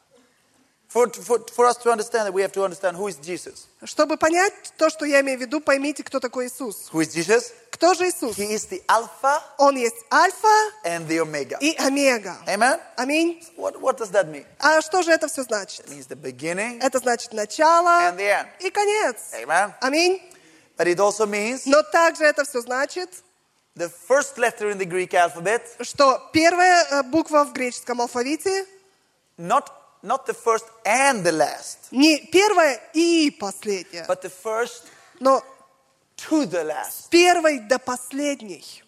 to 0.01 0.09
understand 0.09 0.09
that, 0.09 0.09
we 0.09 0.09
have 0.09 0.09
to 0.09 0.09
understand 0.09 0.09
who 0.11 0.19
is 0.19 0.79
Jesus. 0.79 0.80
Чтобы 3.83 4.17
понять 4.17 4.53
то, 4.77 4.89
что 4.89 5.05
я 5.05 5.21
имею 5.21 5.37
в 5.37 5.41
виду, 5.41 5.61
поймите, 5.61 6.03
кто 6.03 6.19
такой 6.19 6.47
Иисус. 6.47 6.89
Who 6.91 7.01
is 7.01 7.15
Jesus? 7.15 7.51
Кто 7.71 7.93
же 7.93 8.09
Иисус? 8.09 8.37
He 8.37 8.51
is 8.53 8.67
the 8.69 8.83
Alpha 8.87 9.41
Он 9.57 9.75
есть 9.75 9.95
Альфа 10.11 10.47
and 10.85 11.07
the 11.07 11.19
Omega. 11.19 11.57
и 11.61 11.75
Омега. 11.77 12.37
Amen? 12.45 12.79
Аминь. 12.97 13.41
What, 13.57 13.79
what 13.81 13.97
does 13.97 14.11
that 14.11 14.27
mean? 14.29 14.45
А 14.59 14.81
что 14.81 15.01
же 15.01 15.11
это 15.11 15.27
все 15.27 15.43
значит? 15.43 15.85
It 15.87 15.91
means 15.91 16.07
the 16.07 16.15
beginning 16.15 16.79
Это 16.81 16.99
значит 16.99 17.33
начало 17.33 18.09
and 18.09 18.17
the 18.17 18.27
end. 18.27 18.47
и 18.59 18.69
конец. 18.69 19.17
Amen? 19.33 19.73
Аминь. 19.81 20.21
But 20.77 20.87
it 20.87 20.99
also 20.99 21.25
means 21.25 21.61
Но 21.65 21.81
также 21.83 22.23
это 22.25 22.43
все 22.43 22.61
значит, 22.61 23.09
the 23.75 23.89
first 24.09 24.37
letter 24.37 24.69
in 24.71 24.77
the 24.77 24.85
Greek 24.85 25.13
alphabet, 25.13 25.61
что 25.81 26.29
первая 26.33 26.85
э, 26.91 27.03
буква 27.03 27.45
в 27.45 27.53
греческом 27.53 28.01
алфавите 28.01 28.65
not, 29.37 29.65
not 30.03 30.25
the 30.25 30.33
first 30.33 30.65
and 30.85 31.23
the 31.23 31.31
last, 31.31 31.89
не 31.91 32.17
первая 32.31 32.79
и 32.93 33.31
последняя, 33.31 34.05
but 34.07 34.21
the 34.21 34.31
first 34.31 34.83
но 35.19 35.43
to 36.17 36.45
the 36.45 36.63
last. 36.63 37.05
с 37.05 37.07
первой 37.09 37.59
до 37.59 37.79
последней. 37.79 38.83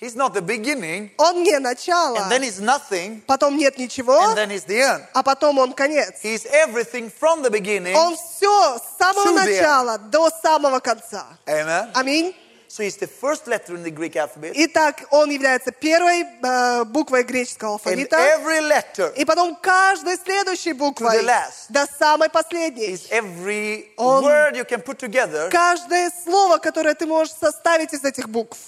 He's 0.00 0.14
not 0.14 0.32
the 0.32 0.40
beginning, 0.40 1.10
Он 1.18 1.42
не 1.42 1.58
начало, 1.58 2.18
and 2.18 2.30
then 2.30 2.42
he's 2.42 2.60
nothing, 2.60 3.20
потом 3.26 3.56
нет 3.56 3.78
ничего, 3.78 4.16
and 4.28 4.36
then 4.36 4.48
he's 4.48 4.64
the 4.64 4.78
end. 4.80 5.04
а 5.12 5.24
потом 5.24 5.58
он 5.58 5.72
конец. 5.72 6.20
He's 6.22 6.46
everything 6.46 7.10
from 7.10 7.42
the 7.42 7.50
beginning. 7.50 7.94
Он 7.96 8.16
все 8.16 8.78
с 8.78 8.96
самого 8.96 9.32
начала 9.32 9.98
до 9.98 10.30
самого 10.30 10.78
конца. 10.78 11.26
Amen? 11.46 11.90
Аминь. 11.94 12.36
So 12.70 12.82
he's 12.84 12.96
the 12.98 13.06
first 13.08 13.46
letter 13.46 13.74
in 13.74 13.82
the 13.82 13.90
Greek 13.90 14.14
alphabet, 14.16 14.52
Итак, 14.54 15.06
он 15.10 15.30
является 15.30 15.72
первой 15.72 16.22
э, 16.42 16.84
буквой 16.84 17.22
греческого 17.24 17.70
and 17.70 17.72
алфавита. 17.78 18.16
every 18.16 18.60
letter 18.60 19.14
И 19.16 19.24
потом 19.24 19.56
каждой 19.56 20.16
следующей 20.18 20.74
буквой 20.74 21.16
To 21.16 21.22
the 21.22 21.26
last. 21.26 21.70
до 21.70 21.86
самой 21.98 22.28
последней. 22.28 22.92
is 22.92 23.08
every 23.10 23.88
Он- 23.96 24.22
word 24.22 24.54
you 24.56 24.64
can 24.68 24.82
put 24.82 24.98
together 24.98 25.48
Каждое 25.50 26.10
слово, 26.24 26.58
которое 26.58 26.94
ты 26.94 27.06
можешь 27.06 27.32
составить 27.34 27.94
из 27.94 28.04
этих 28.04 28.28
букв. 28.28 28.58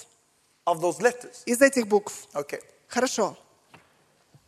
of 0.65 0.79
those 0.81 0.99
letters. 0.99 1.43
Из 1.45 1.61
этих 1.61 1.85
букв. 1.87 2.13
Okay. 2.33 2.59
Хорошо. 2.87 3.37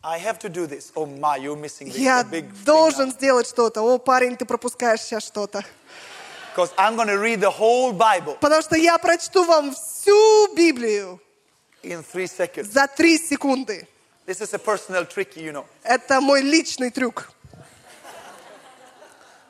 I 0.04 0.18
have 0.20 0.38
to 0.40 0.50
do 0.50 0.66
this. 0.68 0.92
Oh 0.96 1.06
my, 1.06 1.38
you're 1.38 1.56
missing 1.56 1.88
this. 1.90 1.98
Я 1.98 2.24
big 2.24 2.46
должен 2.66 3.12
сделать 3.12 3.48
что-то. 3.48 3.82
О, 3.84 4.00
парень, 4.00 4.36
ты 4.36 4.46
пропускаешь 4.46 5.02
сейчас 5.02 5.24
что-то. 5.24 5.64
Because 6.54 6.72
I'm 6.78 6.96
going 6.96 7.08
to 7.08 7.18
read 7.18 7.42
the 7.42 7.50
whole 7.50 7.94
Bible 7.94 8.38
Потому 8.40 8.62
что 8.62 8.76
я 8.76 8.98
прочту 9.00 9.44
вам 9.44 9.74
всю 9.74 10.54
Библию 10.56 11.20
in 11.82 12.04
three 12.04 12.28
seconds. 12.28 12.72
за 12.72 12.88
три 12.88 13.18
секунды. 13.18 13.88
This 14.26 14.40
is 14.40 14.54
a 14.54 14.60
personal 14.60 15.06
trick, 15.06 15.36
you 15.36 15.52
know. 15.52 15.66
Это 15.84 16.22
мой 16.22 16.42
личный 16.42 16.92
трюк. 16.92 17.30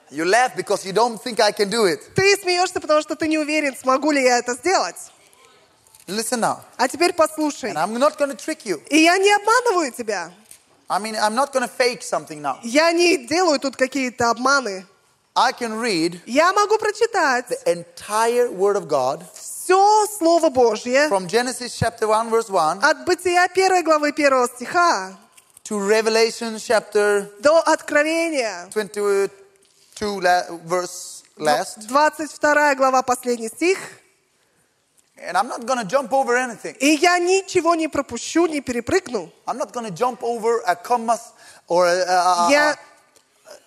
You 0.09 0.25
laugh 0.25 0.55
because 0.55 0.85
you 0.85 0.93
don't 0.93 1.21
think 1.21 1.39
I 1.39 1.51
can 1.51 1.69
do 1.69 1.85
it. 1.85 2.13
Ты 2.15 2.37
смеешься, 2.37 2.79
потому 2.79 3.01
что 3.01 3.15
ты 3.15 3.27
не 3.27 3.37
уверен, 3.37 3.75
смогу 3.75 4.11
ли 4.11 4.23
я 4.23 4.37
это 4.37 4.53
сделать. 4.53 4.95
Listen 6.07 6.39
now. 6.39 6.59
А 6.77 6.87
теперь 6.87 7.13
послушай. 7.13 7.71
And 7.71 7.77
I'm 7.77 7.97
not 7.97 8.17
going 8.17 8.29
to 8.29 8.37
trick 8.37 8.65
you. 8.65 8.81
И 8.89 8.97
я 8.99 9.17
не 9.17 9.31
обманываю 9.31 9.91
тебя. 9.91 10.31
I 10.89 10.99
mean, 10.99 11.15
I'm 11.15 11.33
not 11.33 11.51
going 11.51 11.63
to 11.63 11.67
fake 11.67 12.01
something 12.03 12.41
now. 12.41 12.59
Я 12.63 12.91
не 12.91 13.25
делаю 13.25 13.59
тут 13.59 13.75
какие-то 13.75 14.29
обманы. 14.29 14.85
I 15.36 15.52
can 15.52 15.78
read 15.80 16.20
Я 16.26 16.52
могу 16.52 16.78
прочитать 16.78 17.46
the 17.48 17.84
entire 17.84 18.48
Word 18.50 18.76
of 18.76 18.88
God 18.88 19.24
все 19.34 20.06
Слово 20.18 20.48
Божье 20.50 21.08
from 21.08 21.26
Genesis 21.28 21.74
chapter 21.78 22.06
1, 22.08 22.30
verse 22.30 22.48
1 22.50 22.80
от 22.82 23.04
Бытия 23.04 23.46
1 23.54 23.82
главы 23.84 24.12
1 24.12 24.48
стиха 24.56 25.16
to 25.64 25.78
Revelation 25.78 26.56
chapter 26.58 27.28
до 27.40 27.60
Откровения 27.66 28.68
22, 28.72 30.20
la- 30.20 30.46
verse 30.64 31.22
last. 31.36 31.86
22 31.86 32.74
глава 32.74 33.02
последний 33.02 33.48
стих. 33.48 33.78
And 35.20 35.36
I'm 35.36 35.48
not 35.48 35.66
going 35.66 35.78
to 35.80 35.84
jump 35.84 36.12
over 36.12 36.36
anything. 36.36 36.76
И 36.80 36.94
я 36.96 37.18
ничего 37.18 37.74
не 37.74 37.88
пропущу, 37.88 38.46
не 38.46 38.60
перепрыгну. 38.60 39.30
I'm 39.46 39.58
not 39.58 39.72
going 39.72 39.84
to 39.84 39.90
jump 39.92 40.22
over 40.22 40.60
a 40.66 40.74
comma 40.76 41.18
or 41.68 41.86
a, 41.86 42.04
a- 42.06 42.46
a- 42.46 42.50
Я, 42.50 42.76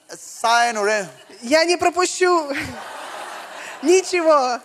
a 0.10 0.16
sign 0.18 0.78
or 0.78 0.88
a, 0.88 1.08
я 1.43 1.65
не 1.65 1.77
пропущу 1.77 2.49
ничего. 3.83 4.61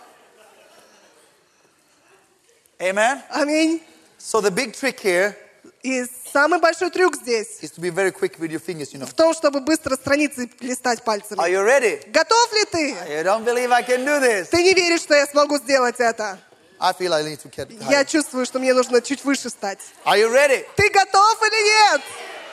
Amen? 2.78 3.22
Аминь. 3.30 3.80
So 4.18 4.40
the 4.40 4.50
big 4.50 4.72
trick 4.74 5.00
here 5.00 5.34
И 5.82 6.04
самый 6.32 6.60
большой 6.60 6.90
трюк 6.90 7.16
здесь 7.16 7.58
is 7.60 7.70
to 7.72 7.80
be 7.80 7.90
very 7.90 8.10
quick 8.12 8.38
with 8.38 8.50
your 8.52 8.60
fingers, 8.60 8.92
you 8.92 8.98
know. 9.00 9.06
в 9.06 9.14
том, 9.14 9.34
чтобы 9.34 9.60
быстро 9.60 9.96
страницы 9.96 10.48
листать 10.60 11.00
Are 11.00 11.04
пальцами. 11.04 11.40
you 11.50 11.64
ready? 11.64 12.02
Готов 12.10 12.52
ли 12.52 12.64
ты? 12.66 12.90
You 13.08 13.24
don't 13.24 13.44
believe 13.44 13.70
I 13.72 13.82
can 13.82 14.04
do 14.04 14.20
this? 14.20 14.44
Ты 14.50 14.62
не 14.62 14.74
веришь, 14.74 15.00
что 15.02 15.14
я 15.14 15.26
смогу 15.26 15.58
сделать 15.58 15.96
это? 15.98 16.38
I 16.80 16.92
feel 16.92 17.12
I 17.12 17.22
need 17.22 17.40
to 17.42 17.50
get 17.50 17.70
Я 17.90 18.02
higher. 18.02 18.04
чувствую, 18.06 18.44
что 18.46 18.58
мне 18.58 18.74
нужно 18.74 19.00
чуть 19.00 19.24
выше 19.24 19.50
стать. 19.50 19.78
Are 20.04 20.18
you 20.18 20.28
ready? 20.32 20.64
Ты 20.76 20.88
готов 20.90 21.42
или 21.42 21.62
нет? 21.64 22.00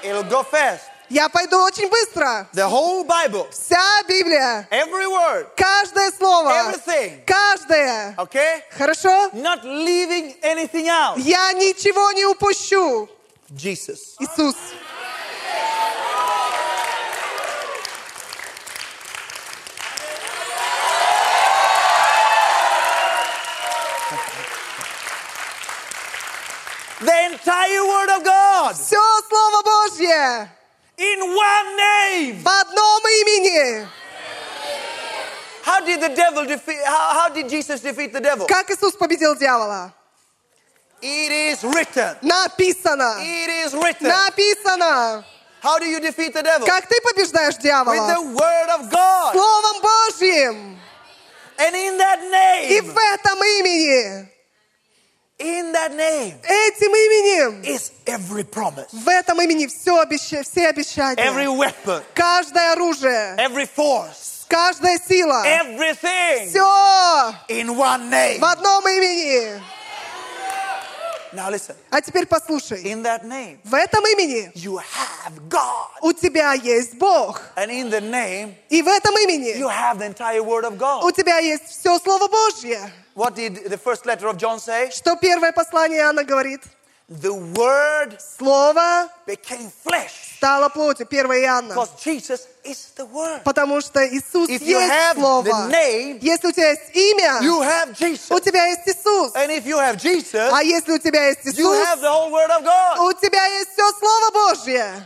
It'll 0.04 0.30
go 0.30 0.44
fast. 0.44 0.82
Я 1.10 1.28
пойду 1.28 1.58
очень 1.64 1.90
быстро. 1.90 2.48
The 2.54 2.70
whole 2.70 3.04
Bible, 3.04 3.48
Вся 3.52 4.04
Библия, 4.08 4.68
every 4.70 5.08
word, 5.08 5.48
каждое 5.56 6.12
слово, 6.12 6.52
everything. 6.52 7.24
каждое. 7.26 8.16
Okay? 8.18 8.62
Хорошо? 8.78 9.30
Not 9.34 9.64
leaving 9.64 10.36
anything 10.42 10.88
out. 10.88 11.18
Я 11.18 11.52
ничего 11.54 12.12
не 12.12 12.26
упущу. 12.26 13.10
Jesus. 13.52 14.16
Иисус. 14.20 14.56
The 27.02 27.32
entire 27.32 27.84
Word 27.86 28.10
of 28.18 28.24
God 28.26 28.76
Все 28.76 29.00
Слово 29.30 29.64
Божье 29.64 30.50
in 30.99 31.21
one 31.21 31.77
name. 31.77 32.43
в 32.43 32.49
одном 32.49 33.03
имени. 33.21 33.87
How 35.65 35.81
did 35.81 36.01
the 36.01 36.11
devil 36.15 36.45
defeat? 36.45 36.79
How, 36.85 37.21
how 37.21 37.29
did 37.31 37.49
Jesus 37.49 37.81
defeat 37.81 38.13
the 38.13 38.21
devil? 38.21 38.47
Как 38.47 38.71
Иисус 38.71 38.93
победил 38.95 39.35
дьявола? 39.35 39.93
It 41.01 41.31
is 41.31 41.65
written. 41.65 42.17
Написано. 42.23 43.19
It 43.21 43.49
is 43.67 43.75
written. 43.75 44.09
Написано. 44.09 45.25
How 45.63 45.79
do 45.79 45.87
you 45.87 46.01
defeat 46.01 46.35
the 46.35 46.43
devil? 46.43 46.67
Как 46.67 46.87
ты 46.87 47.01
побеждаешь 47.01 47.55
With 47.57 47.63
дьявола? 47.63 48.15
the 48.15 48.21
Word 48.37 48.69
of 48.79 48.91
God. 48.91 49.33
Словом 49.35 49.81
Божьим. 49.83 50.79
And 51.57 51.75
in 51.75 51.97
that 51.99 52.21
И 52.69 52.81
name, 52.81 52.93
в 52.93 52.99
этом 52.99 53.39
имени, 53.43 54.29
In 55.40 55.72
that 55.72 55.92
name 55.96 56.36
этим 56.44 56.92
именем, 56.94 57.62
is 57.64 57.92
every 58.06 58.44
promise, 58.44 58.88
в 58.92 59.08
этом 59.08 59.42
имени 59.42 59.68
все, 59.68 60.00
обеща... 60.02 60.44
все 60.44 60.66
every 60.68 60.70
обещания. 60.70 61.48
weapon, 61.50 62.04
Каждое 62.14 62.74
оружие, 62.74 63.36
every 63.38 63.66
force, 63.66 64.46
каждая 64.50 65.00
сила, 65.00 65.44
everything. 65.46 66.50
все 66.50 67.36
in 67.50 67.76
one 67.76 68.10
name. 68.10 68.40
в 68.40 68.46
одном 68.46 68.88
имени. 68.88 69.62
Now 71.32 71.50
listen. 71.50 71.76
А 71.92 72.02
теперь 72.02 72.26
послушай. 72.26 72.84
In 72.84 73.04
that 73.04 73.24
name, 73.24 73.60
В 73.64 73.74
этом 73.76 74.04
имени 74.08 74.52
you 74.56 74.78
have 74.80 75.48
God. 75.48 75.88
у 76.02 76.12
тебя 76.14 76.54
есть 76.54 76.96
Бог. 76.96 77.42
And 77.56 77.70
in 77.70 77.90
the 77.92 78.02
name, 78.02 78.56
И 78.70 78.82
в 78.82 78.88
этом 78.88 79.16
имени 79.20 79.56
you 79.58 79.68
have 79.70 80.00
the 80.00 80.06
entire 80.08 80.42
Word 80.44 80.66
of 80.66 80.74
у 80.74 80.78
God. 80.78 81.16
тебя 81.16 81.38
есть 81.40 81.66
все 81.66 82.00
Слово 82.00 82.28
Божье. 82.28 82.80
What 83.16 83.36
did 83.36 83.66
the 83.70 83.78
first 83.78 84.06
letter 84.06 84.28
of 84.28 84.38
John 84.38 84.60
say? 84.60 84.90
Что 84.92 85.16
первое 85.18 85.52
послание 85.52 86.00
Иоанна 86.00 86.24
говорит? 86.24 86.62
The 87.09 87.35
Word 87.35 88.19
Слово 88.19 89.11
became 89.27 89.71
flesh. 89.85 90.37
стало 90.39 90.71
плотью. 90.71 91.07
1 91.07 91.27
Иоанна. 91.43 91.75
Because 91.75 92.03
Jesus 92.03 92.49
is 92.65 92.93
the 92.97 93.05
Word. 93.05 93.43
Потому 93.45 93.83
что 93.83 94.01
Иисус 94.09 94.49
If 94.49 94.63
you 94.63 94.79
есть 94.81 94.91
have 94.91 95.17
Слово. 95.17 95.45
the 95.45 95.69
name, 95.69 96.19
Если 96.23 96.49
у 96.49 96.53
тебя 96.53 96.71
есть 96.71 96.97
имя, 96.97 97.41
You 97.43 97.61
have 97.61 97.93
Jesus. 97.95 98.31
у 98.31 98.41
тебя 98.41 98.65
есть 98.69 98.87
Иисус. 98.89 99.33
And 99.35 99.51
if 99.51 99.67
you 99.67 99.77
have 99.77 99.99
Jesus, 100.01 100.51
А 100.51 100.63
если 100.63 100.93
у 100.93 100.99
тебя 100.99 101.27
есть 101.29 101.45
you 101.45 101.51
Иисус, 101.53 101.77
have 101.87 102.01
the 102.01 102.09
whole 102.11 102.31
Word 102.31 102.51
of 102.51 102.65
God. 102.65 102.99
у 103.01 103.13
тебя 103.21 103.45
есть 103.59 103.73
все 103.75 103.93
Слово 103.99 104.31
Божье. 104.31 105.05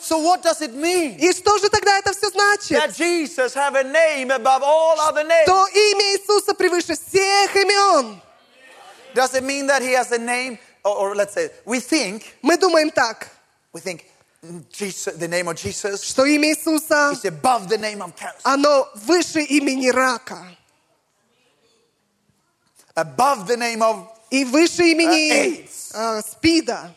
So 0.00 0.16
what 0.18 0.42
does 0.42 0.62
it 0.62 0.72
mean? 0.74 1.18
И 1.18 1.30
что 1.34 1.58
же 1.58 1.68
тогда 1.68 1.98
это 1.98 2.12
все 2.14 2.30
значит? 2.30 2.78
That 2.78 2.96
Jesus 2.96 3.54
have 3.54 3.74
a 3.76 3.84
name 3.84 4.30
above 4.30 4.62
all 4.62 4.98
other 4.98 5.24
names. 5.24 5.44
То 5.44 5.66
имя 5.66 6.16
Иисуса 6.16 6.54
превыше 6.54 6.94
всех 6.94 7.54
имен. 7.54 8.18
Does 9.14 9.34
it 9.34 9.42
mean 9.42 9.66
that 9.66 9.82
he 9.82 9.92
has 9.92 10.10
a 10.12 10.18
name, 10.18 10.56
or, 10.84 11.10
or 11.10 11.14
let's 11.14 11.34
say, 11.34 11.50
we 11.64 11.80
think, 11.80 12.22
Мы 12.42 12.56
думаем 12.56 12.90
так, 12.90 13.28
we 13.72 13.80
think 13.80 14.04
mm, 14.42 14.62
Jesus, 14.70 15.14
the 15.16 15.28
name 15.28 15.48
of 15.48 15.56
Jesus 15.56 16.02
что 16.04 16.24
имя 16.24 16.48
Иисуса, 16.54 17.12
is 17.12 17.24
above 17.24 17.68
the 17.68 17.78
name 17.78 18.00
of 18.02 18.14
cancer, 18.16 18.40
оно 18.44 18.88
выше 18.94 19.42
имени 19.42 19.88
рака. 19.90 20.44
above 22.96 23.46
the 23.46 23.56
name 23.56 23.82
of, 23.82 24.06
И 24.30 24.44
выше 24.44 24.82
имени 24.92 25.30
AIDS. 25.32 25.92
э, 25.94 26.22
СПИДа. 26.22 26.90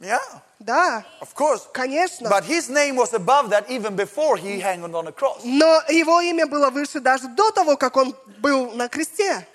yeah, 0.00 0.18
Да, 0.60 1.04
of 1.20 1.34
course. 1.34 1.66
конечно. 1.72 2.28
But 2.28 2.44
his 2.44 2.68
name 2.68 2.96
was 2.96 3.12
above 3.14 3.50
that 3.50 3.68
even 3.70 3.96
before 3.96 4.36
he 4.36 4.60
hung 4.60 4.82
on 4.94 5.06
a 5.08 5.12
cross. 5.12 5.40
Но 5.44 5.82
его 5.88 6.20
имя 6.20 6.46
было 6.46 6.70
выше 6.70 7.00
даже 7.00 7.28
до 7.28 7.50
того, 7.50 7.76
как 7.76 7.96
он 7.96 8.14
был 8.40 8.72
на 8.72 8.88
кресте. 8.88 9.46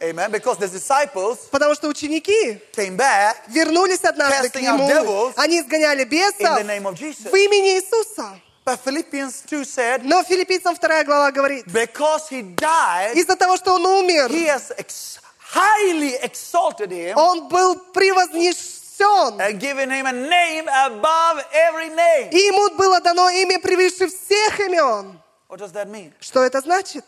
Amen. 0.00 0.30
Because 0.30 0.58
the 0.58 0.68
disciples 0.68 1.48
Потому 1.50 1.74
что 1.74 1.88
ученики 1.88 2.60
came 2.72 2.96
back 2.96 3.36
вернулись 3.48 4.02
однажды 4.04 4.50
к 4.50 4.56
нему. 4.60 4.88
devils 4.88 5.32
Они 5.36 5.60
изгоняли 5.60 6.02
in 6.04 6.08
бесов 6.08 6.58
the 6.58 6.64
name 6.64 6.86
of 6.86 6.94
Jesus. 6.94 7.30
в 7.30 7.34
имени 7.34 7.78
Иисуса. 7.78 8.40
But 8.66 8.80
Philippians 8.82 9.42
2 9.46 9.62
said, 9.64 10.02
Но 10.04 10.22
филиппийцам 10.24 10.74
2 10.74 11.04
глава 11.04 11.30
говорит, 11.32 11.66
because 11.66 12.28
he 12.30 12.42
died, 12.54 13.12
из-за 13.14 13.36
того, 13.36 13.56
что 13.58 13.74
он 13.74 13.84
умер, 13.84 14.30
he 14.30 14.46
has 14.46 14.72
ex- 14.78 15.18
highly 15.54 16.16
exalted 16.22 16.90
him 16.90 17.14
он 17.16 17.48
был 17.48 17.76
превознесен. 17.92 19.38
and 19.40 19.58
given 19.60 19.90
him 19.90 20.06
a 20.06 20.12
name 20.12 20.66
above 20.68 21.44
every 21.52 21.90
name. 21.90 22.30
И 22.30 22.38
ему 22.38 22.70
было 22.76 23.00
дано 23.00 23.28
имя 23.30 23.58
превыше 23.58 24.06
всех 24.08 24.58
имен. 24.60 25.20
What 25.48 25.58
does 25.58 25.72
that 25.72 25.88
mean? 25.88 26.12
Что 26.20 26.42
это 26.42 26.60
значит? 26.60 27.04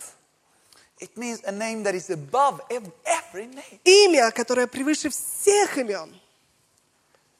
It 0.98 1.16
means 1.16 1.42
a 1.44 1.52
name 1.52 1.82
that 1.82 1.94
is 1.94 2.08
above 2.10 2.60
ev- 2.70 2.90
every 3.04 3.46
name. 3.46 3.80
Имя, 3.84 4.30
которое 4.30 4.66
превыше 4.66 5.10
всех 5.10 5.76
имен. 5.78 6.14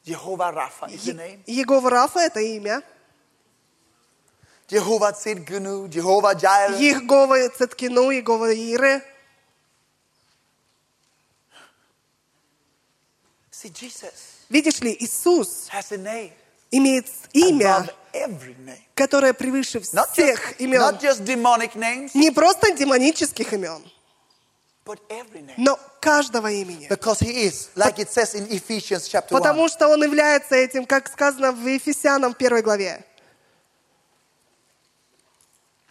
Jehovah 0.05 0.53
Rapha 0.53 0.89
is 0.93 1.05
the 1.05 1.15
name. 1.15 1.43
Егова 1.47 1.91
Рафа– 1.91 2.21
это 2.21 2.41
имя. 2.41 2.83
Jehovah 4.69 5.13
Tzidkenu, 5.13 5.89
Jehovah 5.89 6.35
Jireh. 6.35 6.79
Егова 6.79 7.49
Цеткину, 7.51 8.11
Егова 8.11 8.53
Иры. 8.53 9.03
See, 13.51 13.71
Jesus 13.71 14.37
Видишь 14.49 14.81
ли, 14.81 14.97
Иисус 15.01 15.69
has 15.69 15.91
a 15.93 15.97
name 15.97 16.33
имеет 16.71 17.07
имя, 17.33 17.89
которое 18.95 19.33
превыше 19.33 19.81
всех 19.81 20.61
имен. 20.61 20.99
Не 22.15 22.31
просто 22.31 22.73
демонических 22.73 23.53
имен, 23.53 23.85
но 25.57 25.79
каждого 26.01 26.51
имени. 26.51 26.87
1. 27.75 29.29
Потому 29.29 29.69
что 29.69 29.89
он 29.89 30.03
является 30.03 30.55
этим, 30.55 30.87
как 30.87 31.09
сказано 31.09 31.53
в 31.53 31.67
Ефесянам 31.67 32.35
первой 32.35 32.63
главе. 32.63 33.05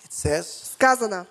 It 0.03 0.11
says, 0.11 0.45
Сказано, 0.75 1.27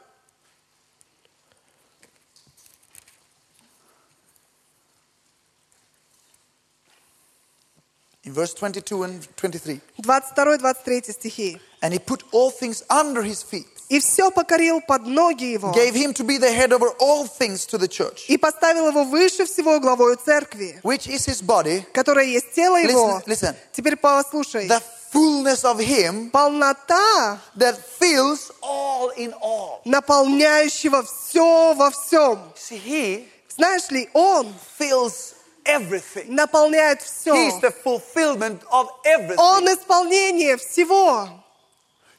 in 8.24 8.34
verse 8.34 8.54
22 8.54 9.04
and 9.04 9.28
23, 9.38 9.80
22-23 10.04 11.12
стихи. 11.14 11.60
and 11.82 11.94
he 11.94 12.00
put 12.00 12.24
all 12.32 12.52
things 12.52 12.84
under 12.90 13.24
his 13.24 13.42
feet, 13.44 13.66
«И 13.90 14.00
все 14.00 14.30
покорил 14.30 14.82
под 14.82 15.08
ноги 15.08 15.46
его, 15.54 15.72
gave 15.74 15.96
him 15.96 16.14
to 16.14 16.24
be 16.24 16.38
the 16.38 16.52
head 16.52 16.72
over 16.72 16.90
all 17.00 17.26
things 17.26 17.66
to 17.66 17.78
the 17.78 17.88
church, 17.88 18.26
и 18.28 18.38
поставил 18.38 18.90
его 18.90 19.04
выше 19.04 19.46
всего 19.46 19.80
главою 19.80 20.16
церкви, 20.18 20.80
which 20.84 21.08
is 21.08 21.26
his 21.26 21.42
body, 21.42 21.84
которая 21.94 22.26
есть 22.26 22.54
тело 22.54 22.78
его». 22.78 23.22
Listen, 23.26 23.54
listen. 23.54 23.56
Теперь 23.72 23.96
послушай. 23.96 24.68
the 24.68 24.82
fullness 25.12 25.64
of 25.66 25.80
him 25.80 26.30
Полнота, 26.30 27.40
that 27.56 27.78
fills 28.00 28.52
all 28.62 29.10
in 29.18 29.34
all. 29.42 29.82
наполняющего 29.86 31.04
все 31.04 31.74
во 31.74 31.90
всем. 31.90 32.38
See, 32.56 32.78
he 32.78 33.28
Знаешь 33.58 33.90
ли, 33.90 34.08
он 34.14 34.54
fills 34.78 35.33
everything. 35.66 36.26
наполняет 36.34 37.02
все. 37.02 37.34
He's 37.34 37.60
the 37.62 37.72
fulfillment 37.72 38.62
of 38.72 38.88
everything. 39.06 39.38
Он 39.38 39.66
исполнение 39.68 40.58
всего. 40.58 41.28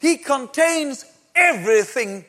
He 0.00 0.16
contains 0.16 1.04
everything 1.34 2.24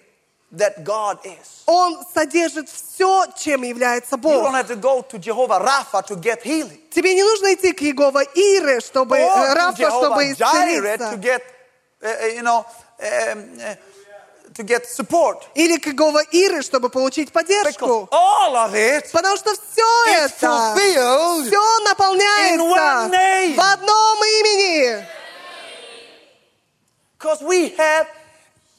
that 0.54 0.84
God 0.84 1.20
is. 1.24 1.64
Он 1.68 2.04
содержит 2.14 2.68
все, 2.70 3.26
чем 3.38 3.62
является 3.64 4.16
You 4.16 4.22
Бог. 4.22 4.44
don't 4.44 4.54
have 4.56 4.68
to 4.68 4.76
go 4.76 5.02
to 5.02 5.18
Jehovah 5.18 5.60
Rapha 5.60 6.06
to 6.08 6.16
get 6.18 6.44
healing. 6.44 6.80
Тебе 6.90 7.14
не 7.16 7.24
нужно 7.24 7.54
идти 7.54 7.72
к 7.72 7.82
Егова 7.82 8.24
Ире, 8.36 8.82
чтобы 8.82 9.18
э, 9.18 9.24
Or 9.26 9.54
to 9.54 9.56
Рафа, 9.56 9.76
чтобы 9.90 10.24
Jehovah 10.26 10.36
Jireh 10.36 10.98
to 10.98 11.16
исцелиться. 11.16 11.18
get, 11.22 11.42
uh, 12.02 12.08
uh, 12.08 12.26
you 12.36 12.42
know, 12.42 12.66
um, 13.00 13.60
uh, 13.62 13.76
to 14.57 14.65
get 14.65 14.87
support. 14.87 15.43
Или 15.55 15.77
к 15.79 15.87
Егова 15.87 16.23
Иры, 16.33 16.63
чтобы 16.63 16.89
получить 16.89 17.31
поддержку. 17.33 18.09
all 18.11 18.55
of 18.55 18.73
it 18.75 19.11
Потому 19.13 19.37
что 19.37 19.53
все 19.55 20.05
это, 20.15 20.73
все 20.75 21.45
in 21.45 21.51
one 21.51 21.85
наполняется 21.85 23.09
name. 23.15 23.55
в 23.55 23.61
одном 23.61 24.25
имени. 24.25 25.07
we 27.43 27.77
have 27.77 28.07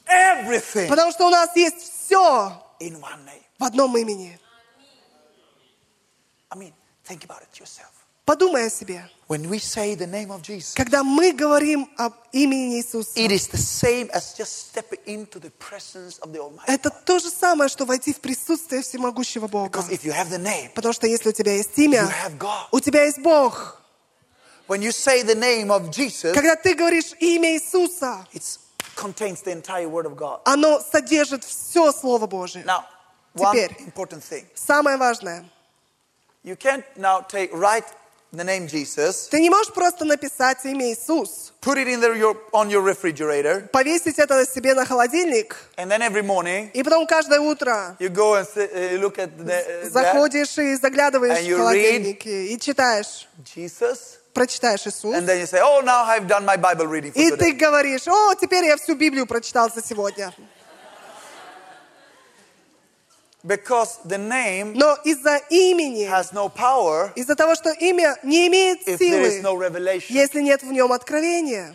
everything 0.06 0.88
Потому 0.88 1.12
что 1.12 1.26
у 1.26 1.30
нас 1.30 1.54
есть 1.54 1.76
все 2.06 2.52
in 2.80 3.00
one 3.00 3.24
name. 3.24 3.42
в 3.58 3.64
одном 3.64 3.96
имени. 3.96 4.38
I 6.50 6.56
mean, 6.56 6.72
think 7.06 7.24
about 7.24 7.42
it 7.42 7.58
yourself. 7.60 7.92
Подумай 8.24 8.66
о 8.66 8.70
себе. 8.70 9.08
When 9.28 9.50
we 9.50 9.58
say 9.58 9.94
the 9.94 10.06
name 10.06 10.30
of 10.30 10.40
Jesus, 10.40 10.72
Когда 10.74 11.04
мы 11.04 11.32
говорим 11.32 11.86
об 11.98 12.14
имени 12.32 12.78
Иисуса, 12.78 13.12
это 16.66 16.90
то 17.04 17.18
же 17.18 17.28
самое, 17.28 17.68
что 17.68 17.84
войти 17.84 18.14
в 18.14 18.20
присутствие 18.20 18.80
всемогущего 18.80 19.46
Бога. 19.46 19.68
Because 19.68 19.90
if 19.90 20.02
you 20.02 20.12
have 20.14 20.30
the 20.30 20.38
name, 20.38 20.70
Потому 20.74 20.94
что 20.94 21.06
если 21.06 21.28
у 21.28 21.32
тебя 21.32 21.52
есть 21.52 21.76
you 21.76 21.84
имя, 21.84 22.10
have 22.24 22.38
God. 22.38 22.68
у 22.72 22.80
тебя 22.80 23.04
есть 23.04 23.18
Бог. 23.18 23.82
When 24.66 24.80
you 24.80 24.92
say 24.92 25.22
the 25.22 25.34
name 25.34 25.70
of 25.70 25.90
Jesus, 25.90 26.32
Когда 26.32 26.56
ты 26.56 26.74
говоришь 26.74 27.12
имя 27.20 27.52
Иисуса, 27.54 28.26
it 28.32 28.42
contains 28.96 29.42
the 29.42 29.52
entire 29.52 29.88
Word 29.90 30.06
of 30.06 30.16
God. 30.16 30.40
оно 30.46 30.80
содержит 30.80 31.44
все 31.44 31.92
Слово 31.92 32.26
Божие. 32.26 32.64
Now, 32.64 32.82
one 33.34 33.52
Теперь. 33.52 33.76
important 33.86 34.22
thing. 34.22 34.46
Самое 34.54 34.96
важное. 34.96 35.44
You 36.44 36.56
can't 36.56 36.84
now 36.96 37.20
take, 37.28 37.52
write 37.52 37.84
the 38.32 38.44
name 38.44 38.66
Jesus, 38.68 39.28
Ты 39.30 39.40
не 39.40 39.48
можешь 39.48 39.72
просто 39.72 40.04
написать 40.04 40.64
имя 40.64 40.92
Иисус, 40.92 41.52
put 41.62 41.78
it 41.78 41.88
in 41.88 42.00
the, 42.00 42.14
your, 42.14 42.36
on 42.52 42.68
your 42.68 42.82
refrigerator, 42.82 43.68
повесить 43.68 44.18
это 44.18 44.44
себе 44.46 44.74
на 44.74 44.84
холодильник, 44.84 45.56
and 45.76 45.90
then 45.90 46.00
every 46.02 46.22
morning 46.22 46.70
и 46.74 46.82
потом 46.82 47.06
каждое 47.06 47.40
утро 47.40 47.96
you 47.98 48.08
go 48.10 48.34
and 48.34 48.46
uh, 48.56 49.00
look 49.00 49.18
at 49.18 49.30
the, 49.38 49.44
uh, 49.44 49.82
that. 49.84 49.90
заходишь 49.90 50.58
и 50.58 50.74
заглядываешь 50.76 51.38
And 51.38 51.44
в 51.44 51.48
you 51.48 51.56
холодильник 51.56 52.26
и 52.26 52.58
читаешь, 52.60 53.28
Jesus, 53.44 54.18
прочитаешь 54.34 54.86
Иисус. 54.86 55.14
and 55.14 55.26
then 55.26 55.38
you 55.38 55.46
say, 55.46 55.60
"Oh, 55.62 55.80
now 55.82 56.04
I've 56.04 56.26
done 56.28 56.44
my 56.44 56.56
Bible 56.56 56.86
reading 56.86 57.12
for 57.12 57.18
И 57.20 57.30
ты 57.30 57.52
today." 57.52 57.58
говоришь, 57.58 58.06
о, 58.06 58.34
теперь 58.34 58.64
я 58.66 58.76
всю 58.76 58.94
Библию 58.94 59.26
прочитал 59.26 59.70
за 59.74 59.82
сегодня. 59.82 60.32
Because 63.48 63.98
the 64.04 64.18
name 64.18 64.74
Но 64.74 64.94
из-за 65.04 65.38
имени, 65.48 66.04
has 66.06 66.32
no 66.34 66.48
power 66.54 67.10
из-за 67.16 67.34
того, 67.34 67.54
что 67.54 67.70
имя 67.70 68.16
не 68.22 68.46
имеет 68.48 68.86
if 68.86 68.98
there 68.98 69.22
is 69.22 69.40
силы, 69.40 69.42
no 69.42 69.56
revelation. 69.56 70.06
если 70.10 70.42
нет 70.42 70.62
в 70.62 70.70
нем 70.70 70.92
откровения. 70.92 71.74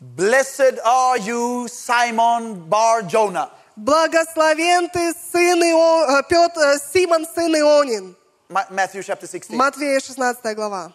Blessed 0.00 0.78
are 0.84 1.18
you, 1.18 1.66
Simon 1.68 2.68
Bar 2.68 3.02
Jonah. 3.02 3.48
Благословен 3.76 4.90
ты, 4.90 5.12
сын 5.32 5.62
Ио... 5.62 6.18
э, 6.18 6.22
Петр, 6.28 6.60
э, 6.60 6.78
Симон, 6.92 7.26
сын 7.26 7.54
Ионин. 7.56 8.14
Ma- 8.48 8.66
Matthew 8.70 9.02
chapter 9.02 9.26
16. 9.26 9.50
Матвея 9.50 10.00
16 10.00 10.54
глава. 10.56 10.92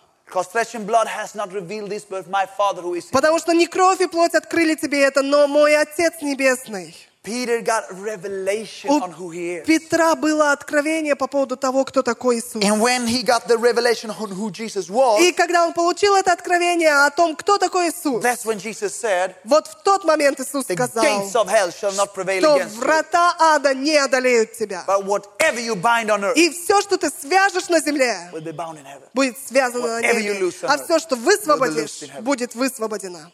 Потому 3.12 3.40
что 3.40 3.52
не 3.54 3.68
кровь 3.68 4.02
и 4.02 4.08
плоть 4.08 4.34
открыли 4.36 4.76
тебе 4.76 5.02
это, 5.04 5.22
но 5.22 5.48
мой 5.48 5.76
Отец 5.76 6.22
Небесный. 6.22 6.96
Peter 7.24 7.62
got 7.62 7.86
revelation 8.04 8.90
У 8.92 9.00
on 9.00 9.12
who 9.14 9.30
he 9.32 9.62
is. 9.62 9.66
Петра 9.66 10.14
было 10.16 10.52
откровение 10.52 11.16
по 11.16 11.28
поводу 11.28 11.56
того, 11.56 11.86
кто 11.86 12.02
такой 12.04 12.40
Иисус. 12.40 12.62
And 12.62 12.82
when 12.82 13.08
he 13.08 13.24
got 13.24 13.48
the 13.48 13.58
revelation 13.58 14.10
on 14.12 14.30
who 14.30 14.52
Jesus 14.52 14.90
was, 14.90 15.22
И 15.22 15.32
когда 15.32 15.66
он 15.66 15.72
получил 15.74 16.16
это 16.16 16.34
откровение 16.34 16.92
о 17.06 17.10
том, 17.12 17.38
кто 17.38 17.58
такой 17.58 17.92
Иисус, 17.92 18.22
that's 18.22 18.44
when 18.44 18.60
Jesus 18.60 18.94
said, 18.94 19.36
вот 19.46 19.68
в 19.68 19.76
тот 19.84 20.04
момент 20.04 20.42
Иисус 20.42 20.66
The 20.66 20.74
сказал, 20.74 21.02
gates 21.06 21.34
of 21.34 21.48
hell 21.48 21.72
shall 21.72 21.94
not 21.96 22.14
prevail 22.14 22.42
что 22.42 22.58
against 22.58 22.76
you. 22.76 22.80
врата 22.82 23.36
ада 23.40 23.74
не 23.74 23.96
одолеют 23.96 24.52
тебя. 24.52 24.84
But 24.86 25.06
whatever 25.06 25.62
you 25.62 25.76
bind 25.76 26.10
on 26.10 26.26
earth 26.26 26.36
И 26.36 26.50
все, 26.50 26.82
что 26.82 26.98
ты 26.98 27.10
свяжешь 27.10 27.70
на 27.70 27.80
земле, 27.80 28.32
will 28.34 28.44
be 28.44 28.52
bound 28.52 28.78
in 28.78 28.84
heaven. 28.86 29.08
будет 29.14 29.38
связано 29.48 29.88
на 29.88 30.00
Whatever 30.02 30.20
you 30.20 30.34
небе. 30.34 30.40
loose 30.42 30.62
on 30.64 30.68
А 30.68 30.76
earth 30.76 30.84
все, 30.84 31.00
что 31.00 31.16
высвободишь, 31.16 32.02
будет 32.20 32.54
высвобождено. 32.54 33.32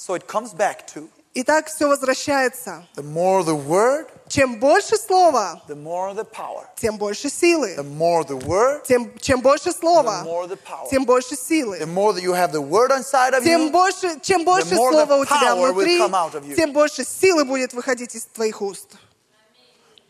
So 0.00 0.14
it 0.14 0.26
comes 0.26 0.54
back 0.54 0.86
to 0.94 1.08
И 1.34 1.44
так 1.44 1.68
все 1.68 1.86
возвращается. 1.86 2.86
the 2.96 3.02
more 3.04 3.42
the 3.44 3.54
word, 3.54 4.06
Чем 4.28 4.58
больше 4.58 4.96
слова, 4.96 5.62
the 5.68 5.76
more 5.76 6.14
the 6.14 6.24
power. 6.24 6.64
тем 6.76 6.96
больше 6.96 7.28
силы. 7.28 7.74
The 7.76 7.84
more 7.84 8.24
the 8.26 8.36
word, 8.38 8.82
Тем, 8.84 9.12
чем 9.20 9.40
больше 9.42 9.72
слова, 9.72 10.22
the 10.24 10.26
more 10.26 10.48
the 10.48 10.56
power. 10.56 10.88
тем 10.90 11.04
больше 11.04 11.34
The 11.34 11.36
силы. 11.36 11.78
more 11.86 12.12
that 12.14 12.22
you 12.22 12.32
have 12.32 12.50
the 12.52 12.60
word 12.62 12.90
inside 12.92 13.34
of 13.34 13.44
Тем 13.44 13.66
you, 13.66 13.70
больше, 13.70 14.18
чем 14.22 14.44
больше 14.44 14.74
more 14.74 14.90
слова 14.90 15.16
the 15.16 15.20
у 15.20 15.24
тебя 15.26 15.36
power 15.54 15.56
will 15.68 15.72
внутри, 15.74 15.98
come 15.98 16.14
out 16.14 16.34
of 16.34 16.44
you. 16.46 16.56
тем 16.56 16.72
больше 16.72 17.04
силы 17.04 17.44
будет 17.44 17.74
выходить 17.74 18.14
из 18.14 18.24
твоих 18.24 18.62
уст. 18.62 18.96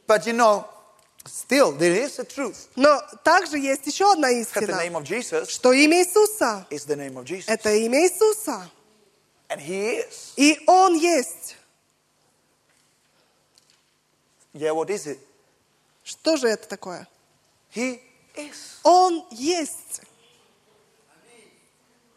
but 0.07 0.24
you 0.26 0.32
know, 0.32 0.64
still 1.26 1.72
there 1.72 1.95
is 1.97 2.18
a 2.18 2.24
truth 2.24 2.68
Но 2.76 3.03
также 3.24 3.59
есть 3.59 3.86
еще 3.86 4.11
одна 4.12 4.28
that 4.30 4.36
the 4.36 4.41
истина, 4.43 4.80
name 4.80 4.95
of 4.97 5.03
Jesus 5.05 5.51
что 5.51 5.72
имя 5.72 5.99
Иисуса 6.03 6.64
is 6.70 6.86
the 6.86 6.97
name 6.97 7.16
of 7.18 7.24
Jesus.– 7.24 7.45
это 7.49 7.74
имя 7.74 8.01
Иисуса. 8.05 8.70
And 9.51 9.61
he 9.61 9.96
is. 9.96 10.32
И 10.36 10.62
Он 10.66 10.94
есть. 10.94 11.57
Yeah, 14.55 14.72
what 14.72 14.90
is 14.90 15.07
it? 15.07 15.18
Что 16.05 16.36
же 16.36 16.48
это 16.48 16.68
такое? 16.68 17.07
He 17.74 18.01
is. 18.36 18.78
Он 18.84 19.24
есть. 19.30 20.03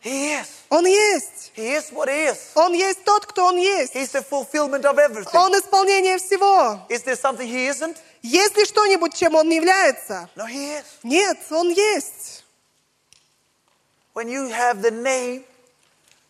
He 0.03 0.39
is. 0.39 0.47
Он 0.69 0.85
есть. 0.85 1.51
He 1.55 1.75
is 1.75 1.91
what 1.91 2.07
he 2.07 2.25
is. 2.27 2.51
Он 2.55 2.73
есть 2.73 3.03
тот, 3.03 3.25
кто 3.25 3.45
Он 3.45 3.57
есть. 3.57 3.95
He's 3.95 4.11
the 4.11 4.21
fulfillment 4.21 4.85
of 4.85 4.97
everything. 4.97 5.35
Он 5.35 5.53
исполнение 5.53 6.17
всего. 6.17 6.85
Is 6.89 7.03
there 7.03 7.15
something 7.15 7.47
he 7.47 7.67
isn't? 7.67 7.97
Есть 8.21 8.55
ли 8.57 8.65
что-нибудь, 8.65 9.15
чем 9.15 9.35
Он 9.35 9.47
не 9.49 9.55
является? 9.55 10.29
No, 10.35 10.45
he 10.45 10.77
is. 10.77 10.85
Нет, 11.03 11.37
Он 11.51 11.69
есть. 11.69 12.43
When 14.13 14.29
you 14.29 14.49
have 14.49 14.81
the 14.81 14.91
name, 14.91 15.43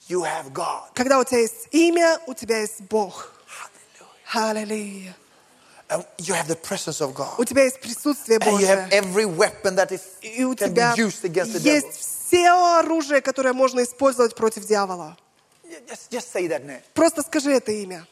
you 0.08 0.22
have 0.24 0.52
God. 0.52 0.90
Когда 0.94 1.18
у 1.18 1.24
тебя 1.24 1.40
есть 1.40 1.68
имя, 1.70 2.18
у 2.26 2.34
тебя 2.34 2.60
есть 2.60 2.80
Бог. 2.82 3.32
Hallelujah. 4.32 4.62
Аллилуйя. 4.64 5.16
And 5.90 6.04
you 6.18 6.34
have 6.34 6.46
the 6.48 6.54
presence 6.56 7.00
of 7.00 7.14
God. 7.14 7.34
У 7.38 7.44
тебя 7.46 7.64
есть 7.64 7.80
присутствие 7.80 8.38
And 8.38 8.60
you 8.60 8.66
have 8.66 8.90
Божье. 8.90 8.98
every 9.00 9.24
weapon 9.24 9.74
that 9.76 9.90
is, 9.90 10.02
И 10.20 10.44
у 10.44 10.54
can 10.54 10.68
тебя 10.74 10.94
be 10.94 11.02
used 11.02 11.24
against 11.24 11.54
the 11.54 11.60
есть 11.60 11.86
devil. 11.86 12.26
все 12.26 12.78
оружие, 12.80 13.20
которое 13.22 13.54
можно 13.54 13.82
использовать 13.82 14.34
против 14.34 14.66
дьявола. 14.66 15.16
Just, 15.86 16.10
just 16.10 16.30
say 16.32 16.46
that 16.48 16.64
name. 16.66 16.82
Просто 16.94 17.22
скажи 17.22 17.52
это 17.52 17.72
имя. 17.72 18.06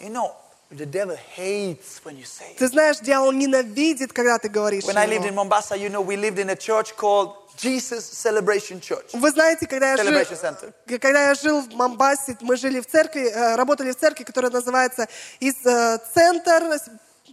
You 0.00 0.10
know, 0.10 0.32
the 0.70 0.84
devil 0.86 1.16
hates 1.36 2.00
when 2.04 2.16
you 2.18 2.24
say 2.24 2.52
it. 2.52 2.58
Ты 2.58 2.68
знаешь, 2.68 2.98
дьявол 3.00 3.32
ненавидит, 3.32 4.12
когда 4.12 4.38
ты 4.38 4.48
говоришь 4.48 4.84
When 4.84 4.98
I 4.98 5.06
lived 5.06 5.24
in 5.24 5.32
его. 5.32 5.36
Mombasa, 5.44 5.74
you 5.76 5.88
know, 5.88 6.02
we 6.02 6.16
lived 6.16 6.38
in 6.38 6.50
a 6.50 6.56
church 6.56 6.94
called 6.96 7.34
Jesus 7.57 8.03
Celebration 8.23 8.79
Church. 8.81 9.09
Вы 9.13 9.29
знаете, 9.31 9.67
когда 9.67 9.91
я, 9.91 9.97
жил, 9.97 10.13
Center. 10.13 10.73
когда 10.99 11.29
я 11.29 11.35
жил 11.35 11.61
в 11.61 11.73
Мамбасе, 11.73 12.37
мы 12.41 12.55
жили 12.57 12.79
в 12.79 12.87
церкви, 12.87 13.29
э, 13.29 13.55
работали 13.55 13.91
в 13.91 13.95
церкви, 13.97 14.23
которая 14.23 14.51
называется 14.51 15.07
из, 15.39 15.55
э, 15.65 15.99
Центр 16.13 16.79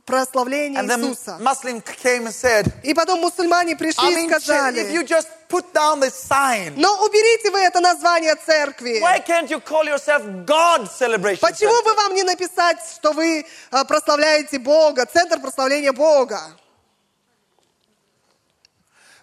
прославления 0.05 0.83
Иисуса. 0.83 1.37
Muslim 1.41 1.83
came 2.03 2.27
and 2.27 2.33
said, 2.33 2.73
И 2.83 2.95
потом 2.95 3.21
мусульмане 3.21 3.73
I 3.73 3.77
пришли 3.77 4.13
и 4.13 4.17
mean, 4.17 4.31
if 4.31 4.41
сказали, 4.43 4.91
you 4.93 5.05
just 5.05 5.29
put 5.49 5.73
down 5.75 6.01
the 6.01 6.11
sign, 6.11 6.75
но 6.77 7.05
уберите 7.05 7.51
вы 7.51 7.61
это 7.61 7.81
название 7.81 8.35
церкви. 8.37 9.01
why 9.03 9.19
can't 9.21 9.49
you 9.51 9.61
call 9.61 9.85
yourself 9.85 10.23
God 10.47 10.89
Celebration 10.99 11.41
Почему 11.41 11.73
Center? 11.73 11.85
бы 11.85 11.95
вам 11.95 12.15
не 12.15 12.23
написать, 12.23 12.79
что 12.97 13.13
вы 13.13 13.45
э, 13.71 13.85
прославляете 13.85 14.59
Бога, 14.59 15.05
Центр 15.07 15.41
прославления 15.41 15.93
Бога? 15.93 16.41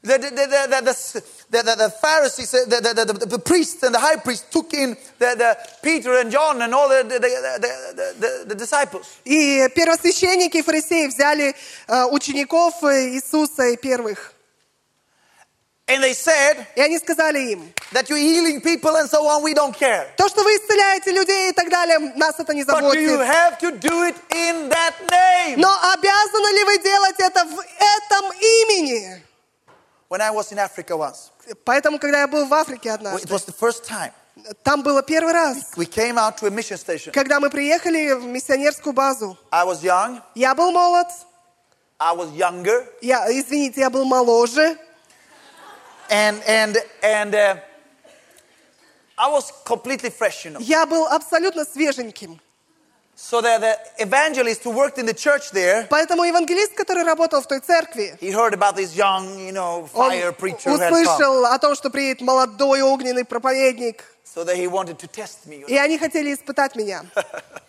The, 0.06 0.20
the, 0.20 0.30
the, 0.30 1.64
the, 1.64 1.76
the, 1.76 1.90
Pharisees, 1.90 2.52
the, 2.52 3.26
the, 3.28 3.40
priests 3.40 3.82
and 3.82 3.96
the 3.96 4.00
high 4.00 4.18
priest 4.18 4.52
took 4.52 4.72
in 4.72 4.96
the, 5.18 5.58
Peter 5.82 6.20
and 6.20 6.30
John 6.32 6.62
and 6.62 6.76
all 6.76 6.90
the, 6.90 7.04
the, 7.04 8.46
the, 8.46 8.56
disciples. 8.56 9.08
И 9.26 9.68
первосвященники 9.76 10.58
и 10.58 10.62
фарисеи 10.62 11.08
взяли 11.08 11.56
э, 11.88 12.06
учеников 12.12 12.84
э, 12.84 13.16
Иисуса 13.16 13.64
и 13.64 13.78
первых. 13.78 14.34
And 15.88 16.02
they 16.04 16.14
said 16.14 16.66
И 16.76 16.82
они 16.82 16.98
сказали 17.00 17.40
им, 17.52 17.74
that 17.92 18.08
you're 18.10 18.18
healing 18.18 18.60
people 18.62 18.96
and 18.98 19.10
so 19.10 19.26
on, 19.28 19.42
we 19.44 19.54
don't 19.56 19.76
care. 19.76 20.08
то, 20.18 20.28
что 20.30 20.44
вы 20.44 20.52
исцеляете 20.58 21.12
людей 21.12 21.50
и 21.50 21.54
так 21.54 21.70
далее, 21.70 21.98
нас 22.16 22.40
это 22.40 22.54
не 22.54 22.64
But 22.64 22.96
you 22.96 23.10
заботит. 23.10 23.28
have 23.28 23.60
to 23.60 23.72
do 23.72 24.04
it 24.04 24.16
in 24.30 24.70
that 24.70 24.94
name. 25.10 25.58
Но 25.58 25.70
обязаны 25.94 26.54
ли 26.58 26.64
вы 26.64 26.78
делать 26.80 27.16
это 27.20 27.46
в 27.46 27.60
этом 27.60 28.32
имени? 28.34 29.24
When 30.16 30.22
I 30.22 30.32
was 30.32 30.50
in 30.54 30.60
Africa 30.60 30.96
once, 30.96 31.30
Поэтому, 31.66 32.00
когда 32.00 32.22
я 32.22 32.28
был 32.28 32.46
в 32.46 32.54
Африке 32.54 32.88
it 32.88 32.94
однажды, 32.94 33.28
was 33.28 33.44
the 33.46 33.54
first 33.54 33.84
time 33.86 34.14
там 34.64 34.82
было 34.82 35.04
первый 35.04 35.34
раз, 35.34 35.74
we 35.76 35.86
came 35.86 36.18
out 36.18 36.38
to 36.38 36.48
a 36.48 36.50
mission 36.50 36.78
station. 36.78 37.12
когда 37.12 37.42
мы 37.42 37.50
приехали 37.50 38.14
в 38.14 38.24
миссионерскую 38.24 38.94
базу. 38.94 39.38
I 39.52 39.66
was 39.66 39.82
young, 39.82 40.22
Я 40.34 40.56
был 40.56 40.72
молод, 40.72 41.08
I 42.00 42.16
was 42.16 42.32
younger, 42.32 42.88
я, 43.02 43.30
извините, 43.30 43.82
я 43.82 43.90
был 43.90 44.06
моложе, 44.06 44.78
and 46.10 46.42
and 46.48 46.78
and 47.02 47.36
uh, 47.36 47.58
I 49.18 49.30
was 49.30 49.52
completely 49.66 50.10
fresh, 50.10 50.46
you 50.46 50.52
know. 50.52 50.62
я 50.62 50.86
был 50.86 51.08
абсолютно 51.08 51.66
свеженьким. 51.66 52.40
So 53.23 53.43
the, 53.43 53.59
the 53.61 54.03
evangelist 54.03 54.65
who 54.65 54.71
worked 54.71 54.97
in 54.99 55.05
the 55.05 55.13
church 55.13 55.51
there, 55.53 55.87
Поэтому 55.91 56.25
евангелист, 56.25 56.75
который 56.75 57.05
работал 57.05 57.43
в 57.43 57.47
той 57.47 57.61
церкви, 57.61 58.17
he 58.19 58.31
heard 58.33 58.55
about 58.55 58.77
this 58.77 58.97
young, 58.97 59.39
you 59.39 59.53
know, 59.53 59.87
он 59.93 60.11
fire 60.11 60.33
preacher 60.33 60.71
who 60.71 60.79
had 60.79 60.91
come. 60.91 61.03
услышал 61.03 61.45
о 61.45 61.59
том, 61.59 61.75
что 61.75 61.91
приедет 61.91 62.23
молодой 62.23 62.81
огненный 62.83 63.25
проповедник, 63.27 64.05
So 64.25 64.43
that 64.45 64.57
he 64.57 64.67
wanted 64.67 64.99
to 64.99 65.07
test 65.07 65.47
me. 65.47 65.65
и 65.69 65.77
они 65.77 65.99
хотели 65.99 66.33
испытать 66.33 66.75
меня. 66.77 67.05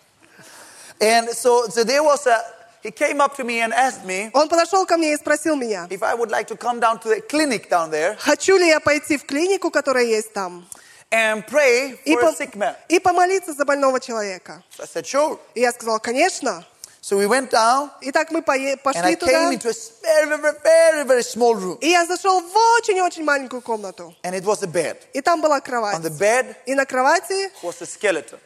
And 1.00 1.28
so, 1.30 1.66
so 1.68 1.84
there 1.84 2.02
was 2.02 2.26
a, 2.26 2.40
he 2.82 2.90
came 2.90 3.20
up 3.20 3.36
to 3.36 3.44
me 3.44 3.60
and 3.60 3.74
asked 3.74 4.04
me 4.06 4.30
Он 4.32 4.48
подошел 4.48 4.86
ко 4.86 4.96
мне 4.96 5.12
и 5.12 5.16
спросил 5.16 5.54
меня, 5.56 5.86
if 5.90 6.02
I 6.02 6.14
would 6.14 6.30
like 6.30 6.46
to 6.48 6.56
come 6.56 6.80
down 6.80 6.98
to 7.00 7.08
the 7.08 7.20
clinic 7.20 7.68
down 7.68 7.90
there 7.90 8.16
хочу 8.18 8.56
ли 8.56 8.68
я 8.68 8.80
пойти 8.80 9.18
в 9.18 9.26
клинику, 9.26 9.70
которая 9.70 10.04
есть 10.04 10.32
там, 10.32 10.66
And 11.11 11.45
pray 11.47 11.97
и, 12.05 12.13
for 12.15 12.21
по- 12.21 12.27
a 12.29 12.33
sick 12.35 12.55
man. 12.55 12.75
и 12.89 12.99
помолиться 12.99 13.53
за 13.53 13.65
больного 13.65 13.99
человека. 13.99 14.63
So 14.77 14.83
I 14.83 14.87
said, 14.87 15.05
sure. 15.05 15.39
И 15.55 15.61
я 15.61 15.71
сказала, 15.71 15.99
конечно. 15.99 16.65
So 17.01 17.15
we 17.17 17.25
went 17.25 17.49
down 17.51 17.89
Итак, 18.01 18.31
мы 18.31 18.41
пое- 18.41 18.73
and 18.73 18.83
пошли 18.83 19.01
I 19.13 19.15
туда, 19.15 19.31
came 19.31 19.53
into 19.53 19.69
a 19.69 19.73
very, 20.03 20.37
very, 20.37 20.57
very, 20.61 21.03
very 21.05 21.23
small 21.23 21.55
room. 21.55 21.77
и 21.79 21.87
я 21.89 22.05
зашел 22.05 22.41
в 22.41 22.53
очень-очень 22.79 23.23
маленькую 23.23 23.61
комнату. 23.61 24.13
And 24.23 24.33
it 24.35 24.43
was 24.43 24.61
a 24.63 24.67
bed. 24.67 24.97
И 25.13 25.21
там 25.21 25.41
была 25.41 25.59
On 25.59 25.61
кровать. 25.61 26.01
the 26.01 26.09
bed 26.09 26.55
И 26.65 26.73
на 26.75 26.85
кровати 26.85 27.49
was 27.63 27.81
a 27.81 27.85
skeleton. 27.85 28.39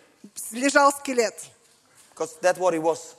лежал 0.51 0.91
скелет. 0.91 1.33
Because 2.13 2.35
that's 2.41 2.59
what 2.59 2.73
he 2.73 2.79
was. 2.79 3.15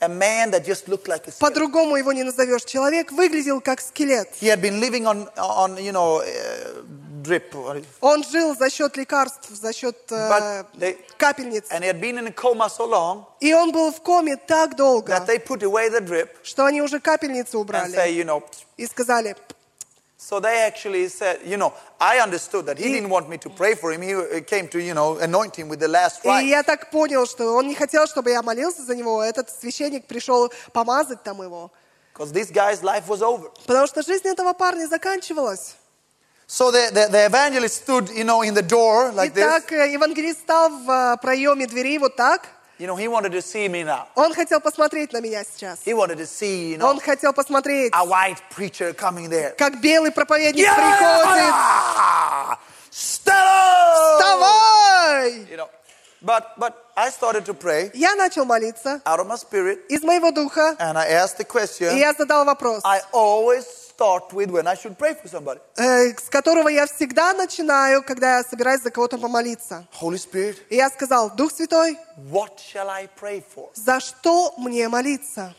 A 0.00 0.08
man 0.08 0.52
that 0.52 0.64
just 0.64 0.86
looked 0.86 1.08
like 1.08 1.26
a 1.26 1.32
skeleton. 1.32 1.40
По-другому 1.40 1.96
его 1.96 2.12
не 2.12 2.22
назовешь. 2.22 2.62
Человек 2.64 3.10
выглядел 3.10 3.60
как 3.60 3.80
скелет. 3.80 4.28
He 4.40 4.46
had 4.46 4.60
been 4.60 4.78
living 4.78 5.06
on, 5.06 5.28
on 5.36 5.76
you 5.82 5.90
know, 5.90 6.20
uh, 6.20 6.84
drip. 7.22 7.84
Он 8.00 8.24
жил 8.24 8.56
за 8.56 8.70
счет 8.70 8.96
лекарств, 8.96 9.48
за 9.50 9.72
счет 9.72 9.96
э, 10.10 10.64
they- 10.74 10.96
капельниц. 11.16 11.70
And 11.70 11.82
he 11.82 11.86
had 11.88 12.00
been 12.00 12.18
in 12.18 12.26
a 12.26 12.32
coma 12.32 12.68
so 12.68 12.86
long 12.86 13.26
И 13.40 13.52
он 13.52 13.72
был 13.72 13.92
в 13.92 14.00
коме 14.02 14.36
так 14.36 14.76
долго, 14.76 15.12
that 15.12 15.26
they 15.26 15.38
put 15.38 15.62
away 15.62 15.88
the 15.88 16.00
drip 16.00 16.28
что 16.42 16.64
они 16.64 16.82
уже 16.82 17.00
капельницу 17.00 17.58
and 17.60 17.66
say, 17.68 17.86
убрали. 17.90 18.12
you 18.12 18.24
know, 18.24 18.42
И 18.76 18.86
сказали, 18.86 19.36
So 20.20 20.40
they 20.40 20.62
actually 20.66 21.06
said, 21.08 21.38
you 21.46 21.56
know, 21.56 21.72
I 22.00 22.18
understood 22.18 22.66
that 22.66 22.76
he 22.76 22.92
didn't 22.92 23.08
want 23.08 23.28
me 23.28 23.38
to 23.38 23.48
pray 23.48 23.76
for 23.76 23.92
him. 23.92 24.02
He 24.02 24.14
uh, 24.14 24.40
came 24.40 24.66
to, 24.68 24.80
you 24.80 24.92
know, 24.92 25.16
anoint 25.18 25.54
him 25.54 25.68
with 25.68 25.78
the 25.78 25.86
last 25.86 26.24
и 26.24 26.28
rite. 26.28 26.44
я 26.44 26.64
так 26.64 26.90
понял, 26.90 27.24
что 27.24 27.54
он 27.54 27.68
не 27.68 27.76
хотел, 27.76 28.04
чтобы 28.08 28.30
я 28.30 28.42
молился 28.42 28.82
за 28.82 28.96
него. 28.96 29.22
Этот 29.22 29.48
священник 29.48 30.06
пришел 30.06 30.52
помазать 30.72 31.22
там 31.22 31.40
его. 31.40 31.70
Because 32.12 32.32
this 32.32 32.50
guy's 32.50 32.82
life 32.82 33.06
was 33.06 33.22
over. 33.22 33.48
Потому 33.64 33.86
что 33.86 34.02
жизнь 34.02 34.26
этого 34.26 34.54
парня 34.54 34.88
заканчивалась. 34.88 35.76
So 36.47 36.71
the, 36.71 36.91
the, 36.93 37.07
the 37.11 37.25
evangelist 37.25 37.83
stood, 37.83 38.09
you 38.09 38.23
know, 38.23 38.41
in 38.43 38.53
the 38.53 38.61
door 38.61 39.11
like 39.11 39.33
this. 39.33 39.43
Итак, 39.43 39.71
э, 39.71 39.91
евангелист 39.93 40.41
стал 40.41 40.69
в 40.69 40.89
э, 40.89 41.17
проеме 41.21 41.65
двери 41.67 41.97
вот 41.97 42.15
так. 42.15 42.47
You 42.79 42.87
know, 42.87 42.95
he 42.95 43.07
wanted 43.07 43.31
to 43.31 43.41
see 43.41 43.67
me 43.69 43.83
now. 43.83 44.07
Он 44.15 44.33
хотел 44.33 44.59
посмотреть 44.59 45.13
на 45.13 45.21
меня 45.21 45.43
сейчас. 45.43 45.79
He 45.85 45.93
wanted 45.93 46.17
to 46.17 46.25
see, 46.25 46.71
you 46.73 46.77
know, 46.77 46.89
Он 46.89 46.99
хотел 46.99 47.31
посмотреть, 47.33 47.93
a 47.93 48.05
white 48.05 48.41
preacher 48.55 48.93
coming 48.93 49.29
there. 49.29 49.55
как 49.57 49.79
белый 49.79 50.11
проповедник 50.11 50.65
приходит. 50.65 51.53
Yeah! 51.53 52.57
Stella! 52.91 54.17
Вставай! 54.19 55.47
You 55.49 55.57
know, 55.57 55.69
but 56.21 56.59
but 56.59 56.91
I 56.95 57.09
started 57.09 57.45
to 57.45 57.53
pray 57.53 57.91
Я 57.93 58.15
начал 58.15 58.45
молиться 58.45 59.01
out 59.05 59.19
of 59.19 59.27
my 59.27 59.37
spirit, 59.37 59.79
из 59.89 60.03
моего 60.03 60.31
духа, 60.31 60.75
and 60.79 60.97
I 60.97 61.07
asked 61.09 61.37
the 61.37 61.43
и 61.43 61.49
question 61.49 61.97
я 61.97 62.13
задал 62.13 62.45
вопрос, 62.45 62.81
I 62.83 63.01
always 63.11 63.65
start 63.98 64.32
with 64.32 64.50
when 64.50 64.66
I 64.68 64.74
should 64.76 64.96
pray 64.96 65.14
for 65.14 65.28
somebody. 65.28 65.60
э, 65.76 66.14
с 66.16 66.28
которого 66.30 66.68
я 66.68 66.86
всегда 66.86 67.32
начинаю, 67.34 68.02
когда 68.04 68.36
я 68.38 68.44
собираюсь 68.44 68.82
за 68.82 68.90
кого-то 68.90 69.18
помолиться. 69.18 69.86
Holy 70.00 70.16
Spirit, 70.18 70.56
И 70.70 70.76
я 70.76 70.88
сказал, 70.88 71.30
Дух 71.34 71.50
Святой, 71.52 71.98
what 72.30 72.58
shall 72.58 72.88
I 72.88 73.08
pray 73.20 73.42
for? 73.54 73.70
за 73.74 73.98
что 74.00 74.54
мне 74.56 74.88
молиться? 74.88 75.52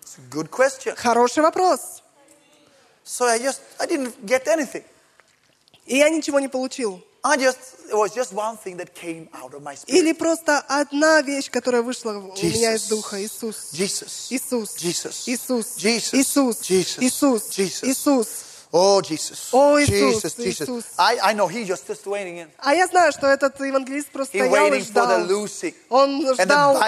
It's 0.00 0.16
a 0.18 0.30
good 0.30 0.48
question. 0.48 0.94
Хороший 0.96 1.42
вопрос. 1.42 2.02
So 3.04 3.26
I 3.26 3.38
just 3.40 3.60
I 3.80 3.86
didn't 3.86 4.14
get 4.24 4.46
anything. 4.46 4.84
И 5.86 5.96
я 5.96 6.08
ничего 6.08 6.38
не 6.38 6.48
получил. 6.48 7.02
I 7.26 7.36
just 7.36 7.58
it 7.90 7.96
was 7.96 8.14
just 8.14 8.32
one 8.32 8.56
thing 8.56 8.76
that 8.76 8.94
came 8.94 9.28
out 9.34 9.52
of 9.54 9.62
my 9.62 9.74
spirit. 9.74 9.98
Или 9.98 10.12
просто 10.12 10.58
одна 10.68 11.22
вещь, 11.22 11.50
которая 11.50 11.82
вышла 11.82 12.12
у 12.12 12.32
меня 12.36 12.74
из 12.74 12.88
духа. 12.88 13.20
Иисус. 13.20 13.70
Иисус. 13.72 14.28
Иисус. 14.30 14.76
Иисус. 15.28 15.76
Иисус. 17.00 17.58
Иисус. 17.82 18.42
Oh. 18.72 19.00
Oh, 19.52 19.80
Иисус. 19.80 20.38
Иисус. 20.38 20.84
I, 20.98 21.18
I 21.22 21.32
know 21.34 21.48
he 21.48 21.64
just 21.64 21.86
just 21.86 22.06
waiting 22.06 22.38
in. 22.38 22.48
А 22.58 22.74
я 22.74 22.86
знаю, 22.86 23.12
что 23.12 23.26
этот 23.26 23.58
евангелист 23.58 24.10
просто 24.10 24.36
стоял 24.36 24.54
и 24.54 24.70
waiting 24.70 24.84
for 24.92 25.06
the 25.06 25.48
ждал. 25.48 25.74
Он 25.88 26.34
ждал, 26.34 26.78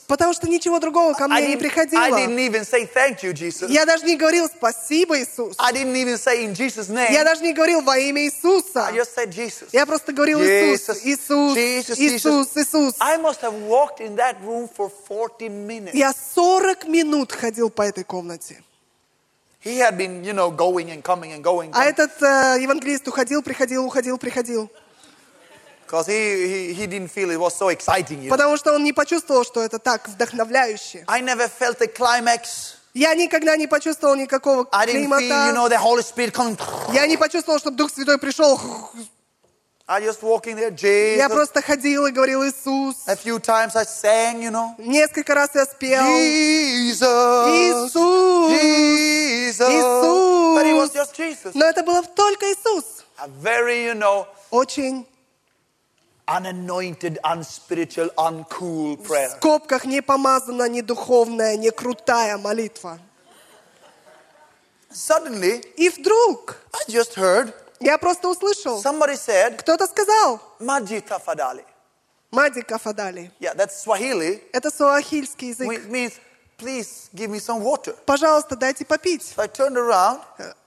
потому 0.06 0.34
что 0.34 0.46
ничего 0.48 0.78
другого 0.80 1.14
ко 1.14 1.28
мне 1.28 1.46
не 1.46 1.56
приходило. 1.56 2.04
Я 3.68 3.86
даже 3.86 4.04
не 4.04 4.16
говорил 4.16 4.48
спасибо, 4.48 5.18
Иисус. 5.18 5.56
Я 5.58 7.24
даже 7.24 7.42
не 7.42 7.54
говорил 7.54 7.80
во 7.80 7.96
имя 7.98 8.22
Иисуса. 8.24 8.90
Я 9.72 9.86
просто 9.86 10.12
говорил 10.12 10.40
Иисус, 10.42 10.98
Иисус, 11.04 11.56
Иисус, 11.56 12.56
Иисус. 12.56 12.94
I 13.00 13.16
must 13.16 13.40
have 13.40 13.54
walked 13.66 14.00
in 14.00 14.16
that 14.16 14.36
room 14.44 14.68
for 14.68 14.90
40 15.08 15.48
minutes. 15.48 15.94
Я 15.94 16.12
40 16.12 16.86
минут 16.86 17.32
ходил 17.32 17.70
по 17.70 17.82
этой 17.82 18.04
комнате. 18.04 18.62
He 19.62 19.78
had 19.78 19.96
been, 19.98 20.24
you 20.24 20.32
know, 20.32 20.50
going 20.50 20.90
and 20.90 21.02
coming 21.02 21.32
and 21.32 21.42
going. 21.42 21.70
А 21.74 21.84
этот 21.84 22.20
евангелист 22.20 23.06
уходил, 23.08 23.42
приходил, 23.42 23.84
уходил, 23.84 24.16
приходил. 24.18 24.70
Because 25.90 26.06
he, 26.06 26.12
he, 26.14 26.72
he 26.72 26.86
didn't 26.86 27.08
feel 27.08 27.30
it 27.30 27.40
was 27.40 27.52
so 27.56 27.68
exciting. 27.68 28.22
You 28.22 28.28
know. 28.28 28.36
Потому 28.36 28.56
что 28.56 28.72
он 28.74 28.84
не 28.84 28.92
почувствовал, 28.92 29.44
что 29.44 29.60
это 29.60 29.80
так 29.80 30.08
вдохновляюще. 30.08 31.04
I 31.08 31.20
never 31.20 31.48
felt 31.48 31.78
the 31.80 31.88
climax. 31.92 32.76
Я 32.94 33.14
никогда 33.14 33.56
не 33.56 33.66
почувствовал 33.66 34.14
никакого 34.14 34.68
I 34.72 34.86
didn't 34.86 35.08
feel, 35.08 35.18
you 35.18 35.18
климата. 35.18 35.52
know, 35.52 35.68
the 35.68 35.78
Holy 35.78 36.02
Spirit 36.02 36.32
coming. 36.32 36.56
Я 36.92 37.06
не 37.08 37.16
почувствовал, 37.16 37.58
чтобы 37.58 37.76
Дух 37.76 37.90
Святой 37.90 38.18
пришел. 38.18 38.60
I 39.88 40.00
just 40.00 40.22
walking 40.22 40.54
there, 40.54 40.70
Я 40.70 41.26
Jesus. 41.26 41.28
просто 41.28 41.60
ходил 41.60 42.06
и 42.06 42.12
говорил 42.12 42.44
Иисус. 42.44 42.94
A 43.08 43.16
few 43.16 43.40
times 43.40 43.74
I 43.74 43.84
sang, 43.84 44.40
you 44.40 44.52
know. 44.52 44.74
Несколько 44.78 45.34
раз 45.34 45.50
я 45.56 45.64
спел. 45.66 46.04
Jesus. 46.04 47.02
Иисус. 47.48 48.52
Jesus. 48.52 49.68
Иисус. 49.68 50.56
But 50.56 50.66
it 50.66 50.74
was 50.76 50.92
just 50.92 51.16
Jesus. 51.16 51.50
Но 51.54 51.64
это 51.64 51.82
было 51.82 52.04
только 52.04 52.46
Иисус. 52.46 52.84
A 53.18 53.26
very, 53.26 53.86
you 53.86 53.94
know, 53.94 54.26
Очень 54.52 55.04
unanointed, 56.29 57.19
unspiritual, 57.23 58.09
uncool 58.17 58.97
в 58.97 59.07
prayer. 59.07 59.29
скобках 59.37 59.85
не 59.85 60.01
помазанная, 60.01 60.69
не 60.69 60.81
духовная, 60.81 61.55
не 61.57 61.71
крутая 61.71 62.37
молитва. 62.37 62.99
Suddenly, 64.91 65.61
И 65.77 65.89
вдруг 65.89 66.57
I 66.73 66.91
just 66.91 67.15
heard 67.15 67.53
я 67.79 67.97
просто 67.97 68.29
услышал, 68.29 68.81
somebody 68.81 69.15
said, 69.17 69.57
кто-то 69.57 69.85
сказал, 69.87 70.39
Maji 70.59 71.01
tafadali. 71.01 71.63
Мади 72.31 72.61
Кафадали. 72.61 73.31
Yeah, 73.39 73.53
that's 73.53 73.81
Swahili. 73.81 74.43
Это 74.51 74.69
суахильский 74.69 75.49
язык. 75.49 75.67
Which 75.67 75.85
means, 75.87 76.13
please 76.57 77.09
give 77.13 77.29
me 77.29 77.39
some 77.39 77.61
water. 77.61 77.95
Пожалуйста, 78.05 78.55
дайте 78.57 78.83
попить. 78.83 79.33
So 79.35 79.43
I 79.43 79.47
turned 79.47 79.77
around. 79.77 80.21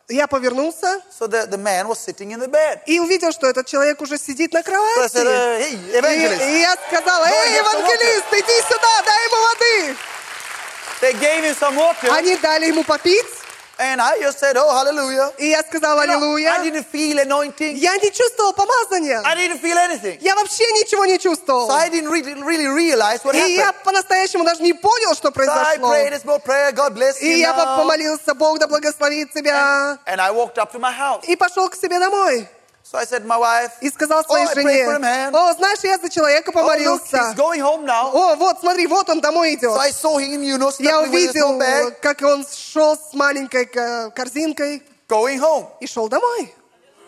Я 0.10 0.28
повернулся 0.28 1.00
So 1.18 1.28
the, 1.28 1.48
the 1.48 1.58
man 1.58 1.88
was 1.88 1.98
sitting 2.00 2.32
in 2.32 2.40
the 2.40 2.48
bed. 2.50 2.82
и 2.86 3.00
увидел, 3.00 3.32
что 3.32 3.48
этот 3.48 3.66
человек 3.68 4.02
уже 4.02 4.18
сидит 4.18 4.52
на 4.54 4.60
So 4.60 4.64
I 4.64 5.08
said, 5.08 5.12
кровати. 5.12 5.18
uh, 5.18 5.60
hey, 5.60 5.74
И, 5.74 5.98
evangelist. 5.98 6.50
и 6.50 6.60
я 6.62 6.76
сказала, 6.88 7.26
эй, 7.26 7.56
евангелист, 7.58 8.26
иди 8.34 8.62
сюда, 8.68 9.02
дай 9.06 9.26
ему 9.26 9.38
воды. 9.48 9.96
They 11.02 11.14
gave 11.20 11.44
him 11.44 11.56
some 11.58 11.76
water. 11.78 12.10
Они 12.12 12.36
дали 12.38 12.66
ему 12.68 12.84
попить, 12.84 13.26
And 13.81 14.01
I 14.03 14.19
just 14.21 14.41
said, 14.41 14.57
oh, 14.57 14.69
hallelujah. 14.77 15.33
и 15.39 15.51
я 15.51 15.63
сказала, 15.63 16.03
You 16.03 16.09
know, 16.09 16.35
I 16.37 16.57
аллилуйя. 16.57 16.65
didn't 16.65 16.87
feel 16.91 17.17
anointing. 17.21 17.77
Я 17.77 17.97
не 17.99 18.11
чувствовал 18.11 18.53
помазания. 18.53 19.23
I 19.25 19.37
didn't 19.37 19.61
feel 19.61 19.79
anything. 19.79 20.19
Я 20.21 20.35
вообще 20.35 20.65
ничего 20.73 21.05
не 21.07 21.17
чувствовал. 21.17 21.69
So 21.71 21.75
I 21.75 21.89
didn't 21.89 22.11
really, 22.11 22.35
really 22.43 22.67
realize 22.67 23.23
what 23.23 23.37
И 23.37 23.55
я 23.55 23.67
happened. 23.69 23.85
по-настоящему 23.85 24.43
даже 24.45 24.63
не 24.65 24.73
понял, 24.73 25.15
что 25.15 25.29
So 25.29 25.31
I 25.31 25.33
произошло. 25.79 25.93
prayed 25.93 26.13
a 26.13 26.19
small 26.19 26.41
prayer. 26.41 26.73
God 26.73 26.95
bless 26.95 27.21
И 27.23 27.27
you 27.35 27.37
я 27.39 27.53
now. 27.55 27.77
помолился, 27.77 28.35
Бог 28.35 28.59
да 28.59 28.67
благословит 28.67 29.33
тебя. 29.33 29.97
And 30.07 30.21
I 30.21 30.33
walked 30.33 30.59
up 30.59 30.73
to 30.73 30.81
my 30.81 30.91
house. 30.93 31.23
И 31.29 31.37
пошел 31.37 31.69
к 31.69 31.77
себе 31.77 32.01
домой. 32.01 32.49
So 32.93 32.97
I 32.97 33.05
said 33.05 33.21
to 33.23 33.27
my 33.29 33.37
wife, 33.37 33.71
И 33.83 33.91
сказал 33.91 34.21
oh, 34.23 34.27
своей 34.27 34.47
I 34.47 34.55
prayed 34.55 34.65
жене, 34.65 34.85
for 34.87 34.95
a 34.95 34.99
man. 34.99 35.35
о, 35.35 35.53
знаешь, 35.55 35.81
я 35.83 35.99
за 35.99 36.09
человека 36.09 36.51
Oh, 36.55 36.61
look, 36.65 36.79
he's 36.79 36.89
помолился. 37.13 37.35
going 37.37 37.61
home 37.61 37.85
now. 37.85 38.11
О, 38.15 38.35
вот, 38.37 38.61
смотри, 38.61 38.87
вот 38.87 39.09
он 39.11 39.21
домой 39.21 39.55
идет. 39.55 39.71
So 39.73 39.79
I 39.79 39.91
saw 39.91 40.17
him, 40.19 40.43
you 40.43 40.57
know, 40.57 40.73
Я 40.79 41.03
struggling 41.03 41.11
with 41.13 41.29
a 41.29 41.33
small 41.33 41.53
увидел, 41.53 41.59
bag, 41.59 42.01
как 42.01 42.23
он 42.23 42.47
шел 42.51 42.97
с 42.97 43.13
маленькой 43.13 43.67
ко- 43.67 44.11
корзинкой 44.17 44.83
going 45.07 45.39
home. 45.39 45.67
и 45.81 45.87
шел 45.87 46.09
домой. 46.09 46.55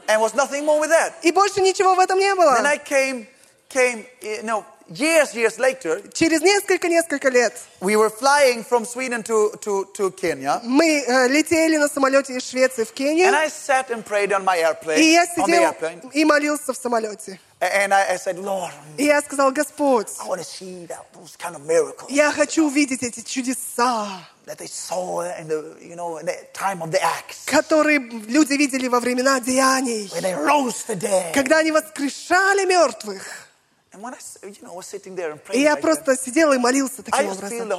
And 0.06 0.20
was 0.20 0.34
nothing 0.34 0.64
more 0.66 0.78
with 0.80 0.90
that. 0.90 1.12
И 1.22 1.30
больше 1.32 1.62
ничего 1.62 1.94
в 1.94 2.00
этом 2.00 2.18
не 2.18 2.34
было. 2.34 2.56
Then 2.58 2.66
I 2.66 2.76
came, 2.78 3.26
came, 3.70 4.04
you 4.20 4.42
know, 4.42 4.64
years, 4.87 5.33
years 5.33 5.57
later, 5.57 6.01
Через 6.13 6.41
несколько-несколько 6.41 7.29
лет 7.29 7.53
we 7.81 7.95
were 7.95 8.09
flying 8.09 8.63
from 8.63 8.85
Sweden 8.85 9.23
to, 9.23 9.51
to, 9.61 9.85
to 9.93 10.11
Kenya. 10.11 10.59
мы 10.63 11.03
э, 11.07 11.27
летели 11.27 11.77
на 11.77 11.87
самолете 11.87 12.35
из 12.37 12.47
Швеции 12.49 12.83
в 12.83 12.91
And 12.91 12.93
Кению, 12.95 13.33
I 13.33 13.47
sat 13.49 13.89
and 13.89 14.03
prayed 14.05 14.31
on 14.31 14.43
my 14.43 14.57
airplane, 14.59 14.99
и 14.99 15.13
я 15.13 15.23
on 15.23 15.27
the 15.27 15.45
сидел 15.45 15.63
airplane. 15.63 16.11
и 16.13 16.25
молился 16.25 16.73
в 16.73 16.77
самолете. 16.77 17.39
And 17.61 17.93
I, 17.93 18.13
I 18.13 18.17
said, 18.17 18.37
Lord, 18.37 18.71
И 18.97 19.05
я 19.05 19.21
сказал, 19.21 19.51
Господь, 19.51 20.07
I 20.21 20.27
want 20.27 20.39
to 20.39 20.43
see 20.43 20.85
that, 20.87 21.05
those 21.13 21.35
kind 21.37 21.55
of 21.55 21.65
miracles 21.65 22.09
я 22.09 22.31
хочу 22.31 22.67
увидеть 22.67 23.01
эти 23.01 23.21
чудеса, 23.21 24.07
that 24.45 24.57
they 24.59 24.67
saw 24.67 25.21
in 25.39 25.47
the, 25.47 25.75
you 25.81 25.95
know, 25.95 26.17
in 26.17 26.25
the 26.27 26.35
time 26.53 26.81
of 26.83 26.91
the 26.91 26.99
Acts, 27.01 27.45
которые 27.45 27.97
люди 27.99 28.53
видели 28.53 28.87
во 28.87 28.99
времена 28.99 29.39
деяний, 29.39 30.09
when 30.13 30.21
they 30.21 30.35
rose 30.35 30.83
the 30.87 30.95
dead. 30.95 31.33
когда 31.33 31.59
они 31.59 31.71
воскрешали 31.71 32.65
мертвых. 32.65 33.44
И 35.53 35.59
я 35.61 35.75
просто 35.77 36.15
сидела 36.17 36.53
и 36.53 36.57
молился 36.57 37.03
таким 37.03 37.29
образом. 37.29 37.69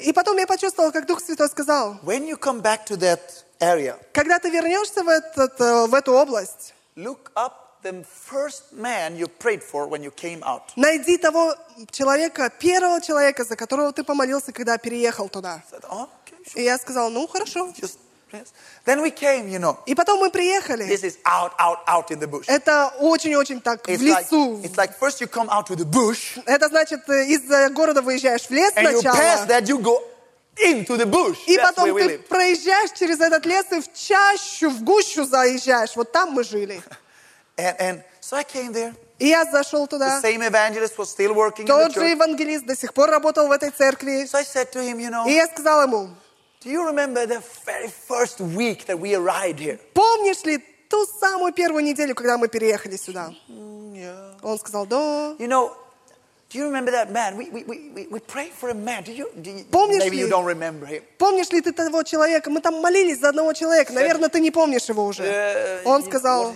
И 0.00 0.12
потом 0.12 0.38
я 0.38 0.46
почувствовала, 0.46 0.90
как 0.90 1.06
Дух 1.06 1.20
Святой 1.20 1.48
сказал, 1.48 1.98
когда 4.12 4.38
ты 4.38 4.50
вернешься 4.50 5.02
в, 5.02 5.08
этот, 5.08 5.60
э, 5.60 5.86
в 5.86 5.94
эту 5.94 6.12
область, 6.12 6.74
найди 10.76 11.18
того 11.18 11.54
человека, 11.90 12.50
первого 12.58 13.00
человека, 13.00 13.44
за 13.44 13.56
которого 13.56 13.92
ты 13.92 14.04
помолился, 14.04 14.52
когда 14.52 14.78
переехал 14.78 15.28
туда. 15.28 15.62
И 16.54 16.62
я 16.62 16.78
сказала, 16.78 17.08
ну 17.10 17.26
хорошо. 17.26 17.72
Just, 17.76 17.98
yes. 18.34 18.52
Then 18.84 19.00
we 19.02 19.10
came, 19.10 19.48
you 19.48 19.58
know. 19.58 19.78
И 19.86 19.94
потом 19.94 20.20
мы 20.20 20.30
приехали. 20.30 20.86
This 20.86 21.02
is 21.04 21.18
out, 21.24 21.52
out, 21.58 21.78
out 21.86 22.10
in 22.10 22.18
the 22.20 22.26
bush. 22.26 22.44
Это 22.46 22.92
очень-очень 23.00 23.60
так 23.60 23.86
в 23.86 23.88
It's 23.88 24.02
like, 24.02 24.30
лесу. 24.30 24.60
it's 24.62 24.76
like 24.76 24.98
first 24.98 25.20
you 25.20 25.26
come 25.26 25.48
out 25.48 25.66
to 25.66 25.76
the 25.76 25.84
bush, 25.84 26.38
Это 26.46 26.68
значит, 26.68 27.08
э, 27.08 27.26
из 27.26 27.50
э, 27.50 27.70
города 27.70 28.02
выезжаешь 28.02 28.42
в 28.42 28.50
лес 28.50 28.72
and 28.76 28.84
you 28.84 29.02
pass 29.02 29.44
сначала, 29.44 29.46
that, 29.46 29.68
you 29.68 29.78
go 29.78 29.98
into 30.56 30.96
the 30.96 31.06
bush. 31.06 31.38
и 31.46 31.56
That's 31.56 31.62
потом 31.74 31.96
ты 31.96 32.18
проезжаешь 32.18 32.90
через 32.98 33.20
этот 33.20 33.44
лес 33.46 33.66
и 33.72 33.80
в 33.80 33.92
чащу, 33.92 34.70
в 34.70 34.82
гущу 34.82 35.24
заезжаешь. 35.24 35.96
Вот 35.96 36.12
там 36.12 36.30
мы 36.32 36.44
жили. 36.44 36.82
And, 37.56 37.76
and 37.78 38.02
so 38.20 38.36
I 38.36 38.44
came 38.44 38.72
there. 38.72 38.94
И 39.18 39.28
я 39.28 39.44
зашел 39.44 39.84
The 39.86 39.90
туда. 39.90 40.20
same 40.20 40.42
evangelist 40.42 40.98
was 40.98 41.08
still 41.08 41.34
working 41.34 41.64
in 41.64 41.66
the 41.66 41.84
Тот 41.84 41.94
же 41.94 42.04
евангелист 42.08 42.66
до 42.66 42.76
сих 42.76 42.92
пор 42.92 43.10
работал 43.10 43.46
в 43.46 43.52
этой 43.52 43.70
церкви. 43.70 44.24
So 44.24 44.38
I 44.38 44.42
said 44.44 44.72
to 44.72 44.80
him, 44.80 44.98
you 44.98 45.08
know, 45.10 45.24
И 45.28 45.32
я 45.34 45.46
сказала 45.46 45.82
ему, 45.82 46.10
do 46.64 46.70
you 46.70 46.86
remember 46.86 47.26
the 47.26 47.42
very 47.66 47.88
first 47.88 48.40
week 48.40 48.86
that 48.86 48.98
we 48.98 49.14
arrived 49.14 49.60
here? 49.60 49.78
помнишь 49.92 50.42
ли 50.44 50.58
ту 50.88 51.06
самую 51.06 51.52
первую 51.52 51.84
неделю, 51.84 52.14
когда 52.14 52.38
мы 52.38 52.48
переехали 52.48 52.96
сюда. 52.96 53.34
Yeah. 53.48 54.38
Он 54.42 54.58
сказал, 54.58 54.86
да. 54.86 55.34
You 55.38 55.48
know, 55.48 55.72
do 56.50 56.58
you 56.58 56.66
remember 56.66 56.92
that 56.92 57.10
man? 57.10 57.36
We, 57.36 57.50
we, 57.50 57.64
we, 57.64 57.90
we- 57.94 58.06
we 58.10 58.20
prayed 58.20 58.52
for 58.52 58.68
a 58.70 58.74
man. 58.74 59.02
Do 59.02 59.12
you, 59.12 59.28
do 59.36 59.50
you, 59.50 59.64
Помнишь 59.70 60.04
maybe 60.04 60.16
you 60.18 60.26
ли? 60.26 60.30
don't 60.30 60.44
remember 60.44 60.86
him. 60.86 61.02
Помнишь 61.18 61.50
ли 61.50 61.60
ты 61.60 61.72
того 61.72 62.02
человека? 62.04 62.48
Мы 62.50 62.60
там 62.60 62.80
молились 62.80 63.18
за 63.20 63.30
одного 63.30 63.52
человека. 63.54 63.92
Наверное, 63.92 64.28
ты 64.28 64.40
не 64.40 64.50
помнишь 64.50 64.88
его 64.88 65.04
уже. 65.04 65.24
Uh, 65.24 65.82
Он 65.84 66.04
сказал, 66.04 66.54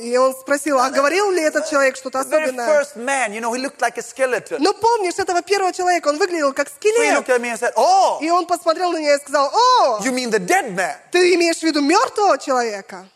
и 0.00 0.16
он 0.16 0.34
спросил, 0.34 0.78
а 0.78 0.90
говорил 0.90 1.30
ли 1.32 1.42
этот 1.42 1.68
человек 1.68 1.96
что-то 1.96 2.20
особенное? 2.20 2.84
man, 2.96 3.32
you 3.32 3.40
know, 3.40 3.52
like. 3.80 4.58
Ну, 4.58 4.74
помнишь 4.74 5.18
этого 5.18 5.42
первого 5.42 5.72
человека? 5.72 6.08
Он 6.08 6.18
выглядел 6.18 6.52
как 6.52 6.68
скелет. 6.68 7.18
looked 7.18 7.28
at 7.28 7.40
me 7.40 7.50
and 7.50 7.58
said, 7.58 7.72
Oh, 7.76 8.18
И 8.20 8.30
он 8.30 8.46
посмотрел 8.46 8.92
на 8.92 8.98
меня 8.98 9.14
и 9.16 9.18
сказал, 9.18 9.50
о, 9.52 10.00
you 10.02 10.12
mean 10.12 10.30
the 10.30 10.38
dead 10.38 10.74
man? 10.74 10.96
ты 11.10 11.34
имеешь 11.34 11.58
в 11.58 11.62
виду 11.62 11.80
мертвого 11.80 12.38
человека? 12.38 13.08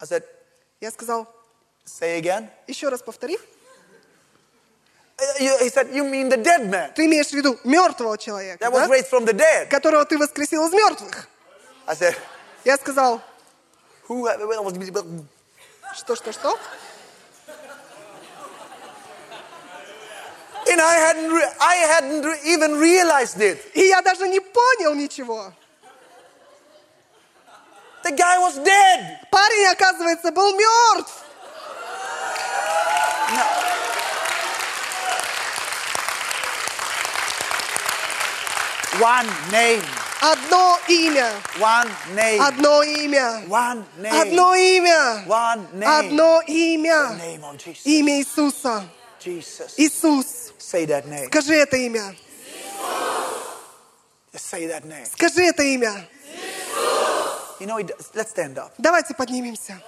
I 0.00 0.06
said, 0.06 0.24
Я 0.80 0.90
сказал, 0.90 1.26
Say 1.84 2.18
again. 2.20 2.48
еще 2.66 2.88
раз 2.88 3.02
повтори. 3.02 3.38
Uh, 5.18 5.58
He 5.60 5.68
said, 5.68 5.92
You 5.92 6.04
mean 6.04 6.28
the 6.28 6.36
dead 6.42 6.68
man 6.68 6.92
Ты 6.94 7.04
имеешь 7.04 7.28
в 7.28 7.32
виду 7.32 7.58
мертвого 7.64 8.16
человека, 8.18 8.64
that 8.64 8.72
was 8.72 8.88
да? 8.88 8.94
raised 8.94 9.08
from 9.10 9.24
the 9.24 9.32
dead? 9.32 9.68
которого 9.68 10.04
ты 10.04 10.18
воскресил 10.18 10.66
из 10.66 10.72
мертвых. 10.72 11.28
I 11.86 11.94
said, 11.94 12.16
Я 12.64 12.76
сказал, 12.76 13.20
Who 14.08 14.26
что, 15.94 16.16
что, 16.16 16.32
что? 16.32 16.58
And 20.68 20.80
I 20.80 20.96
hadn't, 20.96 21.32
I 21.60 21.76
hadn't 21.76 22.24
even 22.44 22.78
realized 22.78 23.40
it. 23.40 23.58
И 23.74 23.88
я 23.88 24.00
даже 24.00 24.28
не 24.28 24.40
понял 24.40 24.94
ничего. 24.94 25.52
The 28.04 28.12
guy 28.12 28.38
was 28.38 28.56
dead. 28.58 29.18
Парень, 29.30 29.66
оказывается, 29.66 30.30
был 30.32 30.56
мертв. 30.56 31.21
One 38.99 39.27
name. 39.51 39.83
Одно 40.21 40.79
имя. 40.89 41.29
One 41.59 41.89
name. 42.15 42.41
Одно 42.41 42.81
имя. 42.83 43.43
One 43.47 43.85
name. 43.99 44.21
Одно 44.21 44.55
имя. 44.55 45.23
One 45.27 45.67
name. 45.73 45.87
Одно 45.87 46.41
The 46.47 46.51
имя. 46.73 47.15
name 47.19 47.43
of 47.43 47.57
Jesus. 47.57 47.85
Имя 47.85 48.17
Иисуса. 48.19 48.83
Jesus. 49.19 49.75
Иисус. 49.77 50.53
Say 50.57 50.85
that 50.87 51.05
name. 51.07 51.27
Скажи 51.27 51.53
это 51.55 51.77
имя. 51.77 52.15
Just 54.33 54.45
say 54.49 54.65
that 54.67 54.83
name. 54.85 55.05
Скажи 55.05 55.43
это 55.45 55.61
имя. 55.63 56.07
You 57.59 57.67
know, 57.67 57.77
it, 57.77 57.87
does- 57.87 58.09
let's 58.15 58.31
stand 58.31 58.57
up. 58.57 58.71
Давайте 58.79 59.13
поднимемся. 59.13 59.79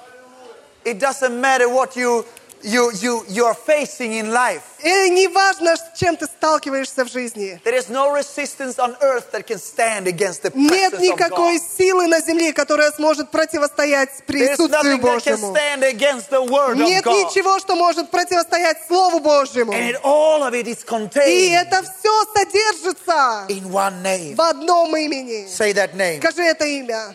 It 0.86 1.00
doesn't 1.00 1.40
matter 1.42 1.68
what 1.68 1.96
you 1.96 2.26
you 2.63 2.91
you 2.93 3.25
you're 3.29 3.55
facing 3.55 4.13
in 4.15 4.33
life. 4.33 4.63
И 4.83 5.11
не 5.11 5.29
важно, 5.29 5.77
с 5.77 5.99
чем 5.99 6.17
ты 6.17 6.27
сталкиваешься 6.27 7.05
в 7.05 7.09
жизни. 7.11 7.61
There 7.65 7.75
is 7.77 7.89
no 7.89 8.11
resistance 8.15 8.79
on 8.79 8.97
earth 9.01 9.31
that 9.33 9.47
can 9.47 9.59
stand 9.59 10.07
against 10.07 10.43
the 10.43 10.53
Нет 10.55 10.93
presence 10.93 10.95
of 10.95 11.01
никакой 11.01 11.57
God. 11.59 11.63
силы 11.79 12.07
на 12.07 12.21
земле, 12.21 12.53
которая 12.53 12.91
сможет 12.93 13.31
противостоять 13.31 14.11
присутствию 14.27 14.97
that 14.99 15.01
can 15.01 15.01
Божьему. 15.01 15.55
stand 15.57 15.83
against 15.83 16.31
the 16.31 16.43
word 16.43 16.77
of 16.79 16.87
Нет 16.87 17.05
God. 17.05 17.31
ничего, 17.31 17.59
что 17.59 17.77
может 17.77 18.11
противостоять 18.11 18.79
Слову 18.87 19.21
Божьему. 19.21 19.73
And 19.73 19.91
it, 19.91 20.01
all 20.03 20.43
of 20.43 20.53
it 20.55 20.67
is 20.67 20.83
И 20.83 20.87
contained 20.87 21.61
это 21.67 21.83
все 21.83 22.25
содержится 22.35 23.47
in 23.49 23.71
one 23.71 24.03
name. 24.03 24.35
в 24.37 24.41
одном 24.41 24.97
имени. 24.97 25.47
Say 25.49 25.73
that 25.75 25.95
name. 25.95 26.19
Скажи 26.21 26.43
это 26.43 26.65
имя. 26.67 27.15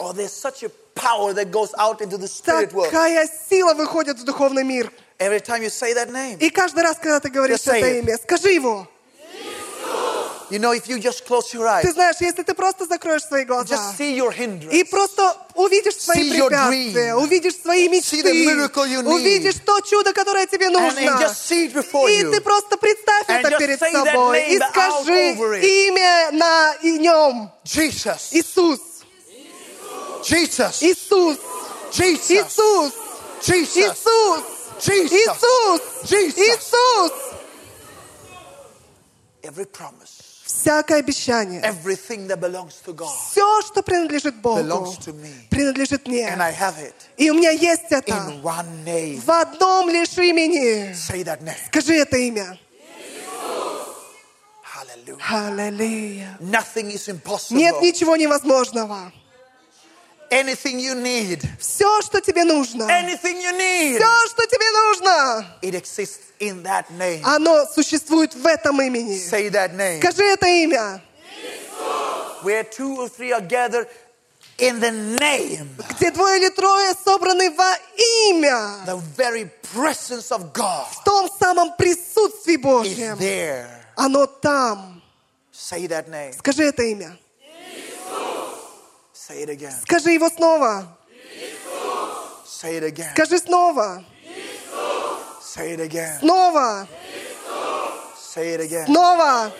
Oh, 0.00 0.12
there's 0.12 0.32
such 0.32 0.62
a 0.62 0.70
power 0.98 1.32
that 1.34 1.50
goes 1.50 1.72
out 1.78 2.00
into 2.00 2.18
the 2.18 2.28
spirit 2.28 2.72
world. 2.72 2.90
Такая 2.90 3.28
сила 3.48 3.74
выходит 3.74 4.18
в 4.18 4.24
духовный 4.24 4.64
мир. 4.64 4.90
Every 5.18 5.40
time 5.40 5.62
you 5.62 5.70
say 5.70 5.94
that 5.94 6.10
name, 6.10 6.38
И 6.38 6.50
каждый 6.50 6.82
раз, 6.82 6.96
когда 6.96 7.20
ты 7.20 7.30
говоришь 7.30 7.60
это 7.66 7.76
имя, 7.98 8.16
скажи 8.18 8.50
его. 8.52 8.86
you 10.50 10.58
know, 10.58 10.72
if 10.72 10.88
you 10.88 10.98
just 10.98 11.26
close 11.26 11.52
your 11.52 11.66
eyes, 11.66 11.82
Ты 11.82 11.92
знаешь, 11.92 12.16
если 12.20 12.42
ты 12.42 12.54
просто 12.54 12.86
закроешь 12.86 13.22
свои 13.22 13.44
глаза 13.44 13.74
just 13.74 13.98
see 13.98 14.16
your 14.16 14.32
и 14.72 14.84
просто 14.84 15.36
увидишь 15.54 15.96
свои 15.96 16.30
препятствия, 16.30 17.14
увидишь 17.14 17.56
свои 17.56 17.88
мечты, 17.88 18.22
увидишь 19.06 19.56
то 19.64 19.80
чудо, 19.80 20.12
которое 20.12 20.46
тебе 20.46 20.68
and, 20.68 20.72
нужно. 20.72 20.98
and 20.98 21.20
just 21.20 21.46
see 21.46 21.66
it 21.66 21.74
before 21.74 22.08
И 22.10 22.22
you. 22.22 22.30
ты 22.30 22.40
просто 22.40 22.76
представь 22.76 23.28
And 23.28 23.40
это 23.40 23.58
перед 23.58 23.78
собой 23.80 24.42
и 24.54 24.58
скажи 24.58 25.32
имя 25.62 26.30
на 26.32 26.76
нем. 26.82 27.50
Jesus. 27.64 28.28
Иисус, 28.32 28.80
Jesus. 30.24 30.82
Иисус, 30.82 31.38
Jesus. 31.92 32.30
Иисус, 32.30 32.92
Jesus. 33.42 33.76
Иисус, 33.76 34.42
Jesus. 34.80 35.12
Иисус, 35.12 35.80
Jesus. 36.04 36.38
Иисус. 36.38 37.12
Every 39.42 39.64
promise, 39.66 40.22
Всякое 40.44 40.98
обещание, 41.00 41.60
everything 41.62 42.26
that 42.26 42.40
belongs 42.40 42.80
to 42.84 42.92
God 42.94 43.08
все, 43.30 43.62
что 43.62 43.82
принадлежит 43.82 44.40
Богу, 44.42 44.60
belongs 44.60 44.98
to 44.98 45.12
me. 45.12 45.30
принадлежит 45.50 46.06
And 46.06 46.10
мне. 46.10 46.26
I 46.28 46.52
have 46.52 46.78
it 46.78 46.94
И 47.16 47.30
у 47.30 47.34
меня 47.34 47.50
есть 47.50 47.84
это 47.90 48.10
in 48.12 48.42
one 48.42 48.84
name. 48.84 49.20
в 49.24 49.30
одном 49.30 49.88
лишь 49.90 50.16
имени. 50.18 50.92
Say 50.94 51.22
that 51.24 51.42
name. 51.42 51.56
Скажи 51.68 51.94
это 51.94 52.16
имя. 52.16 52.58
Аллилуйя. 55.30 56.38
Нет 56.40 57.80
ничего 57.82 58.16
невозможного. 58.16 59.12
Anything 60.30 60.78
you 60.78 60.94
need, 60.94 61.42
Все, 61.58 62.02
что 62.02 62.20
тебе 62.20 62.44
нужно, 62.44 62.82
anything 62.84 63.40
you 63.40 63.52
need, 63.56 63.96
все, 63.96 64.26
что 64.28 64.46
тебе 64.46 64.70
нужно, 64.70 65.46
it 65.62 65.74
exists 65.74 66.32
in 66.38 66.62
that 66.62 66.84
name. 66.98 67.20
оно 67.24 67.64
существует 67.66 68.34
в 68.34 68.46
этом 68.46 68.80
имени. 68.82 69.16
Say 69.16 69.48
that 69.50 69.74
name. 69.74 69.98
Скажи 70.00 70.22
это 70.24 70.46
имя. 70.46 71.02
Where 72.42 72.62
two 72.64 72.96
or 73.00 73.08
three 73.08 73.32
are 73.32 73.40
gathered 73.40 73.88
in 74.58 74.80
the 74.80 74.90
name, 75.18 75.68
Где 75.96 76.10
двое 76.10 76.38
или 76.38 76.50
трое 76.50 76.94
собраны 77.04 77.50
во 77.50 77.74
имя, 78.28 78.84
the 78.86 79.00
very 79.16 79.50
presence 79.74 80.30
of 80.30 80.52
God 80.52 80.86
в 80.92 81.04
том 81.04 81.28
самом 81.40 81.74
присутствии 81.76 82.56
is 82.56 82.60
Божьем. 82.60 83.16
there. 83.18 83.66
Оно 83.96 84.26
там. 84.26 85.02
Say 85.52 85.86
that 85.88 86.08
name. 86.08 86.32
Скажи 86.38 86.64
это 86.64 86.82
имя. 86.82 87.18
Say 89.27 89.43
it 89.43 89.49
again. 89.49 89.71
Скажи 89.71 90.11
его 90.11 90.29
снова. 90.29 90.87
Say 92.45 92.77
it 92.77 92.83
again. 92.83 93.11
Скажи 93.13 93.37
снова. 93.39 94.03
Say 95.41 95.73
it 95.73 95.79
again. 95.79 96.19
Снова. 96.19 96.87
Say 98.15 98.53
it 98.53 98.61
again. 98.61 98.85
Снова. 98.87 99.51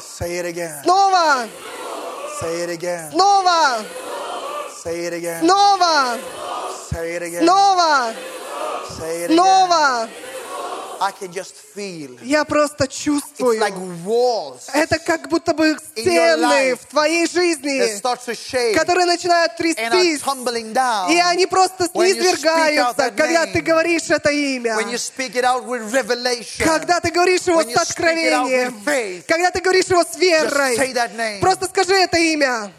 Say 0.00 0.38
it 0.38 0.46
again. 0.46 0.82
Снова. 0.84 1.48
Say 2.40 2.62
it 2.62 2.70
again. 2.70 3.10
Снова. 3.10 3.84
Say 4.82 5.04
it 5.06 5.12
again. 5.12 5.42
Снова. 5.42 6.20
Say 6.90 7.14
it 7.16 7.22
again. 7.22 7.42
Снова. 7.42 8.14
Say 8.96 9.22
it 9.24 9.30
again. 9.30 9.36
Снова. 9.36 10.08
I 11.03 11.11
can 11.11 11.33
just 11.33 11.53
feel. 11.75 12.17
Я 12.23 12.45
просто 12.45 12.85
It's 12.85 12.95
чувствую. 13.03 13.59
like 13.59 13.75
walls 14.05 14.69
Это 14.73 14.97
как 14.99 15.27
будто 15.27 15.53
бы 15.53 15.77
стены 15.95 16.75
в 16.75 16.85
твоей 16.85 17.25
that 17.25 17.31
жизни, 17.33 17.97
start 17.99 18.19
to 18.25 18.33
shake 18.33 18.73
которые 18.73 19.05
начинают 19.05 19.51
and 19.51 19.55
are 19.55 19.89
трястись. 19.91 20.21
tumbling 20.21 20.71
down. 20.73 21.11
И 21.11 21.19
они 21.19 21.45
просто 21.45 21.89
низвергаются, 21.93 23.11
когда 23.11 23.45
ты 23.47 23.59
говоришь 23.61 24.09
это 24.09 24.29
имя. 24.31 24.75
When 24.77 24.89
you 24.89 24.97
speak 24.97 25.35
it 25.35 25.43
out 25.43 25.65
with 25.65 25.91
revelation. 25.91 26.63
Когда 26.63 27.01
ты 27.01 27.11
говоришь 27.11 27.41
его 27.41 27.61
с 27.61 27.75
откровением. 27.75 28.81
faith. 28.85 29.25
Когда 29.27 29.51
ты 29.51 29.59
говоришь 29.59 29.85
его 29.87 30.03
с 30.03 30.15
Just 30.15 30.19
верой. 30.19 30.77
say 30.77 30.93
that 30.93 31.15
name. 31.17 31.39
Просто 31.41 31.65
скажи 31.65 31.93
это 31.95 32.17
имя. 32.17 32.71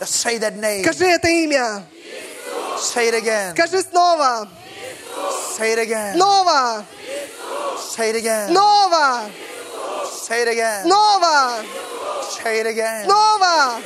Just 0.00 0.14
say 0.16 0.38
that 0.38 0.56
name. 0.58 0.82
Скажи 0.82 1.06
это 1.06 1.28
имя. 1.28 1.84
Say 2.80 3.08
it 3.10 3.14
again. 3.22 3.52
Скажи 3.52 3.82
снова. 3.82 4.48
Say 5.56 5.72
it 5.72 5.78
again. 5.78 6.14
Снова. 6.16 6.84
Say 7.78 8.10
it 8.10 8.16
again. 8.16 8.48
Снова. 8.50 9.30
Say 10.10 10.42
it 10.42 10.48
again. 10.48 10.84
Снова. 10.86 11.64
Say 12.30 12.60
it 12.60 12.66
again. 12.66 13.04
Снова. 13.04 13.82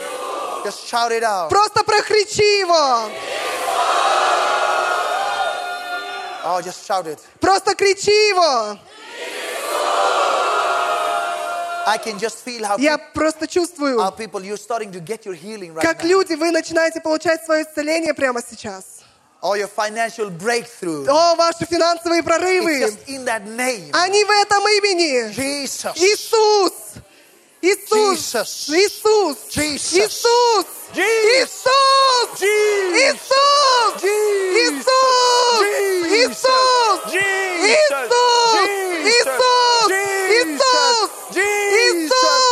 Just 0.65 0.87
shout 0.87 1.13
it 1.13 1.23
out. 1.25 1.49
Просто 1.51 1.83
прокричи 1.85 2.61
его. 2.61 3.11
Oh, 6.49 6.61
just 6.63 6.87
shout 6.87 7.07
it. 7.09 7.19
Просто 7.41 7.75
кричи 7.75 8.29
его. 8.29 8.79
I 11.89 11.99
can 11.99 12.19
just 12.19 12.45
feel 12.45 12.65
how, 12.65 12.77
Я 12.79 12.99
просто 12.99 13.47
чувствую, 13.47 14.01
how 14.01 14.11
people, 14.11 14.43
you're 14.45 14.57
starting 14.57 14.91
to 14.93 15.01
get 15.01 15.25
your 15.25 15.35
healing 15.35 15.73
right 15.73 15.83
как 15.83 16.03
now. 16.03 16.09
люди, 16.09 16.35
вы 16.35 16.51
начинаете 16.51 17.01
получать 17.01 17.45
свое 17.45 17.63
исцеление 17.65 18.13
прямо 18.13 18.41
сейчас. 18.43 18.96
Or 19.43 19.57
your 19.57 19.69
financial 19.69 20.31
breakthrough. 20.31 21.07
О, 21.09 21.35
ваши 21.37 21.67
финансовые 21.67 22.21
It's 22.21 22.27
прорывы. 22.27 22.81
just 22.81 22.99
in 23.09 23.25
that 23.27 23.45
name. 23.47 23.91
Они 23.93 24.25
в 24.25 24.31
этом 24.31 24.67
имени. 24.67 25.31
Jesus. 25.33 25.95
Иисус. 25.97 26.73
Иисус! 27.63 28.35
Jesus. 28.35 28.69
Иисус! 28.69 29.37
Jesus. 29.53 29.93
Иисус! 29.93 30.67
Jesus. 30.95 32.41
Иисус! 32.97 34.03
Иисус! 34.57 35.07
Иисус! 36.07 37.01
Jesus. 37.13 37.57
Иисус! 37.67 38.11
Jesus. 39.03 39.33
Иисус! 39.37 39.91
Jesus. 40.33 41.37
Иисус! 41.37 42.46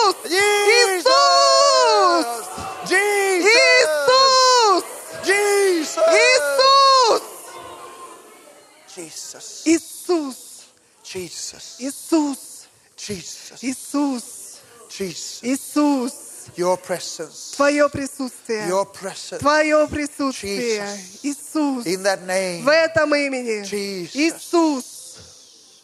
Jesus. 8.94 9.66
Иисус! 9.66 10.66
Jesus. 11.02 11.76
Иисус! 11.80 12.68
Jesus. 12.96 13.62
Иисус! 13.62 14.60
Jesus. 14.88 15.42
Иисус! 15.42 15.42
Jesus. 15.42 15.42
Иисус! 15.42 16.24
Your 16.56 16.76
presence. 16.76 17.52
Твое 17.56 17.88
присутствие! 17.88 18.68
Your 18.68 18.86
presence. 18.86 19.40
Твое 19.40 19.88
присутствие! 19.88 20.80
Jesus. 20.80 21.24
Иисус! 21.24 21.86
In 21.86 22.02
that 22.02 22.22
name. 22.26 22.64
В 22.64 22.68
этом 22.68 23.14
имени! 23.14 23.64
Jesus. 23.64 24.14
Иисус! 24.14 25.82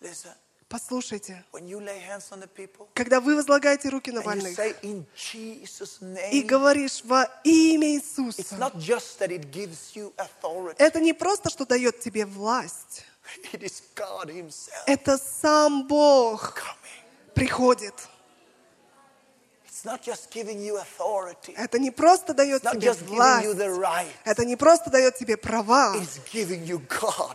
Listen. 0.00 0.41
Послушайте, 0.72 1.44
когда 2.94 3.20
вы 3.20 3.36
возлагаете 3.36 3.90
руки 3.90 4.10
на 4.10 4.22
больных 4.22 4.58
и 6.32 6.42
говоришь 6.42 7.02
во 7.04 7.28
имя 7.44 7.88
Иисуса, 7.88 8.72
это 10.78 11.00
не 11.00 11.12
просто, 11.12 11.50
что 11.50 11.66
дает 11.66 12.00
тебе 12.00 12.24
власть, 12.24 13.04
это 14.86 15.18
сам 15.18 15.86
Бог 15.86 16.62
приходит. 17.34 17.94
Это 21.56 21.78
не 21.78 21.90
просто 21.90 22.32
дает 22.32 22.62
тебе 22.62 22.92
власть. 22.94 23.46
Это 24.24 24.44
не 24.46 24.56
просто 24.56 24.90
дает 24.90 25.16
тебе 25.16 25.36
права. 25.36 25.94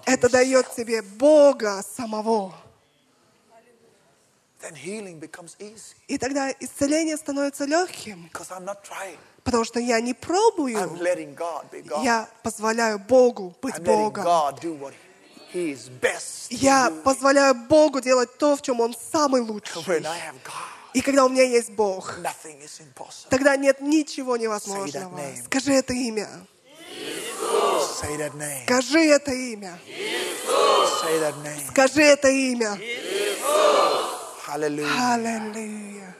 Это 0.05 0.29
дает 0.29 0.71
тебе 0.75 1.01
Бога 1.03 1.83
самого. 1.95 2.66
И 6.07 6.17
тогда 6.17 6.51
исцеление 6.51 7.17
становится 7.17 7.65
легким, 7.65 8.29
потому 9.43 9.63
что 9.63 9.79
я 9.79 9.99
не 10.01 10.13
пробую, 10.13 10.97
я 12.03 12.27
позволяю 12.43 12.99
Богу 12.99 13.55
быть 13.61 13.79
Богом. 13.79 14.25
Я 16.49 16.93
позволяю 17.03 17.55
Богу 17.55 18.01
делать 18.01 18.37
то, 18.37 18.55
в 18.55 18.61
чем 18.61 18.81
Он 18.81 18.95
самый 19.11 19.41
лучший. 19.41 19.81
И 20.93 21.01
когда 21.01 21.25
у 21.25 21.29
меня 21.29 21.43
есть 21.43 21.71
Бог, 21.71 22.15
тогда 23.29 23.55
нет 23.55 23.81
ничего 23.81 24.37
невозможного. 24.37 25.21
Скажи 25.45 25.73
это 25.73 25.93
имя. 25.93 26.29
Скажи 28.65 28.99
это 29.05 29.31
имя. 29.31 29.79
Скажи 31.69 32.01
это 32.01 32.29
имя. 32.29 32.77
Иисус. 32.81 34.06
Hallelujah. 34.46 35.14
Аллилуйя. 35.14 36.16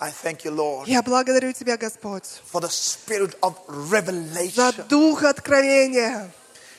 I 0.00 0.10
thank 0.10 0.44
you, 0.44 0.50
Lord, 0.50 0.88
Я 0.88 1.00
благодарю 1.02 1.52
Тебя, 1.52 1.76
Господь, 1.76 2.24
for 2.50 2.60
the 2.60 2.68
spirit 2.68 3.36
of 3.40 3.54
за 3.68 3.72
revelation. 3.90 4.88
дух 4.88 5.22
откровения, 5.22 6.28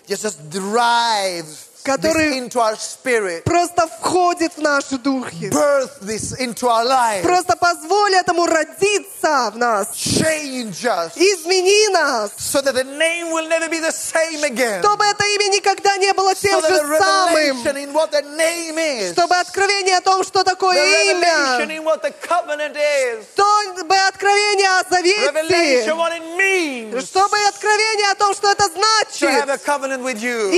Just, 0.08 0.24
just 0.24 0.50
drive 0.50 1.46
который 1.89 3.43
просто 3.45 3.87
входит 4.01 4.53
в 4.57 4.61
наши 4.61 4.99
духи. 4.99 5.51
Просто 7.23 7.57
позволь 7.57 8.15
этому 8.15 8.47
родиться 8.47 9.51
в 9.55 9.57
нас. 9.57 9.89
Измени 11.17 11.89
нас. 11.93 12.31
Чтобы 14.81 15.05
это 15.05 15.25
имя 15.25 15.49
никогда 15.57 15.97
не 15.97 16.13
было 16.13 16.35
тем 16.35 16.61
же 16.61 16.77
самым. 16.99 17.63
Чтобы 19.13 19.37
откровение 19.37 19.97
о 19.97 20.01
том, 20.01 20.25
что 20.25 20.45
такое 20.45 20.77
имя. 21.13 21.59
Чтобы 23.35 23.97
откровение 24.09 24.69
о 24.81 24.83
завете. 24.91 25.85
Чтобы 27.01 27.37
откровение 27.49 28.11
о 28.11 28.15
том, 28.15 28.35
что 28.35 28.51
это 28.51 28.65
значит. 28.69 29.23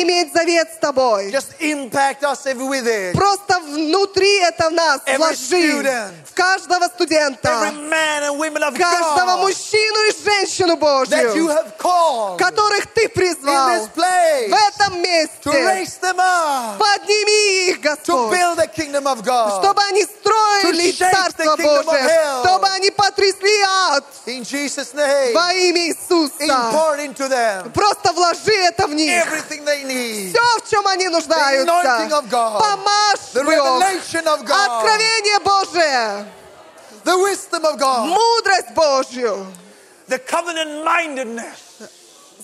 Иметь 0.03 0.33
завет 0.33 0.69
с 0.75 0.79
тобой. 0.79 1.20
Just 1.31 1.55
impact 1.61 2.23
us 2.25 2.47
every 2.47 2.67
with 2.67 2.87
it. 2.87 3.13
Просто 3.15 3.59
внутри 3.61 4.39
это 4.41 4.69
в 4.71 4.73
нас 4.73 5.01
Every 5.07 5.19
вложи. 5.19 5.37
student. 5.81 6.13
В 6.31 6.35
каждого 6.35 6.85
Every 6.85 6.95
студента, 6.95 7.49
man 7.49 8.23
and 8.23 8.39
women 8.39 8.63
of 8.63 8.77
каждого 8.79 9.37
God 9.37 9.41
мужчину 9.41 10.09
и 10.09 10.13
женщину 10.25 10.77
that 10.77 11.35
you 11.35 11.47
Божью, 11.47 11.49
have 11.49 11.77
called 11.79 12.39
которых 12.39 12.87
ты 12.95 13.05
in 13.07 13.13
призвал 13.13 13.69
this 13.71 13.89
place 13.95 14.49
в 14.49 14.55
этом 14.55 14.95
to 14.95 15.01
месте. 15.01 15.51
raise 15.51 15.99
them 16.01 16.19
up, 16.19 16.79
Подними 16.79 17.69
их, 17.71 17.79
to 17.79 17.83
Господь, 17.83 18.31
build 18.39 18.57
the 18.59 18.67
kingdom 18.69 19.07
of 19.07 19.23
God. 19.25 19.61
чтобы 19.63 19.83
они 19.83 20.05
строили 20.05 20.91
To 20.91 20.97
shake 20.97 21.13
Царство 21.13 21.43
the 21.43 21.57
kingdom 21.57 21.79
of 21.81 21.85
Божие, 21.87 22.03
hell. 22.03 22.43
чтобы 22.45 22.69
они 22.69 22.91
потрясли 22.91 23.61
ад 23.91 24.05
In 24.27 24.43
Jesus' 24.45 24.95
name, 24.95 25.33
во 25.35 25.53
имя 25.53 25.89
Иисуса. 25.89 26.45
impart 26.45 27.01
into 27.01 27.29
them 27.29 27.71
Просто 27.73 28.13
вложи 28.13 28.55
это 28.55 28.87
в 28.87 28.95
них. 28.95 29.11
everything 29.27 29.65
they 29.65 29.83
need. 29.85 30.31
Все, 30.31 30.59
в 30.65 30.71
чем 30.71 30.87
они 30.87 31.09
нуждаются. 31.10 31.72
anointing 31.72 32.12
of 32.12 32.30
God. 32.30 32.60
Помажь 32.62 33.34
The 33.34 33.44
Бог. 33.44 33.54
revelation 33.54 34.28
of 34.28 34.46
God. 34.46 34.84
Откровение 34.84 35.40
Божие. 35.40 36.26
The 37.04 37.18
wisdom 37.18 37.66
of 37.66 37.78
God. 37.80 38.08
Мудрость 38.10 38.74
Божью. 38.74 39.46
The 40.08 40.20
covenant 40.20 40.84
mindedness 40.84 41.90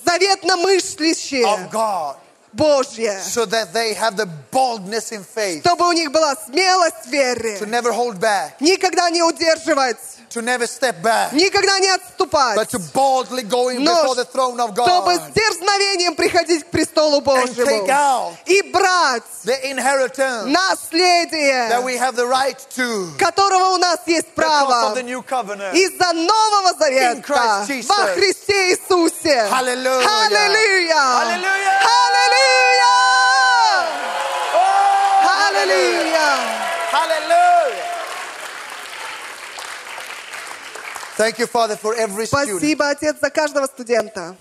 Заветно 0.05 0.57
мыслящее 0.57 1.45
of 1.45 1.71
God. 1.71 2.15
Божье. 2.53 3.17
So 3.23 3.45
that 3.45 3.71
they 3.73 3.93
have 3.93 4.17
the 4.17 4.25
boldness 4.51 5.11
in 5.11 5.23
faith 5.23 5.63
Чтобы 5.63 5.87
у 5.87 5.93
них 5.93 6.11
была 6.11 6.35
смелость 6.35 7.05
в 7.05 7.09
to 7.09 7.11
вере. 7.11 7.59
never 7.67 7.91
hold 7.93 8.19
back, 8.19 8.59
Никогда 8.59 9.09
не 9.09 9.21
удерживать. 9.23 9.97
to 10.30 10.42
never 10.42 10.66
step 10.66 11.00
back, 11.02 11.32
Никогда 11.32 11.78
не 11.78 11.88
but 11.88 12.00
отступать. 12.00 12.70
to 12.70 12.78
boldly 12.92 13.42
go 13.42 13.68
in 13.68 13.82
Но 13.84 13.92
before 14.04 14.14
the 14.14 14.24
throne 14.24 14.58
of 14.60 14.72
чтобы 14.72 15.14
с 15.14 15.20
God 15.20 15.32
дерзновением 15.34 16.14
приходить 16.16 16.64
к 16.64 16.70
престолу 16.70 17.20
and 17.20 17.54
take 17.54 17.54
Божьему. 17.54 17.88
out 17.88 18.32
И 18.46 18.62
брать 18.72 19.22
the 19.44 19.56
inheritance 19.70 20.46
наследие, 20.46 21.68
that 21.70 21.82
we 21.84 21.96
have 21.96 22.16
the 22.16 22.26
right 22.26 22.58
to 22.76 23.10
которого 23.18 23.74
у 23.74 23.78
нас 23.78 24.00
есть 24.06 24.28
право 24.34 24.94
из-за 24.96 26.12
Нового 26.12 26.72
Завета 26.78 27.22
во 27.88 28.06
Христе 28.14 28.70
Иисусе. 28.72 29.48
Аллилуйя! 29.52 30.06
Hallelujah. 30.06 31.20
Аллилуйя! 31.20 31.76
Oh, 34.54 35.46
Аллилуйя! 35.48 36.28
Thank 41.17 41.39
you, 41.39 41.47
Father, 41.47 41.75
for 41.75 41.93
every 41.95 42.25
student. 42.25 42.57
Спасибо, 42.59 42.89
Отец, 42.89 43.15
за 43.21 43.29
каждого 43.29 43.67
студента, 43.67 44.35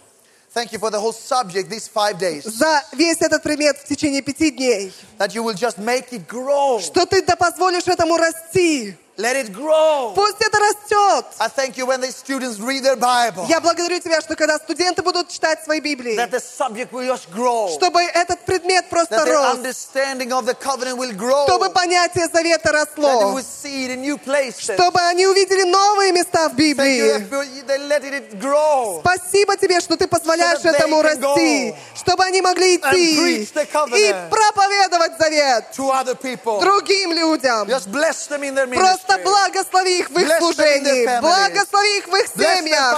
Thank 0.52 0.72
you 0.72 0.80
for 0.80 0.90
the 0.90 0.98
whole 0.98 1.12
subject 1.12 1.68
these 1.70 1.86
five 1.88 2.18
days. 2.18 2.42
за 2.44 2.82
весь 2.92 3.18
этот 3.20 3.42
предмет 3.42 3.76
в 3.78 3.84
течение 3.84 4.20
пяти 4.22 4.50
дней, 4.50 4.92
That 5.18 5.32
you 5.34 5.42
will 5.44 5.54
just 5.54 5.78
make 5.78 6.10
it 6.10 6.26
grow. 6.26 6.80
что 6.80 7.06
Ты 7.06 7.22
да 7.22 7.36
позволишь 7.36 7.86
этому 7.86 8.16
расти. 8.16 8.96
Let 9.17 9.37
it 9.37 9.53
grow. 9.53 10.11
Пусть 10.13 10.41
это 10.41 10.59
растет. 10.59 11.25
I 11.39 11.47
thank 11.47 11.77
you 11.77 11.85
when 11.85 12.01
the 12.01 12.11
students 12.11 12.59
read 12.59 12.83
their 12.83 12.97
Bible, 12.97 13.45
Я 13.47 13.61
благодарю 13.61 13.97
Тебя, 14.01 14.19
что 14.19 14.35
когда 14.35 14.57
студенты 14.57 15.01
будут 15.03 15.29
читать 15.29 15.63
свои 15.63 15.79
Библии, 15.79 16.17
that 16.17 16.31
the 16.31 16.41
subject 16.41 16.91
will 16.91 17.07
just 17.07 17.31
grow. 17.33 17.69
чтобы 17.77 18.01
этот 18.03 18.41
предмет 18.41 18.89
просто 18.89 19.15
That 19.15 19.25
рос, 19.25 19.55
understanding 19.59 20.33
of 20.33 20.45
the 20.45 20.53
covenant 20.53 20.97
will 20.97 21.13
grow. 21.15 21.45
чтобы 21.45 21.69
понятие 21.69 22.27
завета 22.27 22.71
That 22.71 22.73
they 22.73 23.01
росло, 23.01 23.33
will 23.35 23.41
see 23.41 23.85
it 23.87 23.91
in 23.91 24.01
new 24.01 24.17
places. 24.17 24.73
чтобы 24.75 24.99
они 24.99 25.25
увидели 25.27 25.63
новые 25.63 26.11
места 26.11 26.49
в 26.49 26.51
Thank 26.51 26.59
you 26.59 26.75
Библии. 26.75 27.61
that 27.63 27.67
they 27.67 27.77
let 27.87 28.03
it 28.03 28.37
grow. 28.41 28.99
Спасибо 28.99 29.55
тебе, 29.55 29.79
что 29.79 29.95
ты 29.95 30.07
позволяешь 30.07 30.59
So 30.59 30.69
этому 30.71 31.01
расти, 31.01 31.21
go 31.69 31.75
чтобы 31.95 32.25
они 32.25 32.41
могли 32.41 32.75
идти 32.75 33.17
preach 33.17 33.53
the 33.53 33.65
covenant. 33.71 33.97
и 33.97 34.13
проповедовать 34.29 35.17
завет 35.17 35.65
To 35.77 35.89
other 35.91 36.15
people. 36.15 36.59
другим 36.59 37.13
людям. 37.13 37.69
Just 37.69 37.89
bless 37.89 38.27
them 38.27 38.43
in 38.43 38.55
their 38.55 38.67
Просто 39.05 39.23
благослови 39.23 39.99
их 39.99 40.09
в 40.09 40.17
их 40.19 40.27
служении, 40.39 41.05
благослови 41.21 41.97
их 41.97 42.07
в 42.07 42.15
их 42.15 42.27
семьях, 42.63 42.93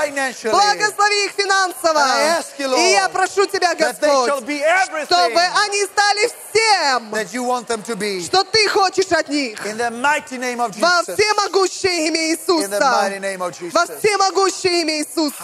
благослови 0.52 1.26
их 1.26 1.32
финансово. 1.34 2.00
И 2.78 2.92
я 2.92 3.10
прошу 3.10 3.46
Тебя, 3.46 3.76
Господь, 3.76 4.28
чтобы 5.06 5.42
они 5.66 5.86
стали 5.86 6.28
всем, 6.52 7.12
что 8.26 8.44
Ты 8.44 8.68
хочешь 8.70 9.12
от 9.12 9.30
них. 9.30 9.60
Во 10.82 11.04
всемогущее 11.16 12.08
имя 12.08 12.20
Иисуса. 12.32 12.68
Во 13.74 13.86
всемогущее 14.00 14.82
имя 14.82 14.94
Иисуса. 15.00 15.36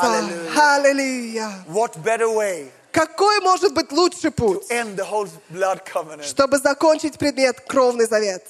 Аллилуйя. 0.56 1.50
Какой 2.94 3.40
может 3.42 3.74
быть 3.74 3.92
лучший 3.92 4.30
путь, 4.30 4.66
чтобы 6.22 6.60
закончить 6.60 7.18
предмет 7.18 7.60
кровный 7.62 8.06
завет? 8.06 8.46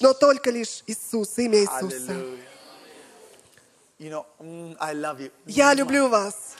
Но 0.00 0.12
только 0.12 0.50
лишь 0.50 0.84
Иисус, 0.86 1.38
имя 1.38 1.60
Иисуса. 1.60 2.12
Mm. 3.98 4.76
Я 5.46 5.72
люблю 5.72 6.08
вас. 6.08 6.53